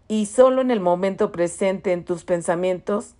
Y 0.08 0.26
solo 0.26 0.60
en 0.60 0.70
el 0.70 0.80
momento 0.80 1.30
presente, 1.30 1.92
en 1.92 2.04
tus 2.04 2.24
pensamientos, 2.24 3.14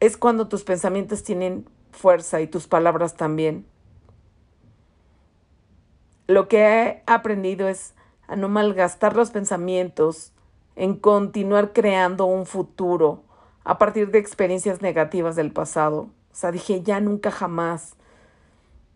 es 0.00 0.16
cuando 0.16 0.48
tus 0.48 0.64
pensamientos 0.64 1.22
tienen 1.22 1.68
fuerza 1.92 2.40
y 2.40 2.46
tus 2.46 2.66
palabras 2.66 3.14
también. 3.16 3.66
Lo 6.26 6.48
que 6.48 6.62
he 6.62 7.02
aprendido 7.06 7.68
es 7.68 7.94
a 8.30 8.36
no 8.36 8.48
malgastar 8.48 9.16
los 9.16 9.32
pensamientos 9.32 10.32
en 10.76 10.94
continuar 10.94 11.72
creando 11.72 12.26
un 12.26 12.46
futuro 12.46 13.24
a 13.64 13.76
partir 13.76 14.12
de 14.12 14.20
experiencias 14.20 14.80
negativas 14.80 15.34
del 15.34 15.52
pasado. 15.52 16.02
O 16.02 16.34
sea, 16.34 16.52
dije, 16.52 16.80
ya 16.82 17.00
nunca 17.00 17.32
jamás. 17.32 17.96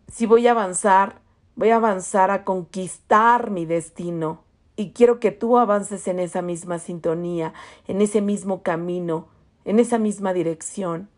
Si 0.09 0.25
voy 0.25 0.47
a 0.47 0.51
avanzar, 0.51 1.19
voy 1.57 1.71
a 1.71 1.75
avanzar 1.75 2.31
a 2.31 2.45
conquistar 2.45 3.51
mi 3.51 3.65
destino. 3.65 4.41
Y 4.77 4.91
quiero 4.91 5.19
que 5.19 5.31
tú 5.31 5.57
avances 5.57 6.07
en 6.07 6.19
esa 6.19 6.41
misma 6.41 6.79
sintonía, 6.79 7.53
en 7.87 7.99
ese 8.01 8.21
mismo 8.21 8.63
camino, 8.63 9.27
en 9.65 9.79
esa 9.79 9.97
misma 9.99 10.31
dirección. 10.31 11.09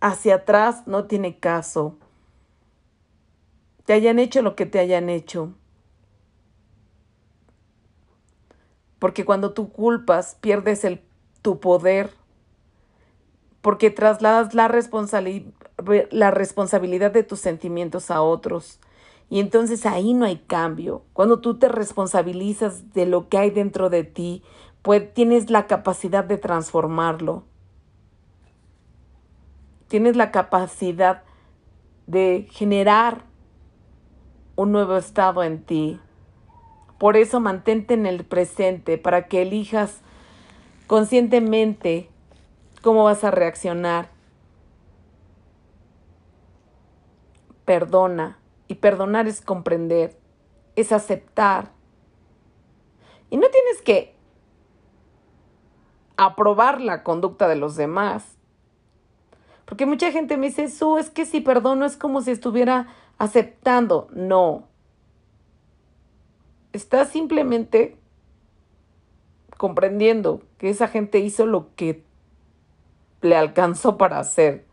Hacia 0.00 0.36
atrás 0.36 0.86
no 0.86 1.06
tiene 1.06 1.40
caso. 1.40 1.96
Te 3.86 3.92
hayan 3.92 4.20
hecho 4.20 4.40
lo 4.40 4.54
que 4.54 4.66
te 4.66 4.78
hayan 4.78 5.08
hecho. 5.08 5.52
Porque 9.04 9.26
cuando 9.26 9.52
tú 9.52 9.70
culpas, 9.70 10.38
pierdes 10.40 10.82
el, 10.82 11.02
tu 11.42 11.60
poder. 11.60 12.08
Porque 13.60 13.90
trasladas 13.90 14.54
la, 14.54 14.62
la 16.10 16.30
responsabilidad 16.30 17.10
de 17.10 17.22
tus 17.22 17.38
sentimientos 17.38 18.10
a 18.10 18.22
otros. 18.22 18.80
Y 19.28 19.40
entonces 19.40 19.84
ahí 19.84 20.14
no 20.14 20.24
hay 20.24 20.38
cambio. 20.38 21.02
Cuando 21.12 21.40
tú 21.40 21.58
te 21.58 21.68
responsabilizas 21.68 22.94
de 22.94 23.04
lo 23.04 23.28
que 23.28 23.36
hay 23.36 23.50
dentro 23.50 23.90
de 23.90 24.04
ti, 24.04 24.42
pues 24.80 25.12
tienes 25.12 25.50
la 25.50 25.66
capacidad 25.66 26.24
de 26.24 26.38
transformarlo. 26.38 27.44
Tienes 29.88 30.16
la 30.16 30.30
capacidad 30.30 31.24
de 32.06 32.48
generar 32.50 33.26
un 34.56 34.72
nuevo 34.72 34.96
estado 34.96 35.42
en 35.42 35.62
ti. 35.62 36.00
Por 36.98 37.16
eso 37.16 37.40
mantente 37.40 37.94
en 37.94 38.06
el 38.06 38.24
presente 38.24 38.98
para 38.98 39.26
que 39.26 39.42
elijas 39.42 40.00
conscientemente 40.86 42.08
cómo 42.82 43.04
vas 43.04 43.24
a 43.24 43.30
reaccionar. 43.30 44.08
Perdona. 47.64 48.38
Y 48.66 48.76
perdonar 48.76 49.26
es 49.26 49.42
comprender, 49.42 50.16
es 50.74 50.90
aceptar. 50.92 51.70
Y 53.28 53.36
no 53.36 53.46
tienes 53.50 53.82
que 53.82 54.14
aprobar 56.16 56.80
la 56.80 57.02
conducta 57.02 57.48
de 57.48 57.56
los 57.56 57.76
demás. 57.76 58.24
Porque 59.64 59.86
mucha 59.86 60.12
gente 60.12 60.36
me 60.36 60.46
dice, 60.46 60.64
eso 60.64 60.98
es 60.98 61.10
que 61.10 61.26
si 61.26 61.40
perdono 61.40 61.84
es 61.84 61.96
como 61.96 62.22
si 62.22 62.30
estuviera 62.30 62.88
aceptando. 63.18 64.08
No. 64.12 64.68
Estás 66.74 67.10
simplemente 67.10 67.96
comprendiendo 69.56 70.42
que 70.58 70.70
esa 70.70 70.88
gente 70.88 71.20
hizo 71.20 71.46
lo 71.46 71.72
que 71.76 72.02
le 73.22 73.36
alcanzó 73.36 73.96
para 73.96 74.18
hacer. 74.18 74.64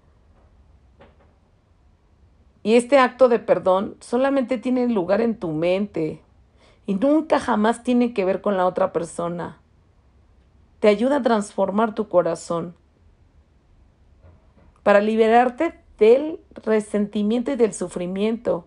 Y 2.64 2.74
este 2.74 2.98
acto 2.98 3.30
de 3.30 3.38
perdón 3.38 3.98
solamente 4.00 4.58
tiene 4.58 4.88
lugar 4.88 5.22
en 5.22 5.38
tu 5.38 5.50
mente 5.50 6.24
y 6.88 6.96
nunca 6.96 7.40
jamás 7.40 7.84
tiene 7.84 8.16
que 8.16 8.26
ver 8.26 8.42
con 8.42 8.58
la 8.58 8.66
otra 8.66 8.92
persona. 8.92 9.60
Te 10.80 10.88
ayuda 10.88 11.18
a 11.18 11.22
transformar 11.22 11.94
tu 11.94 12.10
corazón 12.10 12.74
para 14.82 15.02
liberarte 15.02 15.80
del 16.00 16.40
resentimiento 16.56 17.52
y 17.52 17.58
del 17.58 17.76
sufrimiento. 17.76 18.66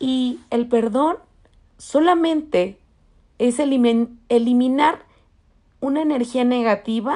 Y 0.00 0.40
el 0.50 0.66
perdón 0.66 1.18
solamente 1.84 2.78
es 3.38 3.58
eliminar 3.58 5.04
una 5.80 6.00
energía 6.00 6.42
negativa 6.42 7.14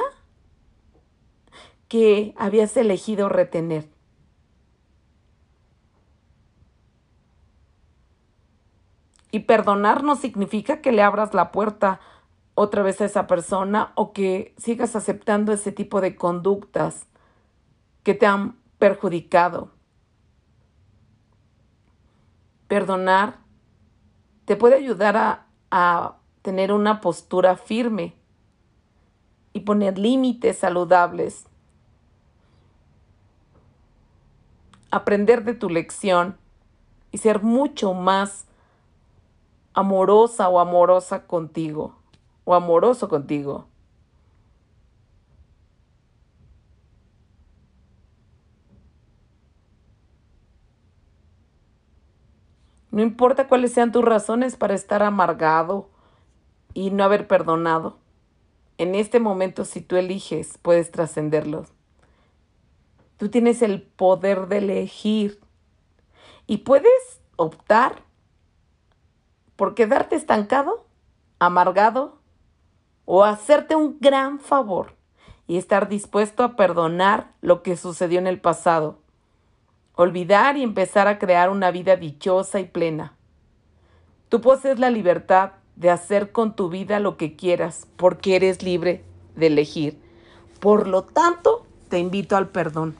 que 1.87 2.35
habías 2.37 2.77
elegido 2.77 3.29
retener. 3.29 3.89
Y 9.31 9.39
perdonar 9.39 10.03
no 10.03 10.15
significa 10.15 10.81
que 10.81 10.91
le 10.91 11.01
abras 11.01 11.33
la 11.33 11.51
puerta 11.51 11.99
otra 12.53 12.83
vez 12.83 13.01
a 13.01 13.05
esa 13.05 13.25
persona 13.25 13.91
o 13.95 14.13
que 14.13 14.53
sigas 14.57 14.95
aceptando 14.95 15.51
ese 15.51 15.71
tipo 15.71 15.99
de 15.99 16.15
conductas 16.15 17.07
que 18.03 18.13
te 18.13 18.27
han 18.27 18.59
perjudicado. 18.77 19.71
Perdonar 22.67 23.48
te 24.49 24.55
puede 24.55 24.77
ayudar 24.77 25.15
a, 25.15 25.45
a 25.69 26.15
tener 26.41 26.73
una 26.73 27.01
postura 27.01 27.55
firme 27.55 28.15
y 29.53 29.59
poner 29.59 29.99
límites 29.99 30.57
saludables. 30.57 31.45
Aprender 34.89 35.43
de 35.43 35.53
tu 35.53 35.69
lección 35.69 36.35
y 37.11 37.19
ser 37.19 37.43
mucho 37.43 37.93
más 37.93 38.47
amorosa 39.75 40.49
o 40.49 40.59
amorosa 40.59 41.27
contigo 41.27 41.93
o 42.43 42.55
amoroso 42.55 43.07
contigo. 43.07 43.67
No 52.91 53.01
importa 53.01 53.47
cuáles 53.47 53.73
sean 53.73 53.91
tus 53.91 54.03
razones 54.03 54.55
para 54.55 54.73
estar 54.73 55.03
amargado 55.03 55.89
y 56.73 56.89
no 56.91 57.03
haber 57.03 57.27
perdonado. 57.27 57.97
En 58.77 58.95
este 58.95 59.19
momento, 59.19 59.65
si 59.65 59.81
tú 59.81 59.95
eliges, 59.95 60.57
puedes 60.61 60.91
trascenderlos. 60.91 61.73
Tú 63.17 63.29
tienes 63.29 63.61
el 63.61 63.81
poder 63.81 64.47
de 64.47 64.59
elegir 64.59 65.39
y 66.47 66.59
puedes 66.59 67.21
optar 67.35 68.03
por 69.55 69.75
quedarte 69.75 70.15
estancado, 70.15 70.85
amargado 71.37 72.19
o 73.05 73.23
hacerte 73.23 73.75
un 73.75 73.97
gran 73.99 74.39
favor 74.39 74.95
y 75.47 75.57
estar 75.57 75.89
dispuesto 75.89 76.43
a 76.43 76.55
perdonar 76.55 77.33
lo 77.41 77.61
que 77.61 77.75
sucedió 77.75 78.19
en 78.19 78.27
el 78.27 78.39
pasado 78.39 78.99
olvidar 79.99 80.55
y 80.55 80.63
empezar 80.63 81.09
a 81.09 81.19
crear 81.19 81.49
una 81.49 81.71
vida 81.71 81.97
dichosa 81.97 82.61
y 82.61 82.63
plena. 82.63 83.17
Tú 84.29 84.39
posees 84.39 84.79
la 84.79 84.91
libertad 84.91 85.51
de 85.75 85.89
hacer 85.89 86.31
con 86.31 86.55
tu 86.55 86.69
vida 86.69 87.01
lo 87.01 87.17
que 87.17 87.35
quieras, 87.35 87.85
porque 87.97 88.37
eres 88.37 88.63
libre 88.63 89.03
de 89.35 89.47
elegir. 89.47 89.99
Por 90.61 90.87
lo 90.87 91.03
tanto, 91.03 91.65
te 91.89 91.99
invito 91.99 92.37
al 92.37 92.47
perdón. 92.47 92.95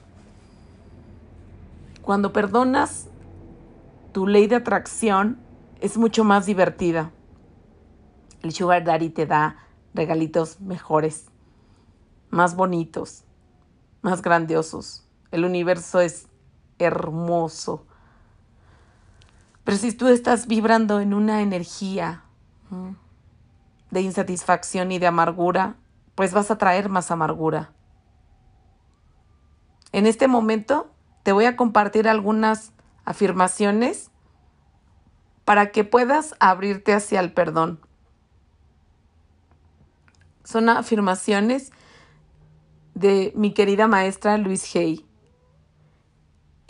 Cuando 2.02 2.34
perdonas, 2.34 3.06
tu 4.12 4.26
ley 4.26 4.46
de 4.46 4.56
atracción 4.56 5.38
es 5.80 5.96
mucho 5.96 6.22
más 6.22 6.44
divertida. 6.44 7.12
El 8.42 8.52
Sugar 8.52 8.84
Daddy 8.84 9.08
te 9.08 9.24
da 9.24 9.56
regalitos 9.94 10.60
mejores, 10.60 11.30
más 12.28 12.56
bonitos, 12.56 13.24
más 14.02 14.20
grandiosos. 14.20 15.06
El 15.30 15.46
universo 15.46 16.00
es 16.00 16.26
hermoso. 16.80 17.84
Pero 19.64 19.76
si 19.76 19.92
tú 19.92 20.08
estás 20.08 20.46
vibrando 20.46 21.00
en 21.00 21.14
una 21.14 21.42
energía 21.42 22.24
de 23.90 24.00
insatisfacción 24.00 24.92
y 24.92 24.98
de 24.98 25.06
amargura, 25.06 25.76
pues 26.14 26.32
vas 26.32 26.50
a 26.50 26.58
traer 26.58 26.88
más 26.88 27.10
amargura. 27.10 27.72
En 29.92 30.06
este 30.06 30.28
momento 30.28 30.90
te 31.22 31.32
voy 31.32 31.44
a 31.44 31.56
compartir 31.56 32.08
algunas 32.08 32.72
afirmaciones 33.04 34.10
para 35.44 35.72
que 35.72 35.84
puedas 35.84 36.34
abrirte 36.38 36.92
hacia 36.94 37.20
el 37.20 37.32
perdón. 37.32 37.80
Son 40.44 40.68
afirmaciones 40.68 41.72
de 42.94 43.32
mi 43.34 43.52
querida 43.52 43.88
maestra 43.88 44.36
Luis 44.36 44.74
Hay. 44.76 45.09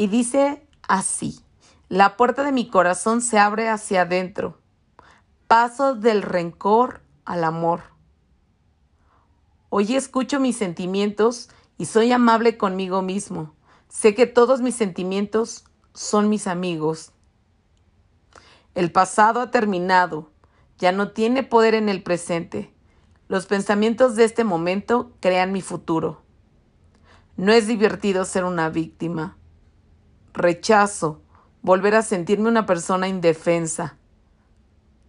Y 0.00 0.06
dice 0.06 0.66
así, 0.88 1.44
la 1.90 2.16
puerta 2.16 2.42
de 2.42 2.52
mi 2.52 2.70
corazón 2.70 3.20
se 3.20 3.38
abre 3.38 3.68
hacia 3.68 4.00
adentro, 4.00 4.58
paso 5.46 5.94
del 5.94 6.22
rencor 6.22 7.02
al 7.26 7.44
amor. 7.44 7.82
Hoy 9.68 9.94
escucho 9.94 10.40
mis 10.40 10.56
sentimientos 10.56 11.50
y 11.76 11.84
soy 11.84 12.12
amable 12.12 12.56
conmigo 12.56 13.02
mismo. 13.02 13.54
Sé 13.90 14.14
que 14.14 14.24
todos 14.24 14.62
mis 14.62 14.74
sentimientos 14.74 15.64
son 15.92 16.30
mis 16.30 16.46
amigos. 16.46 17.12
El 18.74 18.92
pasado 18.92 19.42
ha 19.42 19.50
terminado, 19.50 20.30
ya 20.78 20.92
no 20.92 21.10
tiene 21.10 21.42
poder 21.42 21.74
en 21.74 21.90
el 21.90 22.02
presente. 22.02 22.72
Los 23.28 23.44
pensamientos 23.44 24.16
de 24.16 24.24
este 24.24 24.44
momento 24.44 25.12
crean 25.20 25.52
mi 25.52 25.60
futuro. 25.60 26.22
No 27.36 27.52
es 27.52 27.66
divertido 27.66 28.24
ser 28.24 28.44
una 28.44 28.70
víctima. 28.70 29.36
Rechazo 30.32 31.20
volver 31.62 31.94
a 31.94 32.02
sentirme 32.02 32.48
una 32.48 32.66
persona 32.66 33.08
indefensa. 33.08 33.96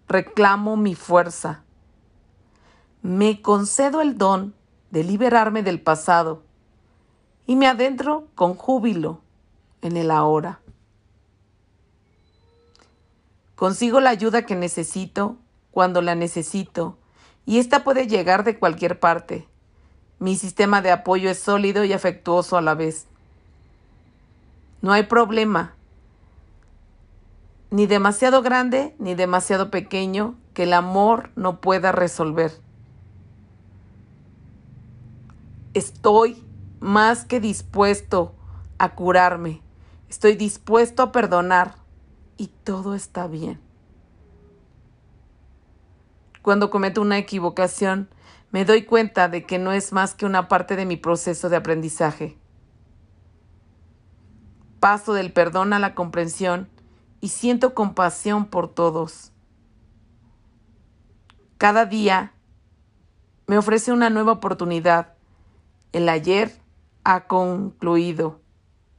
Reclamo 0.07 0.75
mi 0.77 0.95
fuerza. 0.95 1.63
Me 3.01 3.41
concedo 3.41 4.01
el 4.01 4.17
don 4.17 4.53
de 4.89 5.03
liberarme 5.03 5.63
del 5.63 5.81
pasado 5.81 6.43
y 7.47 7.55
me 7.55 7.67
adentro 7.67 8.27
con 8.35 8.55
júbilo 8.55 9.21
en 9.81 9.97
el 9.97 10.11
ahora. 10.11 10.59
Consigo 13.55 13.99
la 13.99 14.09
ayuda 14.09 14.45
que 14.45 14.55
necesito 14.55 15.37
cuando 15.71 16.01
la 16.01 16.15
necesito 16.15 16.97
y 17.45 17.59
esta 17.59 17.83
puede 17.83 18.07
llegar 18.07 18.43
de 18.43 18.57
cualquier 18.57 18.99
parte. 18.99 19.47
Mi 20.19 20.35
sistema 20.35 20.81
de 20.81 20.91
apoyo 20.91 21.29
es 21.29 21.39
sólido 21.39 21.83
y 21.83 21.93
afectuoso 21.93 22.57
a 22.57 22.61
la 22.61 22.75
vez. 22.75 23.07
No 24.81 24.91
hay 24.91 25.03
problema, 25.03 25.75
ni 27.69 27.85
demasiado 27.85 28.41
grande 28.41 28.95
ni 28.99 29.15
demasiado 29.15 29.71
pequeño, 29.71 30.35
que 30.53 30.63
el 30.63 30.73
amor 30.73 31.31
no 31.35 31.61
pueda 31.61 31.91
resolver. 31.91 32.51
Estoy 35.73 36.43
más 36.81 37.23
que 37.23 37.39
dispuesto 37.39 38.35
a 38.77 38.95
curarme. 38.95 39.61
Estoy 40.09 40.35
dispuesto 40.35 41.03
a 41.03 41.11
perdonar 41.13 41.75
y 42.35 42.47
todo 42.47 42.95
está 42.95 43.27
bien. 43.27 43.61
Cuando 46.41 46.69
cometo 46.69 47.01
una 47.01 47.19
equivocación, 47.19 48.09
me 48.51 48.65
doy 48.65 48.83
cuenta 48.83 49.29
de 49.29 49.45
que 49.45 49.59
no 49.59 49.71
es 49.71 49.93
más 49.93 50.15
que 50.15 50.25
una 50.25 50.49
parte 50.49 50.75
de 50.75 50.85
mi 50.85 50.97
proceso 50.97 51.47
de 51.47 51.55
aprendizaje. 51.55 52.40
Paso 54.81 55.13
del 55.13 55.31
perdón 55.31 55.73
a 55.73 55.79
la 55.79 55.93
comprensión 55.93 56.67
y 57.19 57.27
siento 57.27 57.75
compasión 57.75 58.47
por 58.47 58.67
todos. 58.67 59.31
Cada 61.59 61.85
día 61.85 62.33
me 63.45 63.59
ofrece 63.59 63.91
una 63.91 64.09
nueva 64.09 64.31
oportunidad. 64.31 65.13
El 65.91 66.09
ayer 66.09 66.59
ha 67.03 67.27
concluido. 67.27 68.41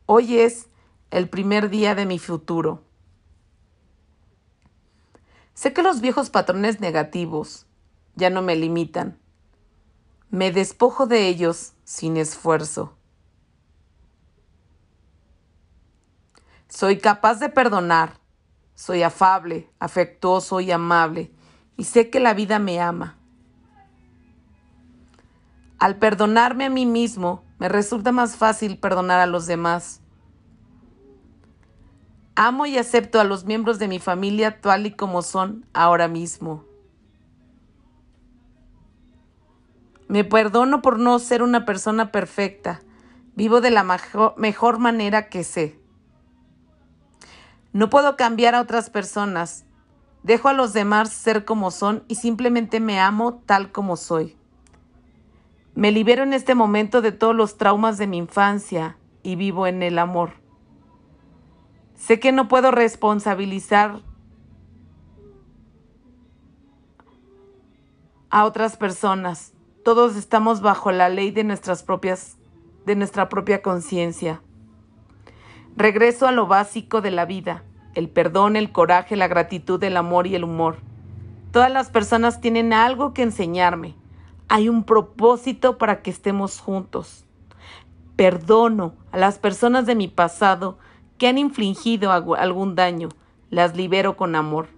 Hoy 0.07 0.39
es 0.39 0.69
el 1.11 1.29
primer 1.29 1.69
día 1.69 1.97
de 1.97 2.07
mi 2.07 2.21
futuro. 2.21 2.85
Sé 5.55 5.73
que 5.73 5.83
los 5.83 6.01
viejos 6.01 6.31
patrones 6.31 6.79
negativos 6.79 7.67
ya 8.15 8.31
no 8.31 8.41
me 8.41 8.55
limitan. 8.55 9.19
Me 10.31 10.53
despojo 10.53 11.09
de 11.09 11.27
ellos 11.27 11.73
sin 11.83 12.19
esfuerzo. 12.19 12.97
Soy 16.73 16.97
capaz 16.97 17.39
de 17.39 17.51
perdonar. 17.51 18.15
Soy 18.75 19.03
afable, 19.03 19.69
afectuoso 19.79 20.59
y 20.61 20.73
amable. 20.73 21.31
Y 21.77 21.85
sé 21.85 22.09
que 22.09 22.19
la 22.19 22.33
vida 22.33 22.59
me 22.59 22.81
ama. 22.81 23.19
Al 25.79 25.97
perdonarme 25.97 26.65
a 26.65 26.71
mí 26.71 26.87
mismo, 26.87 27.45
me 27.59 27.69
resulta 27.69 28.11
más 28.11 28.37
fácil 28.37 28.79
perdonar 28.79 29.21
a 29.21 29.27
los 29.27 29.47
demás. 29.47 30.01
Amo 32.37 32.65
y 32.65 32.79
acepto 32.79 33.21
a 33.21 33.25
los 33.25 33.45
miembros 33.45 33.79
de 33.79 33.89
mi 33.89 33.99
familia 33.99 34.63
tal 34.63 34.87
y 34.87 34.93
como 34.93 35.21
son 35.21 35.67
ahora 35.75 36.09
mismo. 36.09 36.65
Me 40.09 40.25
perdono 40.25 40.81
por 40.81 40.99
no 40.99 41.19
ser 41.19 41.43
una 41.43 41.67
persona 41.67 42.11
perfecta. 42.11 42.81
Vivo 43.35 43.61
de 43.61 43.71
la 43.71 43.85
mejor, 44.39 44.79
manera 44.79 45.29
que 45.29 45.45
sé. 45.45 45.82
No 47.73 47.89
puedo 47.89 48.17
cambiar 48.17 48.55
a 48.55 48.61
otras 48.61 48.91
personas. 48.91 49.65
Dejo 50.23 50.49
a 50.49 50.53
los 50.53 50.73
demás 50.73 51.11
ser 51.11 51.45
como 51.45 51.71
son 51.71 52.05
y 52.07 52.17
simplemente 52.17 52.81
me 52.81 53.01
amo 53.01 53.43
tal 53.47 53.73
como 53.73 53.97
soy. 53.97 54.37
Me 55.75 55.91
libero 55.91 56.23
en 56.23 56.35
este 56.35 56.55
momento 56.55 57.01
de 57.01 57.13
todos 57.13 57.35
los 57.35 57.57
traumas 57.57 57.97
de 57.97 58.07
mi 58.07 58.19
infancia 58.19 58.99
y 59.23 59.37
vivo 59.37 59.67
en 59.67 59.83
el 59.83 59.99
amor. 59.99 60.35
Sé 61.95 62.21
que 62.21 62.31
no 62.31 62.49
puedo 62.49 62.71
responsabilizar 62.71 64.03
a 68.29 68.45
otras 68.45 68.77
personas. 68.77 69.55
Todos 69.83 70.17
estamos 70.17 70.61
bajo 70.61 70.93
la 70.93 71.09
ley 71.09 71.31
de 71.31 71.45
nuestras 71.45 71.83
propias 71.83 72.37
de 72.85 72.97
nuestra 72.97 73.29
propia 73.29 73.63
conciencia. 73.63 74.43
Regreso 75.77 76.27
a 76.27 76.33
lo 76.33 76.47
básico 76.47 77.01
de 77.01 77.11
la 77.11 77.25
vida, 77.25 77.65
el 77.95 78.11
perdón, 78.11 78.57
el 78.57 78.73
coraje, 78.73 79.17
la 79.17 79.27
gratitud, 79.27 79.83
el 79.83 79.97
amor 79.97 80.27
y 80.27 80.35
el 80.35 80.45
humor. 80.45 80.77
Todas 81.51 81.73
las 81.73 81.89
personas 81.89 82.43
tienen 82.43 82.75
algo 82.75 83.15
que 83.15 83.23
enseñarme. 83.23 83.95
Hay 84.49 84.69
un 84.69 84.85
propósito 84.85 85.79
para 85.79 86.03
que 86.03 86.11
estemos 86.11 86.61
juntos. 86.61 87.25
Perdono 88.17 88.93
a 89.13 89.19
las 89.19 89.39
personas 89.39 89.87
de 89.87 89.95
mi 89.95 90.09
pasado 90.09 90.77
que 91.17 91.27
han 91.27 91.39
infligido 91.39 92.13
algún 92.13 92.75
daño, 92.75 93.09
las 93.49 93.75
libero 93.75 94.15
con 94.17 94.35
amor. 94.35 94.69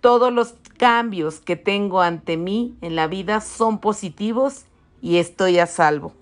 Todos 0.00 0.32
los 0.32 0.56
cambios 0.76 1.38
que 1.38 1.54
tengo 1.54 2.00
ante 2.00 2.36
mí 2.36 2.76
en 2.80 2.96
la 2.96 3.06
vida 3.06 3.40
son 3.40 3.78
positivos 3.78 4.64
y 5.00 5.18
estoy 5.18 5.60
a 5.60 5.66
salvo. 5.66 6.14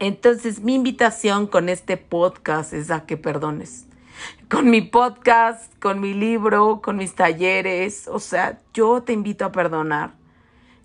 Entonces 0.00 0.60
mi 0.60 0.74
invitación 0.74 1.46
con 1.46 1.68
este 1.68 1.96
podcast 1.96 2.72
es 2.72 2.90
a 2.90 3.04
que 3.04 3.16
perdones. 3.16 3.86
Con 4.48 4.70
mi 4.70 4.80
podcast, 4.80 5.76
con 5.80 6.00
mi 6.00 6.14
libro, 6.14 6.80
con 6.82 6.96
mis 6.96 7.14
talleres, 7.14 8.08
o 8.08 8.18
sea, 8.18 8.60
yo 8.72 9.02
te 9.02 9.12
invito 9.12 9.44
a 9.44 9.52
perdonar. 9.52 10.14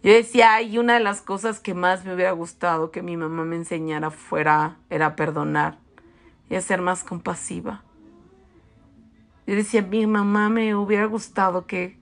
Yo 0.03 0.11
decía, 0.11 0.55
ay, 0.55 0.77
una 0.77 0.95
de 0.95 0.99
las 0.99 1.21
cosas 1.21 1.59
que 1.59 1.73
más 1.73 2.05
me 2.05 2.13
hubiera 2.13 2.31
gustado 2.31 2.91
que 2.91 3.01
mi 3.01 3.15
mamá 3.15 3.45
me 3.45 3.55
enseñara 3.55 4.11
fuera 4.11 4.77
era 4.89 5.15
perdonar 5.15 5.77
y 6.49 6.59
ser 6.61 6.81
más 6.81 7.03
compasiva. 7.03 7.83
Yo 9.45 9.55
decía, 9.55 9.81
mi 9.81 10.07
mamá 10.07 10.49
me 10.49 10.75
hubiera 10.75 11.05
gustado 11.05 11.65
que 11.67 11.97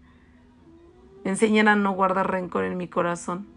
me 1.24 1.32
enseñara 1.32 1.74
a 1.74 1.76
no 1.76 1.92
guardar 1.92 2.32
rencor 2.32 2.64
en 2.64 2.78
mi 2.78 2.88
corazón. 2.88 3.48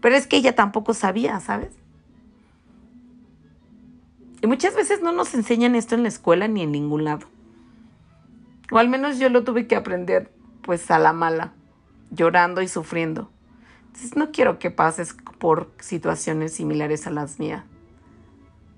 Pero 0.00 0.16
es 0.16 0.26
que 0.26 0.36
ella 0.36 0.54
tampoco 0.54 0.92
sabía, 0.92 1.40
¿sabes? 1.40 1.72
Y 4.42 4.46
muchas 4.46 4.74
veces 4.74 5.02
no 5.02 5.12
nos 5.12 5.34
enseñan 5.34 5.74
esto 5.74 5.94
en 5.94 6.02
la 6.02 6.08
escuela 6.08 6.48
ni 6.48 6.62
en 6.62 6.72
ningún 6.72 7.04
lado. 7.04 7.26
O 8.70 8.78
al 8.78 8.88
menos 8.88 9.18
yo 9.18 9.28
lo 9.28 9.44
tuve 9.44 9.66
que 9.66 9.76
aprender 9.76 10.32
pues 10.62 10.90
a 10.90 10.98
la 10.98 11.12
mala, 11.12 11.52
llorando 12.10 12.62
y 12.62 12.68
sufriendo. 12.68 13.30
Entonces 13.86 14.16
no 14.16 14.30
quiero 14.32 14.58
que 14.58 14.70
pases 14.70 15.16
por 15.38 15.70
situaciones 15.78 16.54
similares 16.54 17.06
a 17.06 17.10
las 17.10 17.38
mías. 17.38 17.64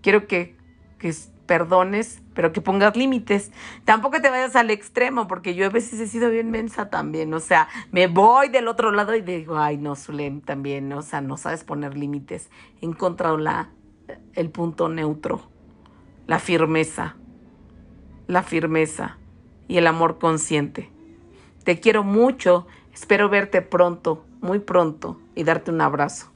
Quiero 0.03 0.27
que 0.27 0.59
que 0.99 1.15
perdones, 1.47 2.21
pero 2.35 2.53
que 2.53 2.61
pongas 2.61 2.95
límites. 2.95 3.53
Tampoco 3.87 4.21
te 4.21 4.29
vayas 4.29 4.55
al 4.55 4.71
extremo, 4.71 5.27
porque 5.27 5.55
yo 5.55 5.65
a 5.65 5.71
veces 5.71 5.99
he 5.99 6.07
sido 6.07 6.29
bien 6.29 6.51
mensa 6.51 6.91
también. 6.91 7.33
O 7.33 7.41
sea, 7.41 7.69
me 7.91 8.07
voy 8.07 8.51
del 8.51 8.69
otro 8.69 8.93
lado 8.93 9.15
y 9.15 9.23
digo, 9.23 9.57
ay, 9.57 9.79
no, 9.79 9.97
Zulem, 9.97 10.43
también, 10.43 10.93
o 10.93 11.01
sea, 11.01 11.23
no 11.23 11.39
sabes 11.39 11.65
poner 11.65 11.97
límites. 11.97 12.51
He 12.83 12.87
encontrado 12.87 13.39
la, 13.39 13.71
el 14.35 14.51
punto 14.51 14.89
neutro, 14.89 15.43
la 16.27 16.39
firmeza, 16.39 17.17
la 18.27 18.43
firmeza 18.43 19.19
y 19.67 19.79
el 19.79 19.87
amor 19.87 20.19
consciente. 20.19 20.91
Te 21.65 21.81
quiero 21.81 22.05
mucho, 22.05 22.67
Espero 23.01 23.29
verte 23.29 23.63
pronto, 23.63 24.25
muy 24.41 24.59
pronto, 24.59 25.21
y 25.37 25.45
darte 25.45 25.71
un 25.71 25.81
abrazo. 25.81 26.33